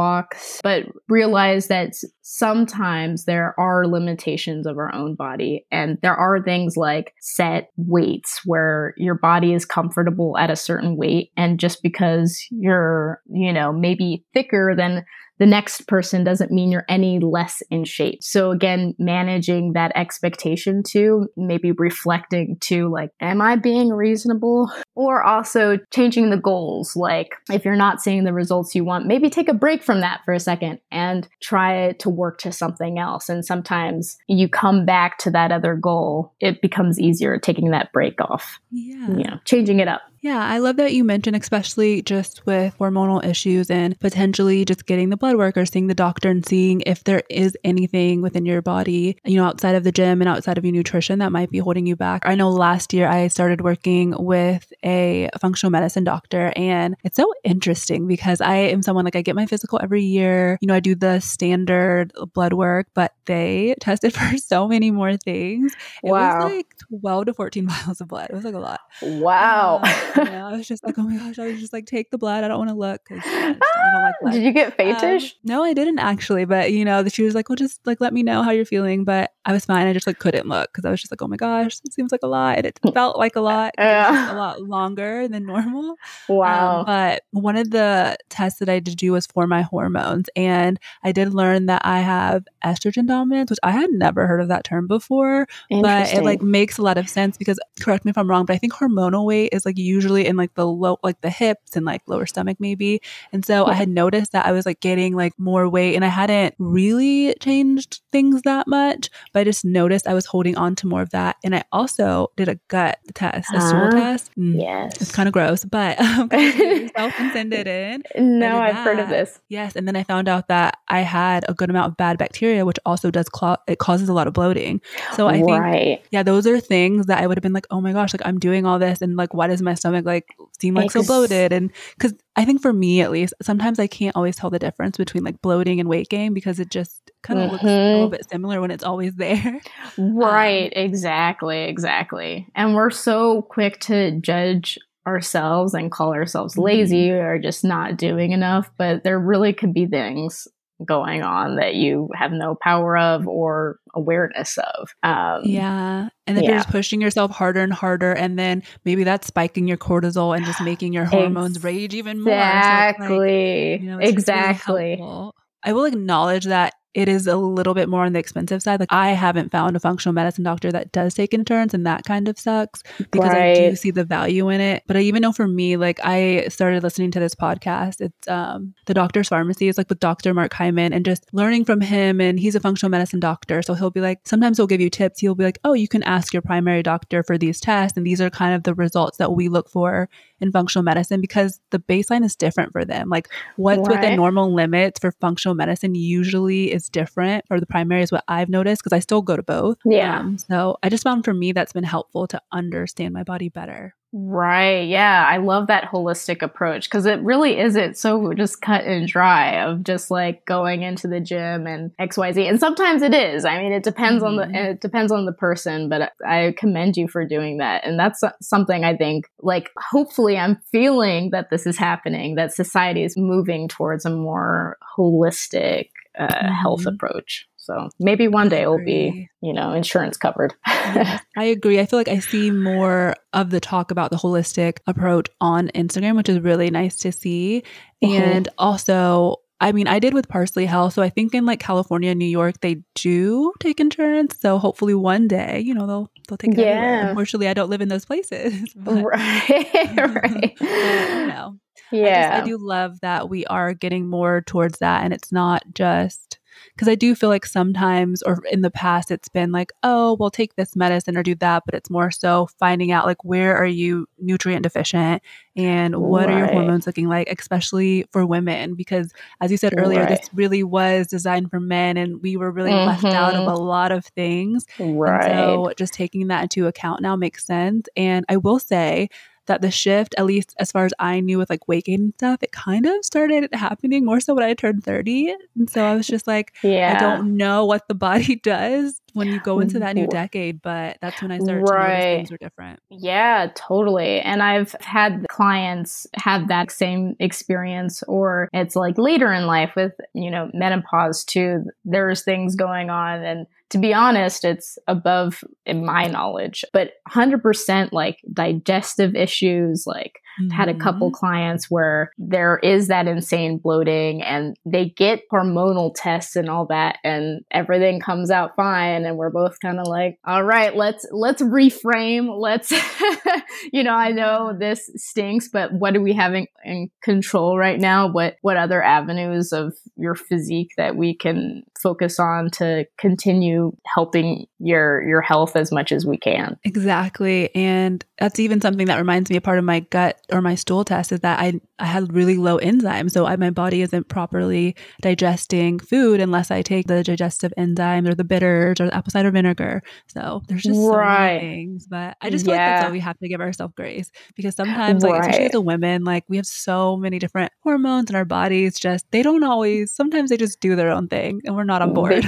but 0.63 0.85
realize 1.07 1.67
that 1.67 1.93
sometimes 2.21 3.25
there 3.25 3.53
are 3.59 3.87
limitations 3.87 4.65
of 4.65 4.77
our 4.77 4.93
own 4.93 5.15
body 5.15 5.65
and 5.71 5.97
there 6.01 6.15
are 6.15 6.41
things 6.41 6.77
like 6.77 7.13
set 7.19 7.69
weights 7.77 8.41
where 8.45 8.93
your 8.97 9.15
body 9.15 9.53
is 9.53 9.65
comfortable 9.65 10.37
at 10.37 10.49
a 10.49 10.55
certain 10.55 10.95
weight 10.95 11.31
and 11.37 11.59
just 11.59 11.83
because 11.83 12.45
you're, 12.49 13.21
you 13.29 13.51
know, 13.51 13.71
maybe 13.71 14.25
thicker 14.33 14.73
than 14.75 15.05
the 15.39 15.45
next 15.45 15.87
person 15.87 16.23
doesn't 16.23 16.51
mean 16.51 16.71
you're 16.71 16.85
any 16.87 17.19
less 17.19 17.61
in 17.69 17.85
shape. 17.85 18.23
So 18.23 18.51
again, 18.51 18.93
managing 18.99 19.73
that 19.73 19.91
expectation 19.95 20.83
to 20.89 21.27
maybe 21.35 21.71
reflecting 21.71 22.57
to 22.61 22.89
like, 22.89 23.11
am 23.19 23.41
I 23.41 23.55
being 23.55 23.89
reasonable? 23.89 24.71
Or 24.95 25.23
also 25.23 25.79
changing 25.91 26.29
the 26.29 26.37
goals. 26.37 26.95
Like 26.95 27.35
if 27.51 27.65
you're 27.65 27.75
not 27.75 28.01
seeing 28.01 28.23
the 28.23 28.33
results 28.33 28.75
you 28.75 28.85
want, 28.85 29.07
maybe 29.07 29.29
take 29.29 29.49
a 29.49 29.53
break 29.53 29.83
from 29.83 30.01
that 30.01 30.21
for 30.23 30.33
a 30.33 30.39
second 30.39 30.79
and 30.91 31.27
try 31.41 31.93
to 31.93 32.09
work 32.09 32.37
to 32.39 32.51
something 32.51 32.99
else. 32.99 33.29
And 33.29 33.43
sometimes 33.43 34.17
you 34.27 34.47
come 34.47 34.85
back 34.85 35.17
to 35.19 35.31
that 35.31 35.51
other 35.51 35.75
goal, 35.75 36.33
it 36.39 36.61
becomes 36.61 36.99
easier 36.99 37.37
taking 37.39 37.71
that 37.71 37.91
break 37.91 38.21
off. 38.21 38.59
Yeah. 38.71 39.07
You 39.07 39.23
know, 39.23 39.39
changing 39.45 39.79
it 39.79 39.87
up. 39.87 40.01
Yeah, 40.23 40.41
I 40.41 40.59
love 40.59 40.77
that 40.77 40.93
you 40.93 41.03
mentioned, 41.03 41.35
especially 41.35 42.01
just 42.01 42.45
with 42.45 42.77
hormonal 42.79 43.25
issues 43.25 43.69
and 43.69 43.99
potentially 43.99 44.63
just 44.63 44.85
getting 44.85 45.09
the 45.09 45.17
blood 45.17 45.35
work 45.35 45.57
or 45.57 45.65
seeing 45.65 45.87
the 45.87 45.93
doctor 45.93 46.29
and 46.29 46.45
seeing 46.45 46.79
if 46.85 47.03
there 47.03 47.23
is 47.29 47.57
anything 47.65 48.21
within 48.21 48.45
your 48.45 48.61
body, 48.61 49.17
you 49.25 49.35
know, 49.35 49.43
outside 49.43 49.75
of 49.75 49.83
the 49.83 49.91
gym 49.91 50.21
and 50.21 50.29
outside 50.29 50.57
of 50.57 50.63
your 50.63 50.71
nutrition 50.71 51.19
that 51.19 51.33
might 51.33 51.51
be 51.51 51.59
holding 51.59 51.85
you 51.85 51.97
back. 51.97 52.21
I 52.25 52.35
know 52.35 52.49
last 52.49 52.93
year 52.93 53.05
I 53.05 53.27
started 53.27 53.59
working 53.59 54.13
with 54.17 54.71
a 54.81 55.29
functional 55.41 55.71
medicine 55.71 56.05
doctor, 56.05 56.53
and 56.55 56.95
it's 57.03 57.17
so 57.17 57.29
interesting 57.43 58.07
because 58.07 58.39
I 58.39 58.55
am 58.55 58.81
someone 58.81 59.03
like 59.03 59.17
I 59.17 59.23
get 59.23 59.35
my 59.35 59.45
physical 59.45 59.77
every 59.83 60.03
year. 60.03 60.57
You 60.61 60.69
know, 60.69 60.75
I 60.75 60.79
do 60.79 60.95
the 60.95 61.19
standard 61.19 62.13
blood 62.33 62.53
work, 62.53 62.87
but 62.93 63.13
they 63.25 63.75
tested 63.81 64.13
for 64.13 64.37
so 64.37 64.69
many 64.69 64.89
more 64.89 65.17
things. 65.17 65.73
It 66.01 66.11
wow. 66.11 66.45
was 66.45 66.53
like 66.53 66.67
12 66.89 67.25
to 67.27 67.33
14 67.33 67.67
vials 67.69 68.01
of 68.01 68.07
blood. 68.07 68.27
It 68.29 68.33
was 68.35 68.43
like 68.43 68.53
a 68.53 68.59
lot. 68.59 68.79
Wow. 69.01 69.81
Um, 69.83 70.27
yeah, 70.27 70.47
I 70.47 70.57
was 70.57 70.67
just 70.67 70.83
like, 70.83 70.97
oh 70.97 71.03
my 71.03 71.17
gosh, 71.17 71.39
I 71.39 71.47
was 71.47 71.59
just 71.59 71.73
like, 71.73 71.85
take 71.85 72.11
the 72.11 72.17
blood. 72.17 72.43
I 72.43 72.47
don't 72.47 72.57
want 72.57 72.69
to 72.69 72.75
look. 72.75 73.01
I 73.09 73.15
don't 73.15 73.59
like 74.03 74.13
blood. 74.21 74.33
Did 74.33 74.43
you 74.43 74.51
get 74.51 74.77
faintish? 74.77 75.33
Um, 75.33 75.39
no, 75.43 75.63
I 75.63 75.73
didn't 75.73 75.99
actually. 75.99 76.45
But 76.45 76.71
you 76.71 76.85
know, 76.85 77.05
she 77.07 77.23
was 77.23 77.35
like, 77.35 77.49
well, 77.49 77.55
just 77.55 77.85
like 77.85 78.01
let 78.01 78.13
me 78.13 78.23
know 78.23 78.43
how 78.43 78.51
you're 78.51 78.65
feeling. 78.65 79.03
But 79.03 79.31
I 79.45 79.53
was 79.53 79.65
fine. 79.65 79.87
I 79.87 79.93
just 79.93 80.07
like 80.07 80.19
couldn't 80.19 80.47
look 80.47 80.71
because 80.71 80.85
I 80.85 80.91
was 80.91 81.01
just 81.01 81.11
like, 81.11 81.21
oh 81.21 81.27
my 81.27 81.37
gosh, 81.37 81.79
it 81.83 81.93
seems 81.93 82.11
like 82.11 82.21
a 82.23 82.27
lot. 82.27 82.57
And 82.57 82.65
it 82.65 82.79
felt 82.93 83.17
like 83.17 83.35
a 83.35 83.41
lot. 83.41 83.73
a 83.77 84.33
lot 84.35 84.61
longer 84.61 85.27
than 85.27 85.45
normal. 85.45 85.95
Wow. 86.29 86.79
Um, 86.79 86.85
but 86.85 87.23
one 87.31 87.55
of 87.55 87.71
the 87.71 88.17
tests 88.29 88.59
that 88.59 88.69
I 88.69 88.79
did 88.79 88.97
do 88.97 89.11
was 89.11 89.27
for 89.27 89.47
my 89.47 89.61
hormones, 89.61 90.29
and 90.35 90.79
I 91.03 91.11
did 91.11 91.33
learn 91.33 91.65
that 91.67 91.81
I 91.85 91.99
have 91.99 92.45
estrogen 92.63 93.07
dominance, 93.07 93.49
which 93.49 93.59
I 93.63 93.71
had 93.71 93.89
never 93.91 94.27
heard 94.27 94.41
of 94.41 94.47
that 94.49 94.63
term 94.63 94.87
before. 94.87 95.47
But 95.69 96.13
it 96.13 96.23
like 96.23 96.41
makes 96.41 96.79
a 96.83 96.85
lot 96.85 96.97
of 96.97 97.09
sense 97.09 97.37
because 97.37 97.57
correct 97.79 98.05
me 98.05 98.09
if 98.09 98.17
I'm 98.17 98.29
wrong, 98.29 98.45
but 98.45 98.53
I 98.53 98.57
think 98.57 98.73
hormonal 98.73 99.25
weight 99.25 99.49
is 99.53 99.65
like 99.65 99.77
usually 99.77 100.27
in 100.27 100.35
like 100.35 100.53
the 100.55 100.67
low, 100.67 100.99
like 101.01 101.21
the 101.21 101.29
hips 101.29 101.75
and 101.75 101.85
like 101.85 102.01
lower 102.07 102.25
stomach 102.25 102.57
maybe. 102.59 103.01
And 103.31 103.45
so 103.45 103.65
yeah. 103.65 103.71
I 103.71 103.75
had 103.75 103.89
noticed 103.89 104.33
that 104.33 104.45
I 104.45 104.51
was 104.51 104.65
like 104.65 104.79
getting 104.81 105.15
like 105.15 105.33
more 105.39 105.69
weight 105.69 105.95
and 105.95 106.03
I 106.03 106.09
hadn't 106.09 106.55
really 106.59 107.33
changed 107.39 108.01
things 108.11 108.41
that 108.43 108.67
much, 108.67 109.09
but 109.31 109.39
I 109.39 109.43
just 109.45 109.63
noticed 109.63 110.07
I 110.07 110.13
was 110.13 110.25
holding 110.25 110.57
on 110.57 110.75
to 110.75 110.87
more 110.87 111.01
of 111.01 111.11
that. 111.11 111.37
And 111.43 111.55
I 111.55 111.63
also 111.71 112.31
did 112.35 112.49
a 112.49 112.59
gut 112.67 112.99
test, 113.13 113.53
a 113.53 113.61
stool 113.61 113.89
test. 113.91 114.31
Mm, 114.37 114.61
yes. 114.61 115.01
It's 115.01 115.11
kind 115.11 115.27
of 115.27 115.33
gross, 115.33 115.63
but 115.63 115.99
um, 115.99 116.29
yourself 116.33 117.13
and 117.17 117.31
send 117.31 117.53
it 117.53 117.67
in. 117.67 118.03
No, 118.17 118.57
I've 118.59 118.75
that. 118.75 118.83
heard 118.83 118.99
of 118.99 119.09
this. 119.09 119.39
Yes. 119.49 119.75
And 119.75 119.87
then 119.87 119.95
I 119.95 120.03
found 120.03 120.27
out 120.27 120.49
that 120.49 120.77
I 120.89 121.01
had 121.01 121.45
a 121.47 121.53
good 121.53 121.69
amount 121.69 121.87
of 121.87 121.97
bad 121.97 122.17
bacteria, 122.17 122.65
which 122.65 122.79
also 122.85 123.09
does, 123.09 123.29
clo- 123.29 123.57
it 123.67 123.79
causes 123.79 124.09
a 124.09 124.13
lot 124.13 124.27
of 124.27 124.33
bloating. 124.33 124.81
So 125.15 125.27
I 125.27 125.41
right. 125.41 125.83
think, 125.83 126.07
yeah, 126.11 126.23
those 126.23 126.45
are 126.47 126.59
things 126.63 127.07
that 127.07 127.19
I 127.19 127.27
would 127.27 127.37
have 127.37 127.43
been 127.43 127.53
like, 127.53 127.67
oh 127.69 127.81
my 127.81 127.93
gosh, 127.93 128.13
like 128.13 128.25
I'm 128.25 128.39
doing 128.39 128.65
all 128.65 128.79
this 128.79 129.01
and 129.01 129.15
like, 129.15 129.33
why 129.33 129.47
does 129.47 129.61
my 129.61 129.73
stomach 129.75 130.05
like 130.05 130.35
seem 130.63 130.75
like 130.75 130.91
so 130.91 131.03
bloated 131.03 131.51
and 131.51 131.71
because 131.97 132.13
i 132.35 132.45
think 132.45 132.61
for 132.61 132.71
me 132.71 133.01
at 133.01 133.11
least 133.11 133.33
sometimes 133.41 133.79
i 133.79 133.87
can't 133.87 134.15
always 134.15 134.35
tell 134.35 134.49
the 134.49 134.59
difference 134.59 134.97
between 134.97 135.23
like 135.23 135.41
bloating 135.41 135.79
and 135.79 135.89
weight 135.89 136.07
gain 136.09 136.33
because 136.33 136.59
it 136.59 136.69
just 136.69 137.11
kind 137.21 137.39
of 137.39 137.45
mm-hmm. 137.45 137.53
looks 137.53 137.63
a 137.63 137.67
little 137.67 138.05
mm-hmm. 138.05 138.11
bit 138.11 138.29
similar 138.29 138.61
when 138.61 138.71
it's 138.71 138.83
always 138.83 139.13
there 139.15 139.59
right 139.97 140.71
um, 140.75 140.83
exactly 140.83 141.63
exactly 141.63 142.47
and 142.55 142.75
we're 142.75 142.89
so 142.89 143.41
quick 143.41 143.79
to 143.79 144.19
judge 144.21 144.79
ourselves 145.05 145.73
and 145.73 145.91
call 145.91 146.13
ourselves 146.13 146.57
lazy 146.57 147.09
mm-hmm. 147.09 147.25
or 147.25 147.39
just 147.39 147.63
not 147.63 147.97
doing 147.97 148.31
enough 148.31 148.71
but 148.77 149.03
there 149.03 149.19
really 149.19 149.51
could 149.53 149.73
be 149.73 149.85
things 149.85 150.47
going 150.85 151.23
on 151.23 151.55
that 151.55 151.75
you 151.75 152.09
have 152.15 152.31
no 152.31 152.55
power 152.61 152.97
of 152.97 153.27
or 153.27 153.79
awareness 153.93 154.57
of. 154.57 154.89
Um, 155.03 155.41
yeah. 155.43 156.09
And 156.25 156.37
then 156.37 156.43
yeah. 156.43 156.51
you're 156.51 156.59
just 156.59 156.69
pushing 156.69 157.01
yourself 157.01 157.31
harder 157.31 157.61
and 157.61 157.73
harder. 157.73 158.11
And 158.11 158.37
then 158.37 158.63
maybe 158.85 159.03
that's 159.03 159.27
spiking 159.27 159.67
your 159.67 159.77
cortisol 159.77 160.35
and 160.35 160.45
just 160.45 160.61
making 160.61 160.93
your 160.93 161.05
hormones 161.05 161.57
Ex- 161.57 161.63
rage 161.63 161.93
even 161.93 162.21
more. 162.21 162.33
Exactly. 162.33 163.07
So 163.07 163.15
like, 163.15 163.81
you 163.81 163.89
know, 163.89 163.99
exactly. 163.99 164.97
Really 164.99 165.31
I 165.63 165.73
will 165.73 165.85
acknowledge 165.85 166.45
that 166.45 166.73
it 166.93 167.07
is 167.07 167.25
a 167.27 167.35
little 167.35 167.73
bit 167.73 167.89
more 167.89 168.05
on 168.05 168.13
the 168.13 168.19
expensive 168.19 168.61
side. 168.61 168.79
Like 168.79 168.91
I 168.91 169.09
haven't 169.09 169.51
found 169.51 169.75
a 169.75 169.79
functional 169.79 170.13
medicine 170.13 170.43
doctor 170.43 170.71
that 170.71 170.91
does 170.91 171.13
take 171.13 171.33
insurance 171.33 171.73
and 171.73 171.85
that 171.85 172.03
kind 172.03 172.27
of 172.27 172.37
sucks 172.37 172.83
because 172.97 173.29
right. 173.29 173.57
I 173.57 173.69
do 173.69 173.75
see 173.75 173.91
the 173.91 174.03
value 174.03 174.49
in 174.49 174.61
it. 174.61 174.83
But 174.85 174.97
I 174.97 175.01
even 175.01 175.21
know 175.21 175.31
for 175.31 175.47
me, 175.47 175.75
like 175.75 175.99
I 176.03 176.47
started 176.49 176.83
listening 176.83 177.11
to 177.11 177.19
this 177.19 177.33
podcast. 177.33 178.01
It's 178.01 178.27
um 178.27 178.73
the 178.85 178.93
Doctor's 178.93 179.29
Farmacy 179.29 179.69
is 179.69 179.77
like 179.77 179.89
with 179.89 179.99
Dr. 179.99 180.33
Mark 180.33 180.53
Hyman 180.53 180.93
and 180.93 181.05
just 181.05 181.25
learning 181.33 181.65
from 181.65 181.81
him 181.81 182.21
and 182.21 182.39
he's 182.39 182.55
a 182.55 182.59
functional 182.59 182.91
medicine 182.91 183.19
doctor. 183.19 183.61
So 183.61 183.73
he'll 183.73 183.89
be 183.89 184.01
like, 184.01 184.19
sometimes 184.25 184.57
he'll 184.57 184.67
give 184.67 184.81
you 184.81 184.89
tips. 184.89 185.19
He'll 185.19 185.35
be 185.35 185.43
like, 185.43 185.59
oh, 185.63 185.73
you 185.73 185.87
can 185.87 186.03
ask 186.03 186.33
your 186.33 186.41
primary 186.41 186.83
doctor 186.83 187.23
for 187.23 187.37
these 187.37 187.59
tests. 187.59 187.97
And 187.97 188.05
these 188.05 188.21
are 188.21 188.29
kind 188.29 188.53
of 188.53 188.63
the 188.63 188.73
results 188.75 189.17
that 189.17 189.33
we 189.33 189.49
look 189.49 189.69
for 189.69 190.09
in 190.39 190.51
functional 190.51 190.83
medicine 190.83 191.21
because 191.21 191.59
the 191.71 191.79
baseline 191.79 192.23
is 192.23 192.35
different 192.35 192.71
for 192.71 192.85
them. 192.85 193.09
Like 193.09 193.29
what's 193.55 193.87
right. 193.87 193.97
within 193.97 194.17
normal 194.17 194.53
limits 194.53 194.99
for 194.99 195.11
functional 195.13 195.55
medicine 195.55 195.95
usually 195.95 196.71
is 196.71 196.82
different, 196.89 197.47
for 197.47 197.59
the 197.59 197.65
primary 197.65 198.01
is 198.01 198.11
what 198.11 198.23
I've 198.27 198.49
noticed 198.49 198.83
because 198.83 198.95
I 198.95 198.99
still 198.99 199.21
go 199.21 199.35
to 199.35 199.43
both. 199.43 199.77
Yeah. 199.85 200.19
Um, 200.19 200.37
so 200.37 200.77
I 200.83 200.89
just 200.89 201.03
found 201.03 201.25
for 201.25 201.33
me 201.33 201.51
that's 201.51 201.73
been 201.73 201.83
helpful 201.83 202.27
to 202.27 202.41
understand 202.51 203.13
my 203.13 203.23
body 203.23 203.49
better. 203.49 203.95
Right. 204.15 204.87
Yeah. 204.87 205.25
I 205.27 205.37
love 205.37 205.67
that 205.67 205.85
holistic 205.85 206.43
approach 206.43 206.87
because 206.87 207.07
it 207.07 207.19
really 207.21 207.57
isn't 207.59 207.97
so 207.97 208.31
just 208.33 208.61
cut 208.61 208.83
and 208.83 209.07
dry 209.07 209.63
of 209.63 209.83
just 209.83 210.11
like 210.11 210.45
going 210.45 210.83
into 210.83 211.07
the 211.07 211.19
gym 211.19 211.65
and 211.65 211.91
XYZ. 211.99 212.47
And 212.47 212.59
sometimes 212.59 213.01
it 213.01 213.15
is. 213.15 213.43
I 213.43 213.57
mean, 213.57 213.71
it 213.71 213.81
depends 213.81 214.23
mm-hmm. 214.23 214.27
on 214.27 214.35
the, 214.35 214.43
mm-hmm. 214.43 214.65
it 214.73 214.81
depends 214.81 215.11
on 215.11 215.25
the 215.25 215.33
person, 215.33 215.89
but 215.89 216.13
I 216.23 216.53
commend 216.55 216.95
you 216.95 217.07
for 217.07 217.25
doing 217.25 217.57
that. 217.57 217.87
And 217.87 217.97
that's 217.97 218.21
something 218.39 218.83
I 218.83 218.95
think 218.95 219.25
like 219.41 219.71
hopefully 219.79 220.37
I'm 220.37 220.61
feeling 220.71 221.31
that 221.31 221.49
this 221.49 221.65
is 221.65 221.79
happening, 221.79 222.35
that 222.35 222.53
society 222.53 223.03
is 223.03 223.17
moving 223.17 223.67
towards 223.67 224.05
a 224.05 224.11
more 224.11 224.77
holistic 224.95 225.89
uh, 226.17 226.27
mm-hmm. 226.27 226.47
health 226.53 226.85
approach. 226.85 227.47
So 227.57 227.89
maybe 227.97 228.27
one 228.27 228.49
day 228.49 228.63
it'll 228.63 228.83
be, 228.83 229.29
you 229.41 229.53
know, 229.53 229.71
insurance 229.71 230.17
covered. 230.17 230.53
yeah, 230.67 231.19
I 231.37 231.45
agree. 231.45 231.79
I 231.79 231.85
feel 231.85 231.97
like 231.97 232.09
I 232.09 232.19
see 232.19 232.51
more 232.51 233.15
of 233.31 233.51
the 233.51 233.61
talk 233.61 233.89
about 233.89 234.11
the 234.11 234.17
holistic 234.17 234.79
approach 234.85 235.29
on 235.39 235.69
Instagram, 235.69 236.17
which 236.17 236.27
is 236.27 236.39
really 236.39 236.69
nice 236.69 236.97
to 236.97 237.11
see. 237.13 237.63
Mm-hmm. 238.03 238.21
And 238.21 238.49
also, 238.57 239.37
I 239.63 239.71
mean, 239.71 239.87
I 239.87 239.99
did 239.99 240.13
with 240.13 240.27
Parsley 240.27 240.65
Health. 240.65 240.93
So 240.93 241.01
I 241.01 241.09
think 241.09 241.33
in 241.33 241.45
like 241.45 241.61
California, 241.61 242.13
New 242.13 242.25
York, 242.25 242.59
they 242.59 242.83
do 242.95 243.53
take 243.61 243.79
insurance. 243.79 244.37
So 244.37 244.57
hopefully 244.57 244.93
one 244.93 245.29
day, 245.29 245.61
you 245.61 245.73
know, 245.73 245.87
they'll 245.87 246.11
they'll 246.27 246.37
take 246.37 246.51
it 246.51 246.59
yeah. 246.59 246.65
Everywhere. 246.65 247.09
Unfortunately, 247.09 247.47
I 247.47 247.53
don't 247.53 247.69
live 247.69 247.79
in 247.79 247.87
those 247.87 248.03
places. 248.03 248.53
But, 248.75 249.03
right. 249.03 249.97
right. 249.97 250.57
you 250.59 251.27
know. 251.27 251.57
Yeah. 251.93 252.31
I, 252.33 252.37
just, 252.37 252.43
I 252.43 252.45
do 252.45 252.57
love 252.57 252.99
that 253.01 253.29
we 253.29 253.45
are 253.45 253.73
getting 253.73 254.07
more 254.07 254.41
towards 254.41 254.79
that 254.79 255.03
and 255.03 255.13
it's 255.13 255.31
not 255.31 255.63
just 255.73 256.39
because 256.73 256.87
I 256.87 256.95
do 256.95 257.15
feel 257.15 257.29
like 257.29 257.45
sometimes, 257.45 258.21
or 258.23 258.41
in 258.51 258.61
the 258.61 258.71
past, 258.71 259.11
it's 259.11 259.29
been 259.29 259.51
like, 259.51 259.71
oh, 259.83 260.15
we'll 260.19 260.31
take 260.31 260.55
this 260.55 260.75
medicine 260.75 261.17
or 261.17 261.23
do 261.23 261.35
that, 261.35 261.63
but 261.65 261.75
it's 261.75 261.89
more 261.89 262.11
so 262.11 262.47
finding 262.59 262.91
out 262.91 263.05
like 263.05 263.23
where 263.23 263.55
are 263.55 263.65
you 263.65 264.07
nutrient 264.19 264.63
deficient 264.63 265.21
and 265.55 265.95
what 265.97 266.27
right. 266.27 266.35
are 266.35 266.37
your 266.39 266.47
hormones 266.47 266.87
looking 266.87 267.07
like, 267.07 267.27
especially 267.29 268.05
for 268.11 268.25
women, 268.25 268.75
because 268.75 269.13
as 269.41 269.51
you 269.51 269.57
said 269.57 269.73
earlier, 269.77 270.01
right. 270.01 270.09
this 270.09 270.29
really 270.33 270.63
was 270.63 271.07
designed 271.07 271.49
for 271.49 271.59
men, 271.59 271.97
and 271.97 272.21
we 272.21 272.37
were 272.37 272.51
really 272.51 272.71
mm-hmm. 272.71 272.87
left 272.87 273.05
out 273.05 273.35
of 273.35 273.47
a 273.47 273.51
mm-hmm. 273.51 273.63
lot 273.63 273.91
of 273.91 274.05
things. 274.05 274.65
Right. 274.79 275.25
And 275.25 275.39
so 275.39 275.73
just 275.77 275.93
taking 275.93 276.27
that 276.27 276.43
into 276.43 276.67
account 276.67 277.01
now 277.01 277.15
makes 277.15 277.45
sense. 277.45 277.87
And 277.95 278.25
I 278.29 278.37
will 278.37 278.59
say 278.59 279.09
that 279.45 279.61
the 279.61 279.71
shift, 279.71 280.15
at 280.17 280.25
least 280.25 280.55
as 280.59 280.71
far 280.71 280.85
as 280.85 280.93
I 280.99 281.19
knew 281.19 281.37
with 281.37 281.49
like 281.49 281.67
weight 281.67 281.85
gain 281.85 282.01
and 282.01 282.13
stuff, 282.13 282.41
it 282.43 282.51
kind 282.51 282.85
of 282.85 283.03
started 283.03 283.49
happening 283.53 284.05
more 284.05 284.19
so 284.19 284.33
when 284.33 284.43
I 284.43 284.53
turned 284.53 284.83
30. 284.83 285.35
And 285.55 285.69
so 285.69 285.83
I 285.83 285.95
was 285.95 286.07
just 286.07 286.27
like, 286.27 286.53
yeah. 286.63 286.95
I 286.95 286.99
don't 286.99 287.37
know 287.37 287.65
what 287.65 287.87
the 287.87 287.93
body 287.93 288.35
does 288.43 288.99
when 289.13 289.27
you 289.27 289.39
go 289.39 289.59
into 289.59 289.79
that 289.79 289.95
new 289.95 290.03
mm-hmm. 290.03 290.09
decade, 290.09 290.61
but 290.61 290.97
that's 291.01 291.21
when 291.21 291.31
I 291.31 291.37
started 291.39 291.63
right. 291.63 291.87
to 291.87 291.93
notice 291.93 292.03
things 292.03 292.31
were 292.31 292.37
different. 292.37 292.79
Yeah, 292.89 293.49
totally. 293.55 294.19
And 294.21 294.41
I've 294.41 294.75
had 294.81 295.25
clients 295.29 296.07
have 296.15 296.47
that 296.47 296.71
same 296.71 297.15
experience, 297.19 298.03
or 298.03 298.49
it's 298.53 298.75
like 298.75 298.97
later 298.97 299.31
in 299.31 299.45
life 299.45 299.73
with, 299.75 299.93
you 300.13 300.31
know, 300.31 300.49
menopause 300.53 301.23
too. 301.23 301.65
There's 301.85 302.23
things 302.23 302.55
going 302.55 302.89
on 302.89 303.23
and 303.23 303.47
to 303.73 303.79
be 303.79 303.91
honest, 303.91 304.45
it's 304.45 304.77
above 304.87 305.43
in 305.65 305.83
my 305.83 306.05
knowledge, 306.05 306.63
but 306.73 306.91
100% 307.09 307.89
like 307.91 308.19
digestive 308.31 309.15
issues, 309.15 309.85
like 309.87 310.19
mm-hmm. 310.41 310.49
had 310.49 310.69
a 310.69 310.73
couple 310.73 311.07
mm-hmm. 311.07 311.15
clients 311.15 311.69
where 311.69 312.11
there 312.17 312.59
is 312.63 312.87
that 312.87 313.07
insane 313.07 313.57
bloating 313.57 314.21
and 314.21 314.55
they 314.65 314.89
get 314.89 315.21
hormonal 315.31 315.93
tests 315.95 316.35
and 316.35 316.49
all 316.49 316.65
that 316.67 316.97
and 317.03 317.41
everything 317.51 317.99
comes 317.99 318.31
out 318.31 318.55
fine 318.55 319.05
and 319.05 319.17
we're 319.17 319.29
both 319.29 319.59
kind 319.59 319.79
of 319.79 319.87
like, 319.87 320.17
all 320.25 320.43
right, 320.43 320.75
let's 320.75 321.05
let's 321.11 321.41
reframe. 321.41 322.39
Let's 322.39 322.71
you 323.73 323.83
know, 323.83 323.93
I 323.93 324.11
know 324.11 324.55
this 324.57 324.89
stinks, 324.95 325.47
but 325.47 325.73
what 325.73 325.93
do 325.93 326.01
we 326.01 326.13
have 326.13 326.33
in, 326.33 326.47
in 326.63 326.89
control 327.03 327.57
right 327.57 327.79
now? 327.79 328.07
What 328.07 328.35
what 328.41 328.57
other 328.57 328.81
avenues 328.83 329.51
of 329.51 329.73
your 329.95 330.15
physique 330.15 330.71
that 330.77 330.95
we 330.95 331.15
can 331.15 331.63
focus 331.81 332.19
on 332.19 332.49
to 332.49 332.85
continue 332.97 333.75
helping 333.93 334.45
your 334.59 335.03
your 335.03 335.21
health 335.21 335.55
as 335.55 335.71
much 335.71 335.91
as 335.91 336.05
we 336.05 336.17
can. 336.17 336.57
Exactly. 336.63 337.53
And 337.53 338.03
that's 338.17 338.39
even 338.39 338.61
something 338.61 338.87
that 338.87 338.97
reminds 338.97 339.29
me 339.29 339.35
a 339.35 339.41
part 339.41 339.59
of 339.59 339.65
my 339.65 339.81
gut 339.81 340.19
or 340.31 340.41
my 340.41 340.55
stool 340.55 340.85
test 340.85 341.11
is 341.11 341.19
that 341.19 341.39
I 341.39 341.59
I 341.79 341.85
had 341.85 342.13
really 342.13 342.37
low 342.37 342.57
enzymes. 342.59 343.11
So 343.11 343.25
I, 343.25 343.35
my 343.35 343.49
body 343.49 343.81
isn't 343.81 344.07
properly 344.07 344.75
digesting 345.01 345.79
food 345.79 346.21
unless 346.21 346.49
I 346.49 346.61
take 346.61 346.87
the 346.87 347.03
digestive 347.03 347.53
enzymes 347.57 348.09
or 348.09 348.15
the 348.15 348.23
bitters 348.23 348.79
or 348.79 348.85
the 348.85 348.95
apple 348.95 349.11
cider 349.11 349.31
vinegar. 349.31 349.83
So 350.07 350.41
there's 350.47 350.63
just 350.63 350.79
right. 350.79 351.39
so 351.39 351.45
many 351.45 351.55
things. 351.55 351.87
But 351.87 352.15
I 352.21 352.29
just 352.29 352.45
feel 352.45 352.55
yeah. 352.55 352.65
like 352.65 352.75
that's 352.75 352.85
why 352.87 352.91
we 352.91 352.99
have 353.01 353.19
to 353.19 353.27
give 353.27 353.41
ourselves 353.41 353.73
grace 353.75 354.11
because 354.35 354.55
sometimes, 354.55 355.03
like, 355.03 355.19
especially 355.19 355.45
as 355.45 355.53
a 355.55 355.61
women, 355.61 356.05
like 356.05 356.23
we 356.29 356.37
have 356.37 356.45
so 356.45 356.95
many 356.95 357.19
different 357.19 357.51
hormones 357.61 358.09
in 358.09 358.15
our 358.15 358.25
bodies. 358.25 358.79
Just 358.79 359.05
they 359.11 359.23
don't 359.23 359.43
always. 359.43 359.91
Sometimes 359.93 360.29
they 360.29 360.37
just 360.37 360.61
do 360.61 360.75
their 360.75 360.89
own 360.89 361.09
thing, 361.09 361.41
and 361.43 361.55
we're 361.55 361.63
not 361.65 361.81
on 361.81 361.93
board. 361.93 362.23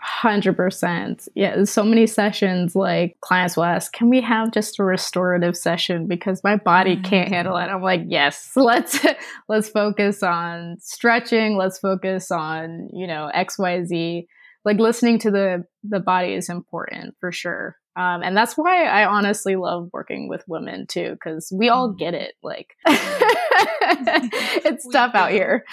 Hundred 0.00 0.56
percent. 0.56 1.28
Yeah, 1.34 1.64
so 1.64 1.84
many 1.84 2.06
sessions. 2.06 2.74
Like 2.74 3.16
clients 3.20 3.56
will 3.56 3.64
ask, 3.64 3.92
"Can 3.92 4.08
we 4.08 4.20
have 4.22 4.50
just 4.50 4.78
a 4.80 4.84
restorative 4.84 5.56
session?" 5.56 6.06
Because 6.06 6.42
my 6.42 6.56
body 6.56 6.96
mm-hmm. 6.96 7.04
can't 7.04 7.27
handle 7.28 7.56
it. 7.56 7.66
I'm 7.66 7.82
like, 7.82 8.02
"Yes, 8.06 8.52
let's 8.56 9.04
let's 9.48 9.68
focus 9.68 10.22
on 10.22 10.76
stretching. 10.80 11.56
Let's 11.56 11.78
focus 11.78 12.30
on 12.30 12.88
you 12.92 13.06
know 13.06 13.30
X, 13.32 13.58
Y, 13.58 13.84
Z. 13.84 14.26
Like 14.64 14.78
listening 14.78 15.18
to 15.20 15.30
the 15.30 15.64
the 15.84 16.00
body 16.00 16.34
is 16.34 16.48
important 16.48 17.14
for 17.20 17.32
sure. 17.32 17.76
Um, 17.98 18.22
and 18.22 18.36
that's 18.36 18.56
why 18.56 18.84
I 18.84 19.06
honestly 19.06 19.56
love 19.56 19.90
working 19.92 20.28
with 20.28 20.44
women 20.46 20.86
too, 20.86 21.14
because 21.14 21.52
we 21.52 21.68
all 21.68 21.92
mm. 21.92 21.98
get 21.98 22.14
it. 22.14 22.34
Like, 22.44 22.76
it's 22.86 24.86
tough 24.92 25.16
out 25.16 25.32
here. 25.32 25.64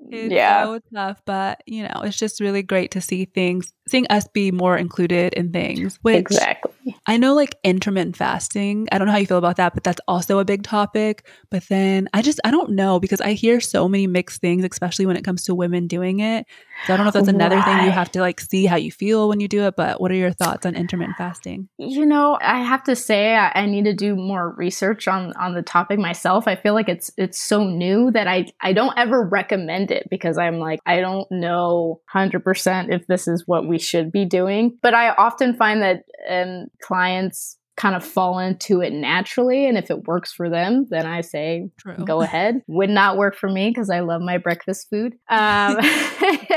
It's 0.00 0.32
yeah. 0.32 0.64
so 0.64 0.80
tough, 0.94 1.20
but 1.26 1.62
you 1.66 1.82
know, 1.82 2.00
it's 2.02 2.16
just 2.16 2.40
really 2.40 2.62
great 2.62 2.92
to 2.92 3.02
see 3.02 3.26
things, 3.26 3.74
seeing 3.88 4.06
us 4.08 4.26
be 4.28 4.52
more 4.52 4.78
included 4.78 5.34
in 5.34 5.52
things. 5.52 5.98
Which 6.00 6.16
exactly. 6.16 6.95
I 7.06 7.16
know, 7.16 7.34
like 7.34 7.56
intermittent 7.62 8.16
fasting. 8.16 8.88
I 8.90 8.98
don't 8.98 9.06
know 9.06 9.12
how 9.12 9.18
you 9.18 9.26
feel 9.26 9.38
about 9.38 9.56
that, 9.56 9.74
but 9.74 9.84
that's 9.84 10.00
also 10.08 10.38
a 10.38 10.44
big 10.44 10.62
topic. 10.62 11.26
But 11.50 11.64
then 11.68 12.08
I 12.12 12.22
just, 12.22 12.40
I 12.44 12.50
don't 12.50 12.70
know 12.70 12.98
because 12.98 13.20
I 13.20 13.32
hear 13.32 13.60
so 13.60 13.88
many 13.88 14.06
mixed 14.06 14.40
things, 14.40 14.64
especially 14.64 15.06
when 15.06 15.16
it 15.16 15.22
comes 15.24 15.44
to 15.44 15.54
women 15.54 15.86
doing 15.86 16.20
it. 16.20 16.46
So 16.86 16.94
I 16.94 16.96
don't 16.96 17.04
know 17.04 17.08
if 17.08 17.14
that's 17.14 17.28
another 17.28 17.56
right. 17.56 17.64
thing 17.64 17.84
you 17.86 17.90
have 17.90 18.12
to 18.12 18.20
like 18.20 18.40
see 18.40 18.66
how 18.66 18.76
you 18.76 18.92
feel 18.92 19.28
when 19.28 19.40
you 19.40 19.48
do 19.48 19.64
it. 19.64 19.76
But 19.76 20.00
what 20.00 20.10
are 20.10 20.14
your 20.14 20.32
thoughts 20.32 20.66
on 20.66 20.76
intermittent 20.76 21.16
fasting? 21.16 21.68
You 21.78 22.04
know, 22.04 22.38
I 22.40 22.62
have 22.62 22.82
to 22.84 22.94
say 22.94 23.34
I, 23.34 23.50
I 23.54 23.66
need 23.66 23.84
to 23.84 23.94
do 23.94 24.14
more 24.14 24.50
research 24.50 25.08
on 25.08 25.32
on 25.34 25.54
the 25.54 25.62
topic 25.62 25.98
myself. 25.98 26.46
I 26.46 26.56
feel 26.56 26.74
like 26.74 26.88
it's 26.88 27.10
it's 27.16 27.40
so 27.40 27.64
new 27.64 28.10
that 28.12 28.26
I 28.26 28.46
I 28.60 28.72
don't 28.72 28.96
ever 28.98 29.22
recommend 29.22 29.90
it 29.90 30.08
because 30.10 30.38
I'm 30.38 30.58
like 30.58 30.80
I 30.86 31.00
don't 31.00 31.30
know 31.30 32.00
hundred 32.06 32.44
percent 32.44 32.92
if 32.92 33.06
this 33.06 33.26
is 33.26 33.44
what 33.46 33.66
we 33.66 33.78
should 33.78 34.12
be 34.12 34.24
doing. 34.24 34.76
But 34.82 34.94
I 34.94 35.10
often 35.10 35.56
find 35.56 35.82
that 35.82 36.04
um, 36.28 36.66
clients 36.96 37.58
kind 37.76 37.94
of 37.94 38.02
fall 38.02 38.38
into 38.38 38.80
it 38.80 38.90
naturally. 38.90 39.66
And 39.66 39.76
if 39.76 39.90
it 39.90 40.04
works 40.04 40.32
for 40.32 40.48
them, 40.48 40.86
then 40.88 41.04
I 41.04 41.20
say, 41.20 41.68
True. 41.76 41.94
go 41.96 42.22
ahead. 42.22 42.62
Would 42.68 42.88
not 42.88 43.18
work 43.18 43.36
for 43.36 43.50
me 43.50 43.68
because 43.68 43.90
I 43.90 44.00
love 44.00 44.22
my 44.22 44.38
breakfast 44.38 44.88
food. 44.88 45.14
Um, 45.28 45.78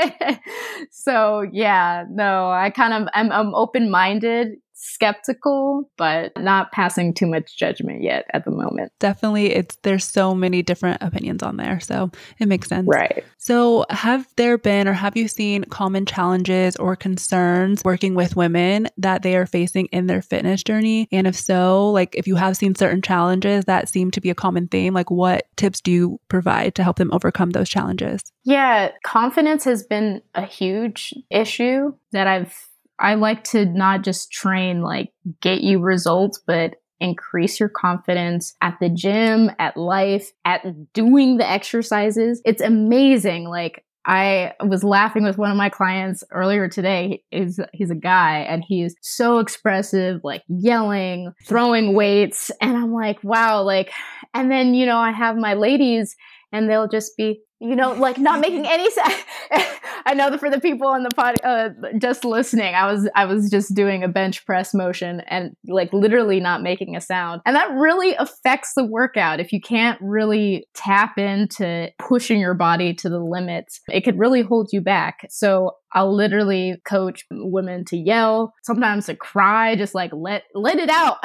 so 0.90 1.46
yeah, 1.52 2.04
no, 2.10 2.50
I 2.50 2.70
kind 2.70 2.94
of, 2.94 3.08
I'm, 3.12 3.30
I'm 3.32 3.54
open 3.54 3.90
minded 3.90 4.52
skeptical, 4.82 5.90
but 5.98 6.32
not 6.38 6.72
passing 6.72 7.12
too 7.12 7.26
much 7.26 7.56
judgment 7.56 8.02
yet 8.02 8.24
at 8.32 8.46
the 8.46 8.50
moment. 8.50 8.92
Definitely, 8.98 9.52
it's 9.52 9.76
there's 9.82 10.04
so 10.04 10.34
many 10.34 10.62
different 10.62 11.02
opinions 11.02 11.42
on 11.42 11.58
there, 11.58 11.80
so 11.80 12.10
it 12.38 12.48
makes 12.48 12.68
sense. 12.68 12.88
Right. 12.88 13.24
So, 13.36 13.84
have 13.90 14.26
there 14.36 14.56
been 14.56 14.88
or 14.88 14.94
have 14.94 15.16
you 15.16 15.28
seen 15.28 15.64
common 15.64 16.06
challenges 16.06 16.76
or 16.76 16.96
concerns 16.96 17.84
working 17.84 18.14
with 18.14 18.36
women 18.36 18.88
that 18.96 19.22
they 19.22 19.36
are 19.36 19.46
facing 19.46 19.86
in 19.86 20.06
their 20.06 20.22
fitness 20.22 20.62
journey? 20.62 21.08
And 21.12 21.26
if 21.26 21.36
so, 21.36 21.90
like 21.90 22.14
if 22.14 22.26
you 22.26 22.36
have 22.36 22.56
seen 22.56 22.74
certain 22.74 23.02
challenges 23.02 23.66
that 23.66 23.90
seem 23.90 24.10
to 24.12 24.20
be 24.20 24.30
a 24.30 24.34
common 24.34 24.66
theme, 24.66 24.94
like 24.94 25.10
what 25.10 25.46
tips 25.56 25.82
do 25.82 25.92
you 25.92 26.20
provide 26.28 26.74
to 26.76 26.82
help 26.82 26.96
them 26.96 27.12
overcome 27.12 27.50
those 27.50 27.68
challenges? 27.68 28.32
Yeah, 28.44 28.92
confidence 29.04 29.64
has 29.64 29.82
been 29.82 30.22
a 30.34 30.46
huge 30.46 31.14
issue 31.30 31.92
that 32.12 32.26
I've 32.26 32.69
I 33.00 33.14
like 33.14 33.44
to 33.44 33.64
not 33.64 34.02
just 34.02 34.30
train 34.30 34.82
like 34.82 35.12
get 35.40 35.62
you 35.62 35.80
results, 35.80 36.40
but 36.46 36.74
increase 37.00 37.58
your 37.58 37.70
confidence 37.70 38.54
at 38.60 38.76
the 38.78 38.90
gym, 38.90 39.50
at 39.58 39.76
life, 39.76 40.30
at 40.44 40.92
doing 40.92 41.38
the 41.38 41.50
exercises. 41.50 42.42
It's 42.44 42.60
amazing. 42.60 43.48
Like 43.48 43.84
I 44.04 44.52
was 44.62 44.84
laughing 44.84 45.24
with 45.24 45.38
one 45.38 45.50
of 45.50 45.56
my 45.56 45.70
clients 45.70 46.22
earlier 46.30 46.68
today. 46.68 47.22
He's, 47.30 47.58
he's 47.72 47.90
a 47.90 47.94
guy 47.94 48.40
and 48.40 48.62
he's 48.66 48.94
so 49.00 49.38
expressive, 49.38 50.20
like 50.22 50.42
yelling, 50.48 51.32
throwing 51.46 51.94
weights. 51.94 52.50
And 52.60 52.76
I'm 52.76 52.92
like, 52.92 53.22
wow, 53.24 53.62
like, 53.62 53.92
and 54.34 54.50
then, 54.50 54.74
you 54.74 54.84
know, 54.84 54.98
I 54.98 55.10
have 55.10 55.36
my 55.36 55.54
ladies 55.54 56.16
and 56.52 56.68
they'll 56.68 56.88
just 56.88 57.16
be, 57.16 57.40
you 57.60 57.76
know, 57.76 57.92
like 57.92 58.18
not 58.18 58.40
making 58.40 58.66
any 58.66 58.90
sense. 58.90 59.14
I 60.06 60.14
know 60.14 60.30
that 60.30 60.40
for 60.40 60.48
the 60.48 60.60
people 60.60 60.88
on 60.88 61.02
the 61.02 61.10
pod, 61.10 61.36
uh, 61.44 61.68
just 61.98 62.24
listening, 62.24 62.74
I 62.74 62.90
was 62.90 63.08
I 63.14 63.26
was 63.26 63.50
just 63.50 63.74
doing 63.74 64.02
a 64.02 64.08
bench 64.08 64.46
press 64.46 64.72
motion 64.72 65.20
and 65.28 65.54
like 65.68 65.92
literally 65.92 66.40
not 66.40 66.62
making 66.62 66.96
a 66.96 67.00
sound, 67.02 67.42
and 67.44 67.54
that 67.54 67.70
really 67.72 68.14
affects 68.14 68.72
the 68.74 68.84
workout. 68.84 69.40
If 69.40 69.52
you 69.52 69.60
can't 69.60 70.00
really 70.00 70.66
tap 70.74 71.18
into 71.18 71.92
pushing 71.98 72.40
your 72.40 72.54
body 72.54 72.94
to 72.94 73.10
the 73.10 73.20
limits, 73.20 73.80
it 73.90 74.02
could 74.02 74.18
really 74.18 74.40
hold 74.40 74.70
you 74.72 74.80
back. 74.80 75.26
So 75.28 75.76
I'll 75.92 76.14
literally 76.14 76.76
coach 76.84 77.24
women 77.30 77.84
to 77.86 77.96
yell, 77.96 78.54
sometimes 78.62 79.06
to 79.06 79.16
cry, 79.16 79.74
just 79.76 79.94
like 79.94 80.12
let 80.14 80.44
let 80.54 80.78
it 80.78 80.88
out. 80.88 81.18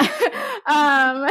um, 0.66 1.26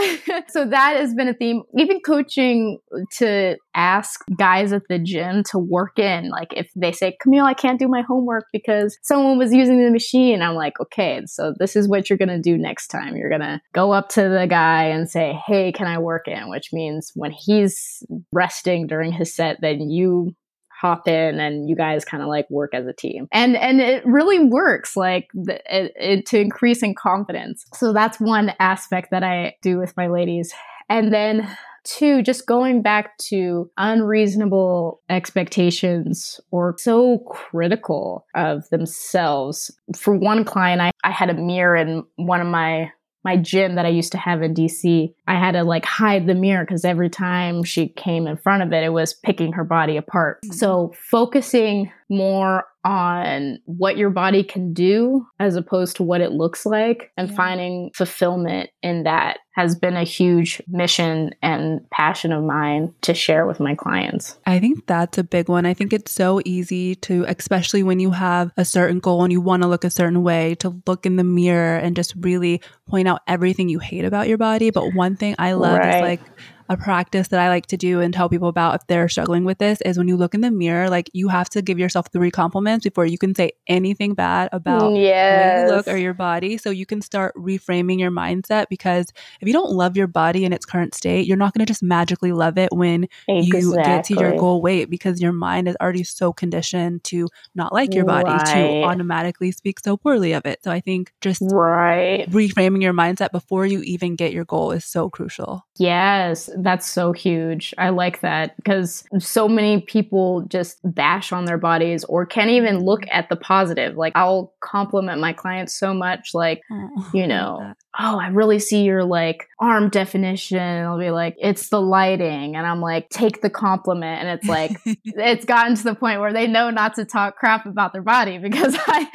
so 0.47 0.65
that 0.65 0.95
has 0.97 1.13
been 1.13 1.27
a 1.27 1.33
theme. 1.33 1.63
Even 1.77 1.99
coaching 1.99 2.79
to 3.17 3.57
ask 3.75 4.21
guys 4.37 4.71
at 4.71 4.83
the 4.89 4.99
gym 4.99 5.43
to 5.51 5.59
work 5.59 5.99
in, 5.99 6.29
like 6.29 6.53
if 6.55 6.69
they 6.75 6.91
say, 6.91 7.17
"Camille, 7.21 7.45
I 7.45 7.53
can't 7.53 7.79
do 7.79 7.87
my 7.87 8.01
homework 8.01 8.45
because 8.53 8.97
someone 9.03 9.37
was 9.37 9.53
using 9.53 9.83
the 9.83 9.91
machine," 9.91 10.41
I'm 10.41 10.55
like, 10.55 10.79
"Okay, 10.79 11.21
so 11.25 11.53
this 11.59 11.75
is 11.75 11.87
what 11.87 12.09
you're 12.09 12.17
gonna 12.17 12.39
do 12.39 12.57
next 12.57 12.87
time. 12.87 13.17
You're 13.17 13.29
gonna 13.29 13.61
go 13.73 13.91
up 13.91 14.09
to 14.09 14.29
the 14.29 14.47
guy 14.49 14.85
and 14.85 15.09
say, 15.09 15.37
"Hey, 15.45 15.71
can 15.71 15.87
I 15.87 15.97
work 15.97 16.27
in?" 16.27 16.49
Which 16.49 16.69
means 16.71 17.11
when 17.15 17.31
he's 17.31 18.03
resting 18.31 18.87
during 18.87 19.11
his 19.11 19.35
set, 19.35 19.59
then 19.61 19.89
you 19.89 20.35
hop 20.79 21.07
in 21.07 21.39
and 21.39 21.69
you 21.69 21.75
guys 21.75 22.05
kind 22.05 22.21
of 22.21 22.29
like 22.29 22.49
work 22.49 22.73
as 22.73 22.85
a 22.85 22.93
team. 22.93 23.27
And 23.31 23.55
and 23.55 23.81
it 23.81 24.05
really 24.05 24.39
works 24.39 24.95
like 24.95 25.27
the, 25.33 25.55
it, 25.73 25.93
it, 25.95 26.25
to 26.27 26.39
increasing 26.39 26.95
confidence. 26.95 27.65
So 27.73 27.93
that's 27.93 28.19
one 28.19 28.53
aspect 28.59 29.11
that 29.11 29.23
i 29.23 29.55
do 29.61 29.77
with 29.77 29.95
my 29.97 30.07
ladies. 30.07 30.53
And 30.89 31.13
then 31.13 31.49
two 31.83 32.21
just 32.23 32.47
going 32.47 32.81
back 32.81 33.17
to 33.17 33.69
unreasonable 33.77 35.01
expectations 35.09 36.39
or 36.51 36.75
so 36.77 37.19
critical 37.29 38.25
of 38.35 38.67
themselves. 38.69 39.71
For 39.95 40.15
one 40.15 40.43
client 40.43 40.81
i, 40.81 40.91
I 41.03 41.11
had 41.11 41.29
a 41.29 41.35
mirror 41.35 41.75
in 41.75 42.03
one 42.17 42.41
of 42.41 42.47
my 42.47 42.91
my 43.25 43.35
gym 43.35 43.73
that 43.75 43.87
I 43.87 43.89
used 43.89 44.11
to 44.11 44.19
have 44.19 44.43
in 44.43 44.53
DC, 44.53 45.11
I 45.27 45.35
had 45.35 45.53
to 45.53 45.63
like 45.63 45.85
hide 45.85 46.27
the 46.27 46.35
mirror 46.35 46.63
because 46.63 46.85
every 46.85 47.09
time 47.09 47.63
she 47.63 47.87
came 47.89 48.27
in 48.27 48.37
front 48.37 48.63
of 48.63 48.71
it, 48.73 48.83
it 48.83 48.93
was 48.93 49.13
picking 49.13 49.53
her 49.53 49.63
body 49.63 49.97
apart. 49.97 50.41
Mm-hmm. 50.43 50.53
So 50.53 50.93
focusing 51.09 51.91
more 52.09 52.65
on 52.83 53.57
what 53.65 53.97
your 53.97 54.11
body 54.11 54.43
can 54.43 54.71
do 54.73 55.25
as 55.39 55.55
opposed 55.55 55.95
to 55.95 56.03
what 56.03 56.21
it 56.21 56.31
looks 56.31 56.65
like 56.65 57.11
and 57.17 57.29
yeah. 57.29 57.35
finding 57.35 57.91
fulfillment 57.95 58.69
in 58.83 59.03
that 59.03 59.39
has 59.55 59.73
been 59.73 59.95
a 59.95 60.03
huge 60.03 60.61
mission 60.67 61.33
and 61.41 61.89
passion 61.89 62.31
of 62.31 62.43
mine 62.43 62.93
to 63.01 63.13
share 63.13 63.47
with 63.47 63.59
my 63.59 63.73
clients. 63.73 64.37
I 64.45 64.59
think 64.59 64.85
that's 64.85 65.17
a 65.17 65.23
big 65.23 65.47
one. 65.47 65.65
I 65.65 65.73
think 65.73 65.93
it's 65.93 66.11
so 66.11 66.41
easy 66.45 66.93
to, 66.95 67.25
especially 67.27 67.81
when 67.81 67.99
you 67.99 68.11
have 68.11 68.51
a 68.57 68.65
certain 68.65 68.99
goal 68.99 69.23
and 69.23 69.31
you 69.31 69.39
want 69.39 69.63
to 69.63 69.69
look 69.69 69.85
a 69.85 69.89
certain 69.89 70.23
way, 70.23 70.55
to 70.55 70.79
look 70.85 71.05
in 71.05 71.15
the 71.15 71.23
mirror 71.23 71.77
and 71.77 71.95
just 71.95 72.13
really 72.19 72.61
point 72.87 73.07
out 73.07 73.21
everything 73.27 73.69
you 73.69 73.79
hate 73.79 74.05
about 74.05 74.27
your 74.27 74.37
body. 74.37 74.69
But 74.69 74.93
one 74.93 75.14
thing 75.15 75.35
I 75.39 75.53
love 75.53 75.77
right. 75.77 75.95
is 75.95 76.01
like, 76.01 76.21
a 76.69 76.77
practice 76.77 77.27
that 77.27 77.39
I 77.39 77.49
like 77.49 77.67
to 77.67 77.77
do 77.77 77.99
and 77.99 78.13
tell 78.13 78.29
people 78.29 78.47
about 78.47 78.75
if 78.75 78.87
they're 78.87 79.07
struggling 79.07 79.45
with 79.45 79.59
this 79.59 79.81
is 79.81 79.97
when 79.97 80.07
you 80.07 80.17
look 80.17 80.33
in 80.33 80.41
the 80.41 80.51
mirror, 80.51 80.89
like 80.89 81.09
you 81.13 81.27
have 81.27 81.49
to 81.49 81.61
give 81.61 81.77
yourself 81.77 82.07
three 82.11 82.31
compliments 82.31 82.83
before 82.83 83.05
you 83.05 83.17
can 83.17 83.35
say 83.35 83.51
anything 83.67 84.13
bad 84.13 84.49
about 84.51 84.95
yes. 84.95 85.69
you 85.69 85.75
look 85.75 85.87
or 85.87 85.97
your 85.97 86.13
body. 86.13 86.57
So 86.57 86.71
you 86.71 86.85
can 86.85 87.01
start 87.01 87.35
reframing 87.35 87.99
your 87.99 88.11
mindset 88.11 88.67
because 88.69 89.07
if 89.41 89.47
you 89.47 89.53
don't 89.53 89.71
love 89.71 89.95
your 89.95 90.07
body 90.07 90.43
in 90.43 90.53
its 90.53 90.65
current 90.65 90.95
state, 90.95 91.27
you're 91.27 91.37
not 91.37 91.53
going 91.53 91.65
to 91.65 91.71
just 91.71 91.83
magically 91.83 92.31
love 92.31 92.57
it 92.57 92.69
when 92.71 93.07
exactly. 93.27 93.59
you 93.59 93.75
get 93.75 94.05
to 94.05 94.15
your 94.15 94.35
goal 94.37 94.61
weight 94.61 94.89
because 94.89 95.21
your 95.21 95.33
mind 95.33 95.67
is 95.67 95.75
already 95.79 96.03
so 96.03 96.33
conditioned 96.33 97.03
to 97.03 97.27
not 97.53 97.73
like 97.73 97.93
your 97.93 98.05
body 98.05 98.29
right. 98.29 98.45
to 98.45 98.83
automatically 98.83 99.51
speak 99.51 99.79
so 99.79 99.97
poorly 99.97 100.33
of 100.33 100.45
it. 100.45 100.63
So 100.63 100.71
I 100.71 100.79
think 100.79 101.13
just 101.21 101.41
right. 101.43 102.29
reframing 102.31 102.81
your 102.81 102.93
mindset 102.93 103.31
before 103.31 103.65
you 103.65 103.81
even 103.81 104.15
get 104.15 104.33
your 104.33 104.45
goal 104.45 104.71
is 104.71 104.85
so 104.85 105.09
crucial. 105.09 105.65
Yes, 105.77 106.49
that's 106.57 106.87
so 106.87 107.11
huge. 107.11 107.73
I 107.77 107.89
like 107.89 108.21
that 108.21 108.55
because 108.57 109.03
so 109.19 109.47
many 109.47 109.81
people 109.81 110.41
just 110.47 110.79
bash 110.83 111.31
on 111.31 111.45
their 111.45 111.57
bodies 111.57 112.03
or 112.05 112.25
can't 112.25 112.49
even 112.49 112.79
look 112.79 113.03
at 113.11 113.29
the 113.29 113.35
positive. 113.35 113.95
Like, 113.95 114.13
I'll 114.15 114.53
compliment 114.61 115.19
my 115.19 115.33
clients 115.33 115.73
so 115.73 115.93
much, 115.93 116.33
like, 116.33 116.61
oh, 116.71 117.09
you 117.13 117.27
know, 117.27 117.73
oh, 117.97 118.19
I 118.19 118.27
really 118.27 118.59
see 118.59 118.83
your 118.83 119.03
like 119.03 119.47
arm 119.59 119.89
definition. 119.89 120.59
I'll 120.59 120.99
be 120.99 121.11
like, 121.11 121.35
it's 121.37 121.69
the 121.69 121.81
lighting. 121.81 122.55
And 122.55 122.65
I'm 122.65 122.81
like, 122.81 123.09
take 123.09 123.41
the 123.41 123.49
compliment. 123.49 124.21
And 124.21 124.29
it's 124.37 124.47
like, 124.47 124.77
it's 124.85 125.45
gotten 125.45 125.75
to 125.75 125.83
the 125.83 125.95
point 125.95 126.19
where 126.19 126.33
they 126.33 126.47
know 126.47 126.69
not 126.69 126.95
to 126.95 127.05
talk 127.05 127.37
crap 127.37 127.65
about 127.65 127.93
their 127.93 128.01
body 128.01 128.37
because 128.45 128.75
I, 128.87 129.07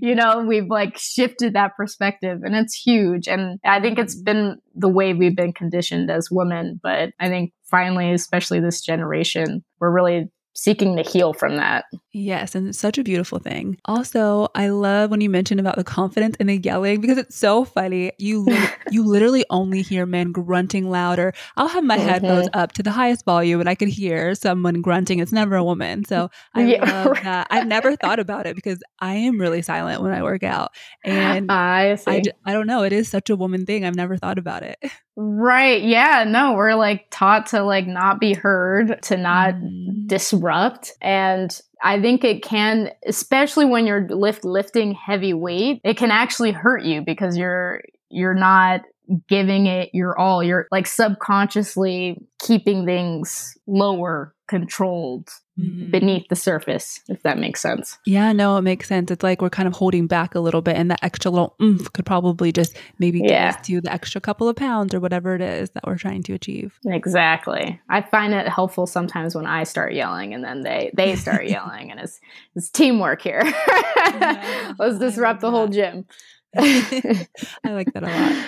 you 0.00 0.14
know, 0.14 0.44
we've 0.46 0.68
like 0.68 0.96
shifted 0.98 1.54
that 1.54 1.76
perspective 1.76 2.40
and 2.42 2.54
it's 2.54 2.74
huge. 2.74 3.28
And 3.28 3.58
I 3.64 3.80
think 3.80 3.98
it's 3.98 4.14
mm-hmm. 4.14 4.24
been 4.24 4.58
the 4.74 4.88
way 4.88 5.12
we've 5.12 5.36
been 5.36 5.52
conditioned 5.52 6.10
as 6.10 6.30
women. 6.30 6.80
But 6.82 7.10
I 7.20 7.28
think 7.28 7.52
finally, 7.64 8.12
especially 8.12 8.60
this 8.60 8.80
generation, 8.80 9.64
we're 9.80 9.90
really 9.90 10.30
seeking 10.58 10.96
to 10.96 11.02
heal 11.02 11.32
from 11.32 11.56
that. 11.56 11.84
Yes, 12.12 12.56
and 12.56 12.66
it's 12.66 12.78
such 12.78 12.98
a 12.98 13.04
beautiful 13.04 13.38
thing. 13.38 13.78
Also, 13.84 14.48
I 14.56 14.70
love 14.70 15.08
when 15.10 15.20
you 15.20 15.30
mention 15.30 15.60
about 15.60 15.76
the 15.76 15.84
confidence 15.84 16.36
and 16.40 16.48
the 16.48 16.56
yelling 16.56 17.00
because 17.00 17.16
it's 17.16 17.36
so 17.36 17.64
funny. 17.64 18.10
You 18.18 18.44
you 18.90 19.04
literally 19.04 19.44
only 19.50 19.82
hear 19.82 20.04
men 20.04 20.32
grunting 20.32 20.90
louder. 20.90 21.32
I'll 21.56 21.68
have 21.68 21.84
my 21.84 21.96
mm-hmm. 21.96 22.08
headphones 22.08 22.48
up 22.54 22.72
to 22.72 22.82
the 22.82 22.90
highest 22.90 23.24
volume 23.24 23.60
and 23.60 23.68
I 23.68 23.76
could 23.76 23.88
hear 23.88 24.34
someone 24.34 24.82
grunting. 24.82 25.20
It's 25.20 25.32
never 25.32 25.54
a 25.54 25.62
woman. 25.62 26.04
So 26.04 26.28
I 26.54 26.64
yeah, 26.64 26.84
love 27.04 27.12
right. 27.12 27.22
that. 27.22 27.46
I've 27.50 27.68
never 27.68 27.94
thought 27.94 28.18
about 28.18 28.46
it 28.46 28.56
because 28.56 28.82
I 28.98 29.14
am 29.14 29.40
really 29.40 29.62
silent 29.62 30.02
when 30.02 30.12
I 30.12 30.24
work 30.24 30.42
out. 30.42 30.72
And 31.04 31.52
I, 31.52 31.96
I, 32.04 32.22
I 32.44 32.52
don't 32.52 32.66
know. 32.66 32.82
It 32.82 32.92
is 32.92 33.08
such 33.08 33.30
a 33.30 33.36
woman 33.36 33.64
thing. 33.64 33.84
I've 33.84 33.94
never 33.94 34.16
thought 34.16 34.38
about 34.38 34.64
it. 34.64 34.78
Right. 35.20 35.82
Yeah. 35.82 36.24
No, 36.28 36.52
we're 36.52 36.76
like 36.76 37.08
taught 37.10 37.46
to 37.46 37.64
like 37.64 37.88
not 37.88 38.20
be 38.20 38.34
heard, 38.34 39.02
to 39.02 39.16
not 39.16 39.54
mm. 39.54 40.06
disrupt. 40.06 40.92
And 41.02 41.60
I 41.82 42.00
think 42.00 42.22
it 42.22 42.44
can, 42.44 42.92
especially 43.04 43.64
when 43.64 43.84
you're 43.84 44.06
lift 44.08 44.44
lifting 44.44 44.92
heavy 44.92 45.34
weight, 45.34 45.80
it 45.82 45.96
can 45.96 46.12
actually 46.12 46.52
hurt 46.52 46.84
you 46.84 47.02
because 47.02 47.36
you're 47.36 47.82
you're 48.10 48.32
not 48.32 48.82
giving 49.28 49.66
it 49.66 49.90
your 49.92 50.18
all. 50.18 50.42
You're 50.42 50.68
like 50.70 50.86
subconsciously 50.86 52.26
keeping 52.38 52.84
things 52.84 53.56
lower, 53.66 54.34
controlled, 54.46 55.28
mm-hmm. 55.58 55.90
beneath 55.90 56.28
the 56.28 56.36
surface, 56.36 57.00
if 57.08 57.22
that 57.22 57.38
makes 57.38 57.60
sense. 57.60 57.98
Yeah, 58.06 58.32
no, 58.32 58.56
it 58.56 58.62
makes 58.62 58.88
sense. 58.88 59.10
It's 59.10 59.22
like 59.22 59.42
we're 59.42 59.50
kind 59.50 59.66
of 59.66 59.74
holding 59.74 60.06
back 60.06 60.34
a 60.34 60.40
little 60.40 60.62
bit, 60.62 60.76
and 60.76 60.90
that 60.90 61.00
extra 61.02 61.30
little 61.30 61.56
oomph 61.62 61.92
could 61.92 62.06
probably 62.06 62.52
just 62.52 62.76
maybe 62.98 63.20
get 63.20 63.30
yeah. 63.30 63.48
us 63.50 63.66
to 63.66 63.80
the 63.80 63.92
extra 63.92 64.20
couple 64.20 64.48
of 64.48 64.56
pounds 64.56 64.94
or 64.94 65.00
whatever 65.00 65.34
it 65.34 65.42
is 65.42 65.70
that 65.70 65.86
we're 65.86 65.98
trying 65.98 66.22
to 66.24 66.34
achieve. 66.34 66.78
Exactly. 66.86 67.80
I 67.88 68.02
find 68.02 68.32
it 68.34 68.48
helpful 68.48 68.86
sometimes 68.86 69.34
when 69.34 69.46
I 69.46 69.64
start 69.64 69.94
yelling 69.94 70.34
and 70.34 70.44
then 70.44 70.62
they 70.62 70.90
they 70.94 71.16
start 71.16 71.46
yelling, 71.48 71.90
and 71.90 72.00
it's 72.00 72.20
it's 72.54 72.70
teamwork 72.70 73.22
here. 73.22 73.42
yeah, 73.44 74.74
Let's 74.78 74.98
disrupt 74.98 75.40
the 75.40 75.50
whole 75.50 75.68
gym. 75.68 76.06
I 76.56 77.26
like 77.64 77.92
that 77.92 78.04
a 78.04 78.06
lot. 78.06 78.46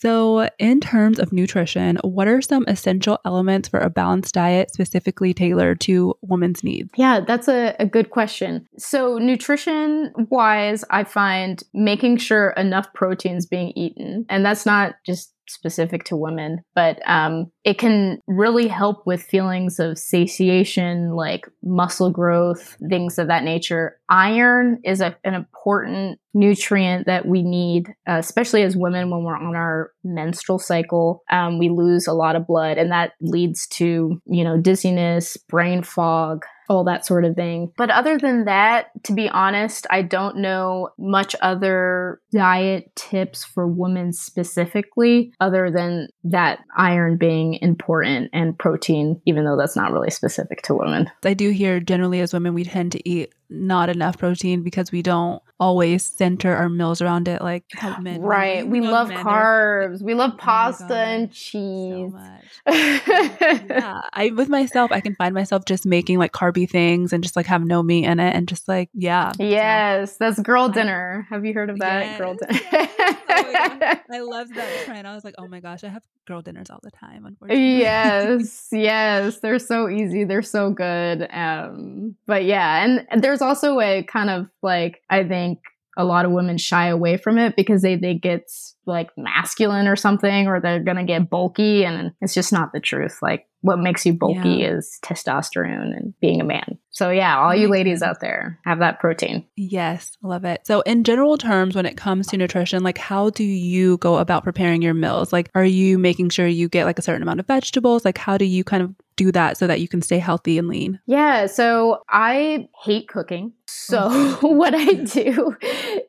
So, 0.00 0.48
in 0.58 0.80
terms 0.80 1.18
of 1.18 1.30
nutrition, 1.30 1.98
what 2.02 2.26
are 2.26 2.40
some 2.40 2.64
essential 2.66 3.18
elements 3.26 3.68
for 3.68 3.80
a 3.80 3.90
balanced 3.90 4.32
diet 4.32 4.72
specifically 4.72 5.34
tailored 5.34 5.78
to 5.82 6.14
women's 6.22 6.64
needs? 6.64 6.88
Yeah, 6.96 7.20
that's 7.20 7.48
a, 7.48 7.76
a 7.78 7.84
good 7.84 8.08
question. 8.08 8.66
So, 8.78 9.18
nutrition 9.18 10.10
wise, 10.30 10.84
I 10.90 11.04
find 11.04 11.62
making 11.74 12.16
sure 12.16 12.50
enough 12.56 12.90
protein 12.94 13.36
is 13.36 13.44
being 13.44 13.72
eaten, 13.76 14.24
and 14.30 14.42
that's 14.42 14.64
not 14.64 14.94
just 15.04 15.34
specific 15.50 16.04
to 16.04 16.16
women, 16.16 16.62
but 16.74 17.00
um, 17.06 17.50
it 17.64 17.78
can 17.78 18.20
really 18.26 18.68
help 18.68 19.06
with 19.06 19.22
feelings 19.22 19.78
of 19.78 19.98
satiation, 19.98 21.10
like 21.10 21.46
muscle 21.62 22.10
growth, 22.10 22.76
things 22.88 23.18
of 23.18 23.26
that 23.26 23.44
nature. 23.44 23.98
Iron 24.10 24.80
is 24.84 25.00
a, 25.00 25.16
an 25.22 25.34
important 25.34 26.18
nutrient 26.34 27.06
that 27.06 27.26
we 27.26 27.42
need, 27.42 27.88
uh, 28.08 28.18
especially 28.18 28.62
as 28.62 28.76
women 28.76 29.08
when 29.08 29.22
we're 29.22 29.36
on 29.36 29.54
our 29.54 29.92
menstrual 30.02 30.58
cycle. 30.58 31.22
Um, 31.30 31.58
we 31.58 31.68
lose 31.68 32.06
a 32.06 32.12
lot 32.12 32.36
of 32.36 32.46
blood, 32.46 32.76
and 32.76 32.90
that 32.90 33.12
leads 33.20 33.68
to, 33.68 34.20
you 34.26 34.44
know, 34.44 34.58
dizziness, 34.60 35.36
brain 35.36 35.82
fog, 35.82 36.44
all 36.68 36.84
that 36.84 37.06
sort 37.06 37.24
of 37.24 37.34
thing. 37.34 37.72
But 37.76 37.90
other 37.90 38.16
than 38.18 38.44
that, 38.44 38.90
to 39.04 39.12
be 39.12 39.28
honest, 39.28 39.86
I 39.90 40.02
don't 40.02 40.38
know 40.38 40.90
much 40.98 41.34
other 41.40 42.20
diet 42.32 42.94
tips 42.94 43.44
for 43.44 43.66
women 43.66 44.12
specifically, 44.12 45.32
other 45.40 45.70
than 45.70 46.08
that 46.24 46.60
iron 46.76 47.16
being 47.16 47.54
important 47.54 48.30
and 48.32 48.58
protein, 48.58 49.20
even 49.26 49.44
though 49.44 49.56
that's 49.56 49.76
not 49.76 49.92
really 49.92 50.10
specific 50.10 50.62
to 50.62 50.74
women. 50.74 51.10
I 51.24 51.34
do 51.34 51.50
hear 51.50 51.80
generally 51.80 52.20
as 52.20 52.32
women, 52.32 52.54
we 52.54 52.64
tend 52.64 52.92
to 52.92 53.08
eat 53.08 53.32
not 53.50 53.88
enough 53.88 54.18
protein 54.18 54.62
because 54.62 54.92
we 54.92 55.02
don't 55.02 55.42
always 55.60 56.04
center 56.04 56.56
our 56.56 56.70
meals 56.70 57.02
around 57.02 57.28
it 57.28 57.42
like 57.42 57.64
men. 58.00 58.22
Right. 58.22 58.66
We, 58.66 58.80
we 58.80 58.88
love, 58.88 59.10
love 59.10 59.18
carbs. 59.18 60.02
We 60.02 60.14
love 60.14 60.32
oh 60.34 60.38
pasta 60.38 60.86
oh 60.90 60.94
and 60.94 61.30
cheese. 61.30 62.12
so 62.12 62.72
yeah. 62.72 64.00
I 64.12 64.30
with 64.34 64.48
myself 64.48 64.90
i 64.92 65.00
can 65.00 65.14
find 65.16 65.34
myself 65.34 65.64
just 65.66 65.84
making 65.84 66.18
like 66.18 66.32
carby 66.32 66.68
things 66.68 67.12
and 67.12 67.22
just 67.22 67.36
like 67.36 67.46
have 67.46 67.64
no 67.64 67.82
meat 67.82 68.04
in 68.04 68.20
it 68.20 68.34
and 68.34 68.48
just 68.48 68.68
like 68.68 68.88
yeah 68.94 69.32
yes. 69.38 70.12
So, 70.12 70.16
that's 70.20 70.40
girl 70.40 70.68
dinner. 70.68 71.26
Have 71.30 71.44
you 71.44 71.52
heard 71.52 71.70
of 71.70 71.78
that? 71.80 72.04
Yes, 72.04 72.18
girl 72.18 72.34
dinner 72.34 72.60
oh 72.72 73.96
i 74.12 74.20
love 74.20 74.48
that 74.54 74.84
trend. 74.84 75.06
I 75.06 75.14
was 75.14 75.24
like 75.24 75.34
oh 75.38 75.46
my 75.46 75.60
gosh 75.60 75.84
i 75.84 75.88
have 75.88 76.02
girl 76.26 76.42
dinners 76.42 76.70
all 76.70 76.80
the 76.82 76.90
time 76.90 77.26
unfortunately. 77.26 77.78
Yes. 77.80 78.68
Yes. 78.72 79.40
They're 79.40 79.58
so 79.58 79.88
easy. 79.88 80.24
They're 80.24 80.42
so 80.42 80.70
good. 80.70 81.28
Um 81.30 82.16
but 82.26 82.44
yeah 82.44 82.84
and 82.84 83.22
there's 83.22 83.39
also 83.42 83.80
a 83.80 84.02
kind 84.02 84.30
of 84.30 84.46
like 84.62 85.00
i 85.10 85.24
think 85.24 85.60
a 85.96 86.04
lot 86.04 86.24
of 86.24 86.32
women 86.32 86.56
shy 86.56 86.86
away 86.86 87.16
from 87.16 87.36
it 87.36 87.54
because 87.56 87.82
they 87.82 87.96
think 87.96 88.24
it's 88.24 88.74
like 88.86 89.10
masculine 89.16 89.86
or 89.86 89.96
something 89.96 90.46
or 90.46 90.60
they're 90.60 90.82
gonna 90.82 91.04
get 91.04 91.28
bulky 91.28 91.84
and 91.84 92.12
it's 92.20 92.34
just 92.34 92.52
not 92.52 92.72
the 92.72 92.80
truth. 92.80 93.18
Like 93.20 93.46
what 93.62 93.78
makes 93.78 94.06
you 94.06 94.14
bulky 94.14 94.48
yeah. 94.48 94.76
is 94.76 94.98
testosterone 95.04 95.94
and 95.94 96.14
being 96.20 96.40
a 96.40 96.44
man. 96.44 96.78
So 96.90 97.10
yeah 97.10 97.38
all 97.38 97.54
you 97.54 97.68
ladies 97.68 98.02
out 98.02 98.20
there 98.20 98.58
have 98.64 98.78
that 98.78 99.00
protein. 99.00 99.46
Yes 99.56 100.16
love 100.22 100.44
it. 100.44 100.66
So 100.66 100.80
in 100.82 101.04
general 101.04 101.36
terms 101.36 101.74
when 101.74 101.86
it 101.86 101.96
comes 101.96 102.28
to 102.28 102.36
nutrition 102.36 102.82
like 102.82 102.98
how 102.98 103.30
do 103.30 103.44
you 103.44 103.98
go 103.98 104.16
about 104.16 104.44
preparing 104.44 104.82
your 104.82 104.94
meals? 104.94 105.32
Like 105.32 105.50
are 105.54 105.64
you 105.64 105.98
making 105.98 106.30
sure 106.30 106.46
you 106.46 106.68
get 106.68 106.86
like 106.86 106.98
a 106.98 107.02
certain 107.02 107.22
amount 107.22 107.40
of 107.40 107.46
vegetables? 107.46 108.04
Like 108.04 108.18
how 108.18 108.38
do 108.38 108.44
you 108.44 108.64
kind 108.64 108.82
of 108.82 108.94
do 109.20 109.30
that 109.32 109.58
so 109.58 109.66
that 109.66 109.80
you 109.80 109.88
can 109.88 110.00
stay 110.00 110.18
healthy 110.18 110.56
and 110.56 110.66
lean? 110.66 110.98
Yeah, 111.06 111.44
so 111.44 112.02
I 112.08 112.68
hate 112.82 113.08
cooking. 113.08 113.52
So 113.66 114.08
what 114.40 114.74
I 114.74 114.94
do 115.04 115.54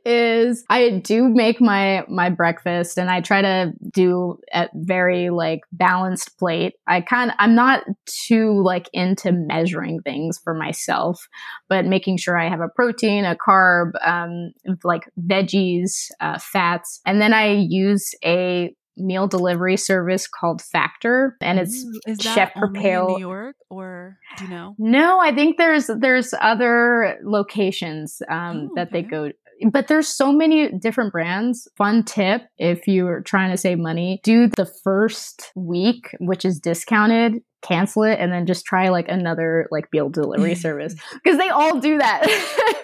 is 0.06 0.64
I 0.70 0.90
do 0.90 1.28
make 1.28 1.60
my 1.60 2.06
my 2.08 2.30
breakfast 2.30 2.98
and 2.98 3.12
I 3.12 3.20
try 3.20 3.42
to 3.42 3.74
do 3.92 4.38
a 4.54 4.70
very 4.76 5.30
like 5.30 5.60
balanced 5.74 6.40
plate. 6.40 6.76
I 6.88 7.02
kind 7.02 7.34
I'm 7.38 7.54
not 7.54 7.84
too 8.06 8.64
like 8.64 8.90
into 8.94 9.34
measuring 9.34 10.02
things 10.04 10.40
for 10.42 10.54
myself, 10.54 11.28
but 11.68 11.86
making 11.86 12.16
sure 12.16 12.40
I 12.40 12.48
have 12.48 12.62
a 12.62 12.70
protein, 12.70 13.26
a 13.26 13.36
carb, 13.36 13.92
um, 14.06 14.54
like 14.86 15.10
veggies, 15.20 16.10
uh, 16.22 16.40
fats, 16.40 17.02
and 17.06 17.22
then 17.22 17.34
I 17.34 17.52
use 17.52 18.16
a 18.24 18.74
meal 19.02 19.28
delivery 19.28 19.78
service 19.78 20.28
called 20.28 20.62
Factor, 20.62 21.38
and 21.42 21.60
it's 21.60 21.86
Is 22.06 22.20
chef 22.20 22.54
prepared. 22.54 23.08
New 23.08 23.20
York, 23.20 23.56
or 23.70 24.18
do 24.38 24.46
you 24.46 24.50
know? 24.50 24.76
No, 24.78 25.20
I 25.20 25.34
think 25.34 25.58
there's 25.58 25.88
there's 25.88 26.34
other 26.40 27.18
locations 27.24 28.22
um, 28.30 28.70
oh, 28.70 28.74
that 28.76 28.92
they 28.92 29.02
go. 29.02 29.32
But 29.72 29.88
there's 29.88 30.08
so 30.08 30.32
many 30.32 30.72
different 30.72 31.12
brands. 31.12 31.68
Fun 31.78 32.04
tip 32.04 32.44
if 32.58 32.88
you're 32.88 33.22
trying 33.22 33.52
to 33.52 33.58
save 33.58 33.78
money, 33.78 34.20
do 34.24 34.48
the 34.48 34.66
first 34.84 35.52
week, 35.56 36.16
which 36.20 36.46
is 36.46 36.60
discounted, 36.60 37.42
cancel 37.62 38.04
it 38.04 38.20
and 38.20 38.32
then 38.32 38.46
just 38.46 38.66
try 38.66 38.90
like 38.90 39.08
another 39.08 39.68
like 39.72 39.88
meal 39.94 40.10
delivery 40.10 40.56
service 40.68 40.96
because 41.14 41.38
they 41.38 41.50
all 41.50 41.80
do 41.80 41.98
that. 41.98 42.28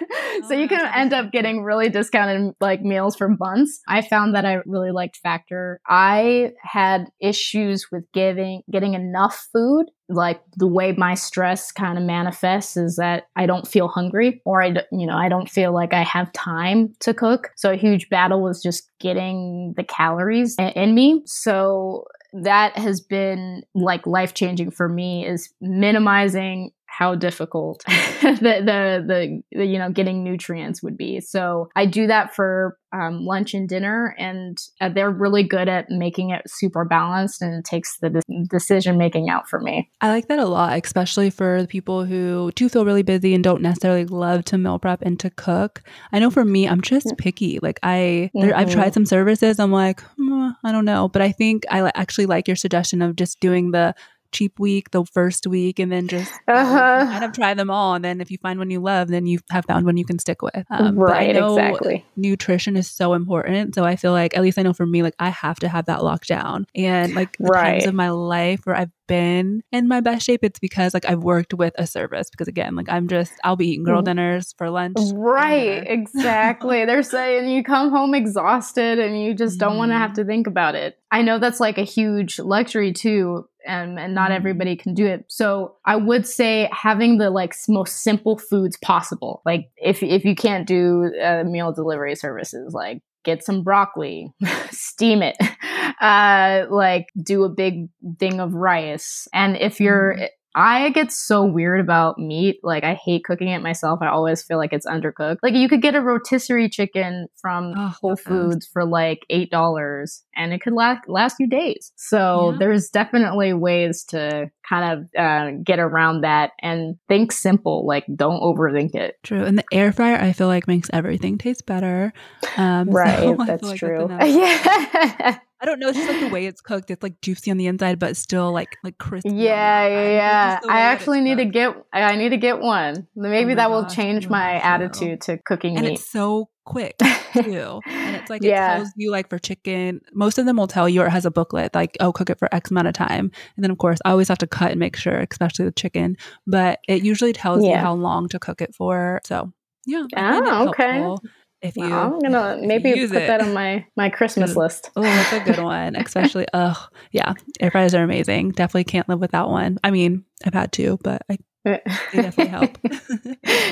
So 0.45 0.53
you 0.53 0.67
can 0.67 0.85
end 0.93 1.13
up 1.13 1.25
oh. 1.27 1.29
getting 1.31 1.63
really 1.63 1.89
discounted 1.89 2.53
like 2.59 2.81
meals 2.81 3.15
for 3.15 3.29
months. 3.39 3.81
I 3.87 4.01
found 4.01 4.35
that 4.35 4.45
i 4.45 4.59
really 4.65 4.91
liked 4.91 5.17
factor. 5.17 5.79
I 5.87 6.53
had 6.61 7.05
issues 7.19 7.87
with 7.91 8.03
giving 8.13 8.61
getting 8.71 8.93
enough 8.93 9.47
food. 9.51 9.87
Like 10.09 10.41
the 10.55 10.67
way 10.67 10.93
my 10.93 11.15
stress 11.15 11.71
kind 11.71 11.97
of 11.97 12.03
manifests 12.05 12.77
is 12.77 12.95
that 12.95 13.27
I 13.35 13.45
don't 13.45 13.67
feel 13.67 13.89
hungry 13.89 14.41
or 14.45 14.63
I 14.63 14.75
you 14.91 15.05
know 15.05 15.17
I 15.17 15.27
don't 15.29 15.49
feel 15.49 15.73
like 15.73 15.93
I 15.93 16.03
have 16.03 16.31
time 16.33 16.93
to 17.01 17.13
cook. 17.13 17.49
So 17.55 17.71
a 17.71 17.77
huge 17.77 18.09
battle 18.09 18.41
was 18.41 18.61
just 18.61 18.89
getting 18.99 19.73
the 19.75 19.83
calories 19.83 20.55
in 20.57 20.95
me. 20.95 21.23
So 21.25 22.05
that 22.33 22.77
has 22.77 23.01
been 23.01 23.63
like 23.73 24.05
life 24.05 24.33
changing 24.33 24.71
for 24.71 24.87
me 24.87 25.25
is 25.25 25.53
minimizing 25.61 26.71
how 26.97 27.13
difficult 27.13 27.83
the, 27.87 28.33
the, 28.41 29.03
the 29.05 29.43
the 29.51 29.65
you 29.65 29.77
know 29.77 29.91
getting 29.91 30.23
nutrients 30.23 30.81
would 30.81 30.97
be. 30.97 31.19
So 31.19 31.69
I 31.75 31.85
do 31.85 32.07
that 32.07 32.33
for 32.33 32.75
um, 32.91 33.23
lunch 33.23 33.53
and 33.53 33.69
dinner, 33.69 34.15
and 34.17 34.57
uh, 34.81 34.89
they're 34.89 35.11
really 35.11 35.43
good 35.43 35.69
at 35.69 35.91
making 35.91 36.31
it 36.31 36.41
super 36.47 36.85
balanced, 36.85 37.43
and 37.43 37.53
it 37.53 37.65
takes 37.65 37.99
the 37.99 38.09
de- 38.09 38.21
decision 38.49 38.97
making 38.97 39.29
out 39.29 39.47
for 39.47 39.59
me. 39.59 39.91
I 40.01 40.09
like 40.09 40.27
that 40.29 40.39
a 40.39 40.45
lot, 40.45 40.83
especially 40.83 41.29
for 41.29 41.61
the 41.61 41.67
people 41.67 42.03
who 42.03 42.51
do 42.55 42.67
feel 42.67 42.83
really 42.83 43.03
busy 43.03 43.35
and 43.35 43.43
don't 43.43 43.61
necessarily 43.61 44.05
love 44.05 44.43
to 44.45 44.57
meal 44.57 44.79
prep 44.79 45.03
and 45.03 45.19
to 45.19 45.29
cook. 45.29 45.83
I 46.11 46.17
know 46.17 46.31
for 46.31 46.45
me, 46.45 46.67
I'm 46.67 46.81
just 46.81 47.05
mm. 47.05 47.17
picky. 47.17 47.59
Like 47.61 47.79
I, 47.83 48.31
mm-hmm. 48.35 48.51
I've 48.55 48.71
tried 48.71 48.95
some 48.95 49.05
services. 49.05 49.59
I'm 49.59 49.71
like, 49.71 50.01
mm, 50.19 50.55
I 50.63 50.71
don't 50.71 50.85
know, 50.85 51.09
but 51.09 51.21
I 51.21 51.31
think 51.31 51.65
I 51.69 51.91
actually 51.93 52.25
like 52.25 52.47
your 52.47 52.55
suggestion 52.55 53.03
of 53.03 53.15
just 53.15 53.39
doing 53.39 53.69
the 53.69 53.93
cheap 54.31 54.59
week, 54.59 54.91
the 54.91 55.05
first 55.05 55.47
week, 55.47 55.79
and 55.79 55.91
then 55.91 56.07
just 56.07 56.31
uh-huh. 56.47 57.05
kind 57.05 57.23
of 57.23 57.33
try 57.33 57.53
them 57.53 57.69
all. 57.69 57.95
And 57.95 58.03
then 58.03 58.21
if 58.21 58.31
you 58.31 58.37
find 58.37 58.59
one 58.59 58.69
you 58.69 58.79
love, 58.79 59.07
then 59.07 59.25
you 59.25 59.39
have 59.51 59.65
found 59.65 59.85
one 59.85 59.97
you 59.97 60.05
can 60.05 60.19
stick 60.19 60.41
with. 60.41 60.65
Um, 60.69 60.97
right, 60.97 61.35
exactly. 61.35 62.05
Nutrition 62.15 62.75
is 62.77 62.89
so 62.89 63.13
important. 63.13 63.75
So 63.75 63.83
I 63.83 63.95
feel 63.95 64.11
like, 64.11 64.35
at 64.35 64.41
least 64.41 64.57
I 64.57 64.63
know 64.63 64.73
for 64.73 64.85
me, 64.85 65.03
like 65.03 65.15
I 65.19 65.29
have 65.29 65.59
to 65.59 65.69
have 65.69 65.85
that 65.85 66.03
locked 66.03 66.27
down. 66.27 66.67
And 66.75 67.13
like 67.15 67.37
the 67.37 67.45
right. 67.45 67.71
times 67.73 67.85
of 67.85 67.93
my 67.93 68.09
life 68.09 68.61
where 68.65 68.75
I've 68.75 68.91
been 69.07 69.63
in 69.71 69.87
my 69.87 70.01
best 70.01 70.25
shape, 70.25 70.41
it's 70.43 70.59
because 70.59 70.93
like 70.93 71.05
I've 71.05 71.23
worked 71.23 71.53
with 71.53 71.73
a 71.77 71.87
service. 71.87 72.29
Because 72.29 72.47
again, 72.47 72.75
like 72.75 72.89
I'm 72.89 73.07
just, 73.07 73.33
I'll 73.43 73.55
be 73.55 73.69
eating 73.69 73.83
girl 73.83 73.97
mm-hmm. 73.99 74.05
dinners 74.05 74.53
for 74.57 74.69
lunch. 74.69 74.97
Right, 75.13 75.83
exactly. 75.87 76.85
They're 76.87 77.03
saying 77.03 77.49
you 77.49 77.63
come 77.63 77.89
home 77.89 78.13
exhausted 78.13 78.99
and 78.99 79.21
you 79.21 79.33
just 79.33 79.59
don't 79.59 79.75
mm. 79.75 79.77
want 79.77 79.91
to 79.91 79.97
have 79.97 80.13
to 80.13 80.25
think 80.25 80.47
about 80.47 80.75
it. 80.75 80.97
I 81.11 81.21
know 81.21 81.39
that's 81.39 81.59
like 81.59 81.77
a 81.77 81.83
huge 81.83 82.39
luxury 82.39 82.91
too 82.91 83.47
and, 83.67 83.99
and 83.99 84.13
not 84.13 84.29
mm-hmm. 84.29 84.37
everybody 84.37 84.75
can 84.75 84.93
do 84.93 85.05
it. 85.05 85.25
So 85.27 85.75
I 85.85 85.95
would 85.95 86.25
say 86.25 86.69
having 86.71 87.17
the 87.17 87.29
like 87.29 87.53
most 87.67 88.03
simple 88.03 88.37
foods 88.37 88.77
possible. 88.77 89.41
Like 89.45 89.69
if 89.77 90.01
if 90.01 90.25
you 90.25 90.35
can't 90.35 90.67
do 90.67 91.11
uh, 91.21 91.43
meal 91.43 91.71
delivery 91.71 92.15
services, 92.15 92.73
like 92.73 93.01
get 93.23 93.43
some 93.43 93.61
broccoli, 93.63 94.31
steam 94.71 95.21
it, 95.21 95.37
uh, 96.01 96.65
like 96.69 97.07
do 97.21 97.43
a 97.43 97.49
big 97.49 97.89
thing 98.19 98.39
of 98.39 98.53
rice. 98.53 99.27
And 99.33 99.57
if 99.57 99.79
you're 99.79 100.15
mm. 100.17 100.27
I 100.57 100.89
get 100.89 101.11
so 101.11 101.43
weird 101.43 101.79
about 101.79 102.17
meat. 102.17 102.59
Like 102.63 102.83
I 102.83 102.95
hate 102.95 103.23
cooking 103.23 103.49
it 103.49 103.61
myself. 103.61 103.99
I 104.01 104.07
always 104.07 104.41
feel 104.41 104.57
like 104.57 104.73
it's 104.73 104.87
undercooked. 104.87 105.37
Like 105.43 105.53
you 105.53 105.69
could 105.69 105.83
get 105.83 105.93
a 105.93 106.01
rotisserie 106.01 106.67
chicken 106.67 107.27
from 107.39 107.75
oh, 107.77 107.93
Whole 108.01 108.15
Foods 108.15 108.65
for 108.65 108.83
like 108.83 109.19
eight 109.29 109.51
dollars, 109.51 110.23
and 110.35 110.53
it 110.53 110.61
could 110.61 110.73
last 110.73 111.07
last 111.07 111.35
you 111.39 111.47
days. 111.47 111.91
So 111.95 112.51
yeah. 112.51 112.57
there's 112.57 112.89
definitely 112.89 113.53
ways 113.53 114.03
to 114.05 114.49
kind 114.67 114.99
of 114.99 115.21
uh, 115.21 115.51
get 115.63 115.77
around 115.77 116.21
that 116.21 116.53
and 116.59 116.95
think 117.07 117.33
simple. 117.33 117.85
Like 117.85 118.05
don't 118.15 118.41
overthink 118.41 118.95
it. 118.95 119.13
True. 119.21 119.43
And 119.43 119.59
the 119.59 119.65
air 119.71 119.91
fryer, 119.91 120.15
I 120.15 120.33
feel 120.33 120.47
like 120.47 120.67
makes 120.67 120.89
everything 120.91 121.37
taste 121.37 121.67
better. 121.67 122.13
Um, 122.57 122.89
right. 122.89 123.19
So 123.19 123.37
that's 123.45 123.63
like 123.63 123.77
true. 123.77 124.07
That's 124.09 124.27
yeah. 125.21 125.37
I 125.59 125.65
don't 125.65 125.79
know. 125.79 125.87
It's 125.87 125.97
just 125.97 126.09
like 126.09 126.19
the 126.19 126.29
way 126.29 126.45
it's 126.45 126.61
cooked. 126.61 126.91
It's 126.91 127.01
like 127.01 127.19
juicy 127.21 127.49
on 127.49 127.57
the 127.57 127.67
inside, 127.67 127.97
but 127.97 128.15
still 128.15 128.51
like 128.51 128.77
like 128.83 128.97
crispy. 128.97 129.29
Yeah, 129.29 129.87
yeah, 129.87 130.09
yeah. 130.09 130.59
I 130.69 130.81
actually 130.81 131.21
need 131.21 131.37
cooked. 131.37 131.53
to 131.53 131.59
get. 131.59 131.75
I 131.93 132.15
need 132.15 132.29
to 132.29 132.37
get 132.37 132.59
one. 132.59 133.07
Oh 133.17 133.21
Maybe 133.21 133.53
oh 133.53 133.55
that 133.55 133.69
gosh, 133.69 133.71
will 133.71 133.89
change 133.89 134.29
my 134.29 134.61
attitude 134.61 135.21
to 135.21 135.37
cooking 135.39 135.75
and 135.77 135.85
meat. 135.85 135.93
it's 135.93 136.09
so 136.09 136.49
quick 136.67 136.97
too. 137.33 137.79
and 137.87 138.15
it's 138.17 138.29
like 138.29 138.43
yeah. 138.43 138.73
it 138.73 138.77
tells 138.77 138.91
you 138.97 139.09
like 139.11 139.29
for 139.29 139.39
chicken, 139.39 140.01
most 140.13 140.37
of 140.37 140.45
them 140.45 140.57
will 140.57 140.67
tell 140.67 140.87
you 140.87 141.01
or 141.01 141.07
it 141.07 141.11
has 141.11 141.25
a 141.25 141.31
booklet 141.31 141.73
like, 141.73 141.97
oh, 141.99 142.11
cook 142.11 142.29
it 142.29 142.37
for 142.37 142.53
X 142.53 142.69
amount 142.69 142.87
of 142.87 142.93
time. 142.93 143.31
And 143.55 143.63
then 143.63 143.71
of 143.71 143.79
course 143.79 143.99
I 144.05 144.11
always 144.11 144.27
have 144.27 144.37
to 144.39 144.47
cut 144.47 144.71
and 144.71 144.79
make 144.79 144.95
sure, 144.95 145.25
especially 145.31 145.65
the 145.65 145.71
chicken. 145.71 146.17
But 146.45 146.79
it 146.87 147.03
usually 147.03 147.33
tells 147.33 147.63
yeah. 147.63 147.71
you 147.71 147.77
how 147.77 147.93
long 147.93 148.27
to 148.29 148.39
cook 148.39 148.61
it 148.61 148.75
for. 148.75 149.21
So 149.23 149.51
yeah. 149.87 150.05
Oh, 150.15 150.69
okay. 150.69 151.15
If 151.61 151.75
you, 151.75 151.89
well, 151.89 152.13
I'm 152.13 152.19
gonna 152.19 152.59
maybe 152.61 152.91
put 152.93 153.17
it. 153.17 153.27
that 153.27 153.41
on 153.41 153.53
my 153.53 153.85
my 153.95 154.09
Christmas 154.09 154.53
mm. 154.53 154.57
list. 154.57 154.91
Oh, 154.95 155.01
that's 155.01 155.33
a 155.33 155.39
good 155.39 155.63
one. 155.63 155.95
Especially, 155.95 156.45
oh 156.53 156.87
yeah, 157.11 157.33
air 157.59 157.71
fryers 157.71 157.95
are 157.95 158.03
amazing. 158.03 158.51
Definitely 158.51 158.83
can't 158.83 159.09
live 159.09 159.19
without 159.19 159.49
one. 159.49 159.79
I 159.83 159.89
mean, 159.89 160.23
I've 160.45 160.53
had 160.53 160.71
two, 160.71 160.99
but 161.01 161.23
I 161.31 161.37
they 161.67 161.81
definitely 162.13 162.47
help. 162.47 162.77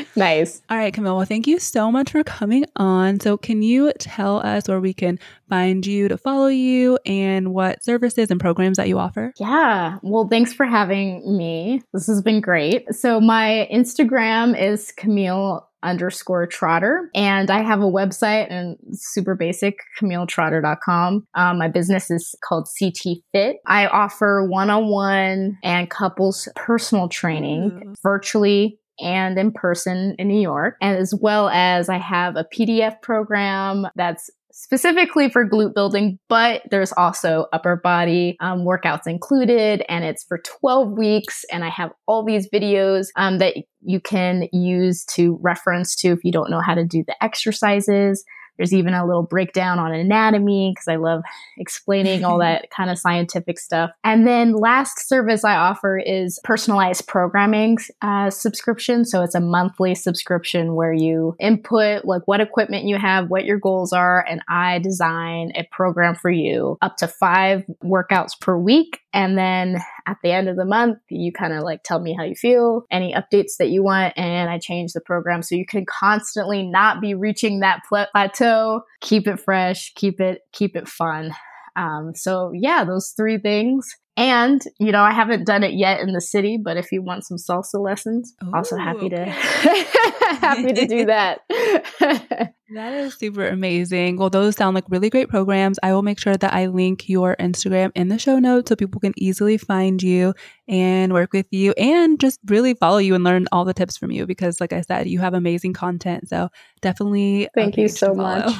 nice. 0.16 0.62
All 0.70 0.78
right, 0.78 0.94
Camille. 0.94 1.16
Well, 1.16 1.26
thank 1.26 1.48
you 1.48 1.60
so 1.60 1.92
much 1.92 2.12
for 2.12 2.24
coming 2.24 2.66
on. 2.76 3.22
So, 3.22 3.38
can 3.38 3.62
you 3.62 3.94
tell 4.00 4.46
us 4.46 4.68
where 4.68 4.82
we 4.82 4.94
can 4.94 5.18
find 5.50 5.86
you 5.86 6.08
to 6.08 6.18
follow 6.18 6.48
you 6.48 6.98
and 7.06 7.54
what 7.54 7.84
services 7.84 8.32
and 8.32 8.40
programs 8.40 8.78
that 8.78 8.88
you 8.88 9.00
offer? 9.00 9.34
Yeah. 9.40 9.98
Well, 10.02 10.28
thanks 10.28 10.54
for 10.54 10.66
having 10.66 11.38
me. 11.38 11.82
This 11.94 12.08
has 12.08 12.22
been 12.22 12.42
great. 12.42 12.94
So, 12.94 13.20
my 13.20 13.68
Instagram 13.72 14.60
is 14.60 14.92
Camille 14.92 15.68
underscore 15.86 16.48
trotter. 16.48 17.10
And 17.14 17.50
I 17.50 17.62
have 17.62 17.80
a 17.80 17.84
website 17.84 18.48
and 18.50 18.76
super 18.92 19.36
basic, 19.36 19.78
camilletrotter.com. 20.02 21.28
Um, 21.36 21.58
my 21.58 21.68
business 21.68 22.10
is 22.10 22.36
called 22.44 22.68
CT 22.78 23.20
Fit. 23.32 23.58
I 23.68 23.88
offer 23.88 24.46
one 24.50 24.70
on 24.70 24.88
one 24.88 25.58
and 25.64 25.90
couples 25.90 26.50
personal 26.56 27.08
training 27.08 27.72
mm. 27.72 27.96
virtually 28.02 28.80
and 29.00 29.38
in 29.38 29.52
person 29.52 30.16
in 30.18 30.30
New 30.30 30.40
York, 30.40 30.78
and 30.82 30.98
as 30.98 31.14
well 31.14 31.50
as 31.50 31.90
I 31.90 31.98
have 31.98 32.38
a 32.38 32.46
PDF 32.46 33.02
program 33.02 33.88
that's 33.96 34.30
specifically 34.58 35.30
for 35.30 35.48
glute 35.48 35.74
building, 35.74 36.18
but 36.30 36.62
there's 36.72 36.94
also 36.94 37.46
upper 37.52 37.76
body 37.76 38.38
um, 38.40 38.60
workouts 38.60 39.06
included, 39.06 39.84
and 39.90 40.06
it's 40.06 40.24
for 40.24 40.38
12 40.38 40.98
weeks. 40.98 41.44
And 41.52 41.66
I 41.66 41.70
have 41.70 41.92
all 42.08 42.24
these 42.24 42.50
videos 42.50 43.08
um, 43.18 43.40
that 43.40 43.58
you 43.82 44.00
can 44.00 44.48
use 44.54 45.04
to 45.12 45.38
reference 45.42 45.94
to 45.98 46.14
if 46.14 46.24
you 46.24 46.32
don't 46.32 46.50
know 46.50 46.62
how 46.62 46.74
to 46.74 46.86
do 46.86 47.04
the 47.06 47.22
exercises. 47.22 48.24
There's 48.58 48.74
even 48.74 48.94
a 48.94 49.06
little 49.06 49.24
breakdown 49.24 49.80
on 49.80 49.94
anatomy 49.94 50.72
because 50.74 50.88
I 50.88 50.96
love 50.96 51.24
explaining 51.58 52.24
all 52.24 52.40
that 52.40 52.70
kind 52.76 52.90
of 52.90 52.98
scientific 52.98 53.60
stuff. 53.60 53.92
And 54.04 54.26
then 54.28 54.54
last 54.54 55.08
service 55.08 55.44
I 55.44 55.56
offer 55.56 55.98
is 55.98 56.40
personalized 56.44 57.08
programming 57.08 57.78
uh, 58.02 58.30
subscription. 58.30 59.06
So 59.06 59.22
it's 59.22 59.36
a 59.36 59.40
monthly 59.40 59.96
subscription 59.96 60.76
where 60.76 60.94
you 60.94 61.36
input 61.40 62.06
like 62.06 62.24
what 62.26 62.42
equipment 62.42 62.86
you 62.86 62.98
have, 62.98 63.30
what 63.30 63.46
your 63.46 63.60
goals 63.60 63.94
are, 63.94 64.26
and 64.28 64.42
I 64.50 64.80
design 64.80 65.52
a 65.56 65.68
program 65.72 66.16
for 66.16 66.32
you 66.32 66.78
up 66.82 66.98
to 66.98 67.08
five 67.08 67.64
workouts 67.84 68.40
per 68.40 68.58
week. 68.58 69.02
And 69.14 69.38
then 69.38 69.78
at 70.08 70.18
the 70.24 70.32
end 70.32 70.50
of 70.50 70.56
the 70.56 70.66
month, 70.66 71.00
you 71.10 71.32
kind 71.32 71.54
of 71.54 71.64
like 71.64 71.84
tell 71.84 72.00
me 72.00 72.14
how 72.18 72.24
you 72.24 72.36
feel, 72.36 72.86
any 72.92 73.14
updates 73.14 73.58
that 73.60 73.70
you 73.70 73.84
want, 73.84 74.14
and 74.18 74.50
I 74.50 74.60
change 74.60 74.94
the 74.94 75.02
program 75.02 75.42
so 75.42 75.56
you 75.56 75.66
can 75.66 75.86
constantly 75.86 76.64
not 76.64 77.02
be 77.02 77.14
reaching 77.14 77.60
that 77.60 77.82
plateau. 77.88 78.82
Keep 79.02 79.28
it 79.28 79.40
fresh, 79.40 79.94
keep 79.96 80.20
it 80.20 80.42
keep 80.52 80.76
it 80.76 80.88
fun. 80.88 81.34
Um, 81.76 82.14
so 82.16 82.52
yeah, 82.54 82.84
those 82.86 83.14
three 83.16 83.38
things. 83.38 83.96
And, 84.18 84.62
you 84.80 84.94
know, 84.94 85.02
I 85.02 85.12
haven't 85.12 85.46
done 85.46 85.64
it 85.64 85.74
yet 85.74 86.00
in 86.00 86.14
the 86.14 86.22
city, 86.22 86.58
but 86.58 86.78
if 86.78 86.90
you 86.92 87.02
want 87.02 87.26
some 87.26 87.36
salsa 87.38 87.82
lessons, 87.82 88.34
Ooh, 88.44 88.52
also 88.54 88.78
happy 88.78 89.08
okay. 89.08 89.26
to 89.26 89.26
happy 90.40 90.72
to 90.72 90.88
do 90.88 91.06
that. 91.08 91.42
that 91.50 92.94
is 92.94 93.16
super 93.16 93.46
amazing. 93.46 94.16
Well, 94.16 94.30
those 94.30 94.56
sound 94.56 94.74
like 94.74 94.86
really 94.88 95.10
great 95.10 95.28
programs. 95.28 95.80
I 95.84 95.94
will 95.94 96.02
make 96.02 96.18
sure 96.18 96.38
that 96.38 96.54
I 96.54 96.68
link 96.68 97.10
your 97.10 97.36
Instagram 97.42 97.92
in 97.94 98.08
the 98.08 98.18
show 98.18 98.40
notes 98.40 98.70
so 98.70 98.78
people 98.78 99.02
can 99.02 99.14
easily 99.18 99.58
find 99.58 100.02
you 100.02 100.34
and 100.70 101.12
work 101.12 101.34
with 101.34 101.48
you 101.52 101.74
and 101.74 102.18
just 102.18 102.40
really 102.46 102.74
follow 102.74 103.00
you 103.00 103.16
and 103.16 103.24
learn 103.26 103.48
all 103.52 103.66
the 103.66 103.74
tips 103.74 103.98
from 103.98 104.12
you 104.12 104.26
because 104.26 104.62
like 104.62 104.72
I 104.72 104.80
said, 104.80 105.10
you 105.10 105.20
have 105.20 105.34
amazing 105.34 105.74
content. 105.74 106.30
So 106.30 106.50
definitely 106.80 107.50
Thank 107.54 107.78
um, 107.78 107.82
you 107.82 107.88
so 107.90 108.14
much. 108.14 108.54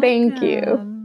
Thank 0.00 0.42
you. 0.42 1.04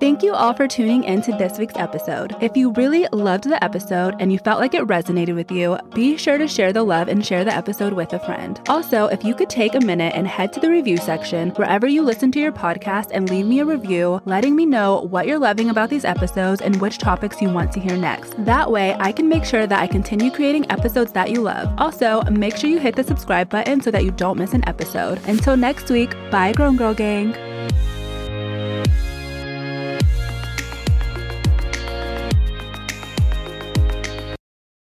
Thank 0.00 0.22
you 0.22 0.32
all 0.32 0.54
for 0.54 0.68
tuning 0.68 1.02
in 1.02 1.22
to 1.22 1.32
this 1.32 1.58
week's 1.58 1.74
episode. 1.74 2.36
If 2.40 2.56
you 2.56 2.70
really 2.74 3.08
loved 3.10 3.50
the 3.50 3.62
episode 3.64 4.14
and 4.20 4.32
you 4.32 4.38
felt 4.38 4.60
like 4.60 4.72
it 4.72 4.86
resonated 4.86 5.34
with 5.34 5.50
you, 5.50 5.76
be 5.92 6.16
sure 6.16 6.38
to 6.38 6.46
share 6.46 6.72
the 6.72 6.84
love 6.84 7.08
and 7.08 7.26
share 7.26 7.44
the 7.44 7.52
episode 7.52 7.92
with 7.92 8.12
a 8.12 8.20
friend. 8.20 8.60
Also, 8.68 9.06
if 9.06 9.24
you 9.24 9.34
could 9.34 9.50
take 9.50 9.74
a 9.74 9.80
minute 9.80 10.12
and 10.14 10.28
head 10.28 10.52
to 10.52 10.60
the 10.60 10.70
review 10.70 10.98
section 10.98 11.50
wherever 11.50 11.88
you 11.88 12.02
listen 12.02 12.30
to 12.30 12.38
your 12.38 12.52
podcast 12.52 13.08
and 13.10 13.28
leave 13.28 13.46
me 13.46 13.58
a 13.58 13.64
review, 13.64 14.22
letting 14.24 14.54
me 14.54 14.66
know 14.66 15.00
what 15.10 15.26
you're 15.26 15.36
loving 15.36 15.68
about 15.68 15.90
these 15.90 16.04
episodes 16.04 16.60
and 16.60 16.80
which 16.80 16.98
topics 16.98 17.42
you 17.42 17.50
want 17.50 17.72
to 17.72 17.80
hear 17.80 17.96
next. 17.96 18.34
That 18.44 18.70
way, 18.70 18.94
I 19.00 19.10
can 19.10 19.28
make 19.28 19.44
sure 19.44 19.66
that 19.66 19.80
I 19.80 19.88
continue 19.88 20.30
creating 20.30 20.70
episodes 20.70 21.10
that 21.14 21.32
you 21.32 21.40
love. 21.40 21.74
Also, 21.76 22.22
make 22.30 22.56
sure 22.56 22.70
you 22.70 22.78
hit 22.78 22.94
the 22.94 23.02
subscribe 23.02 23.48
button 23.48 23.80
so 23.80 23.90
that 23.90 24.04
you 24.04 24.12
don't 24.12 24.38
miss 24.38 24.54
an 24.54 24.62
episode. 24.68 25.18
Until 25.26 25.56
next 25.56 25.90
week, 25.90 26.14
bye, 26.30 26.52
Grown 26.52 26.76
Girl 26.76 26.94
Gang. 26.94 27.34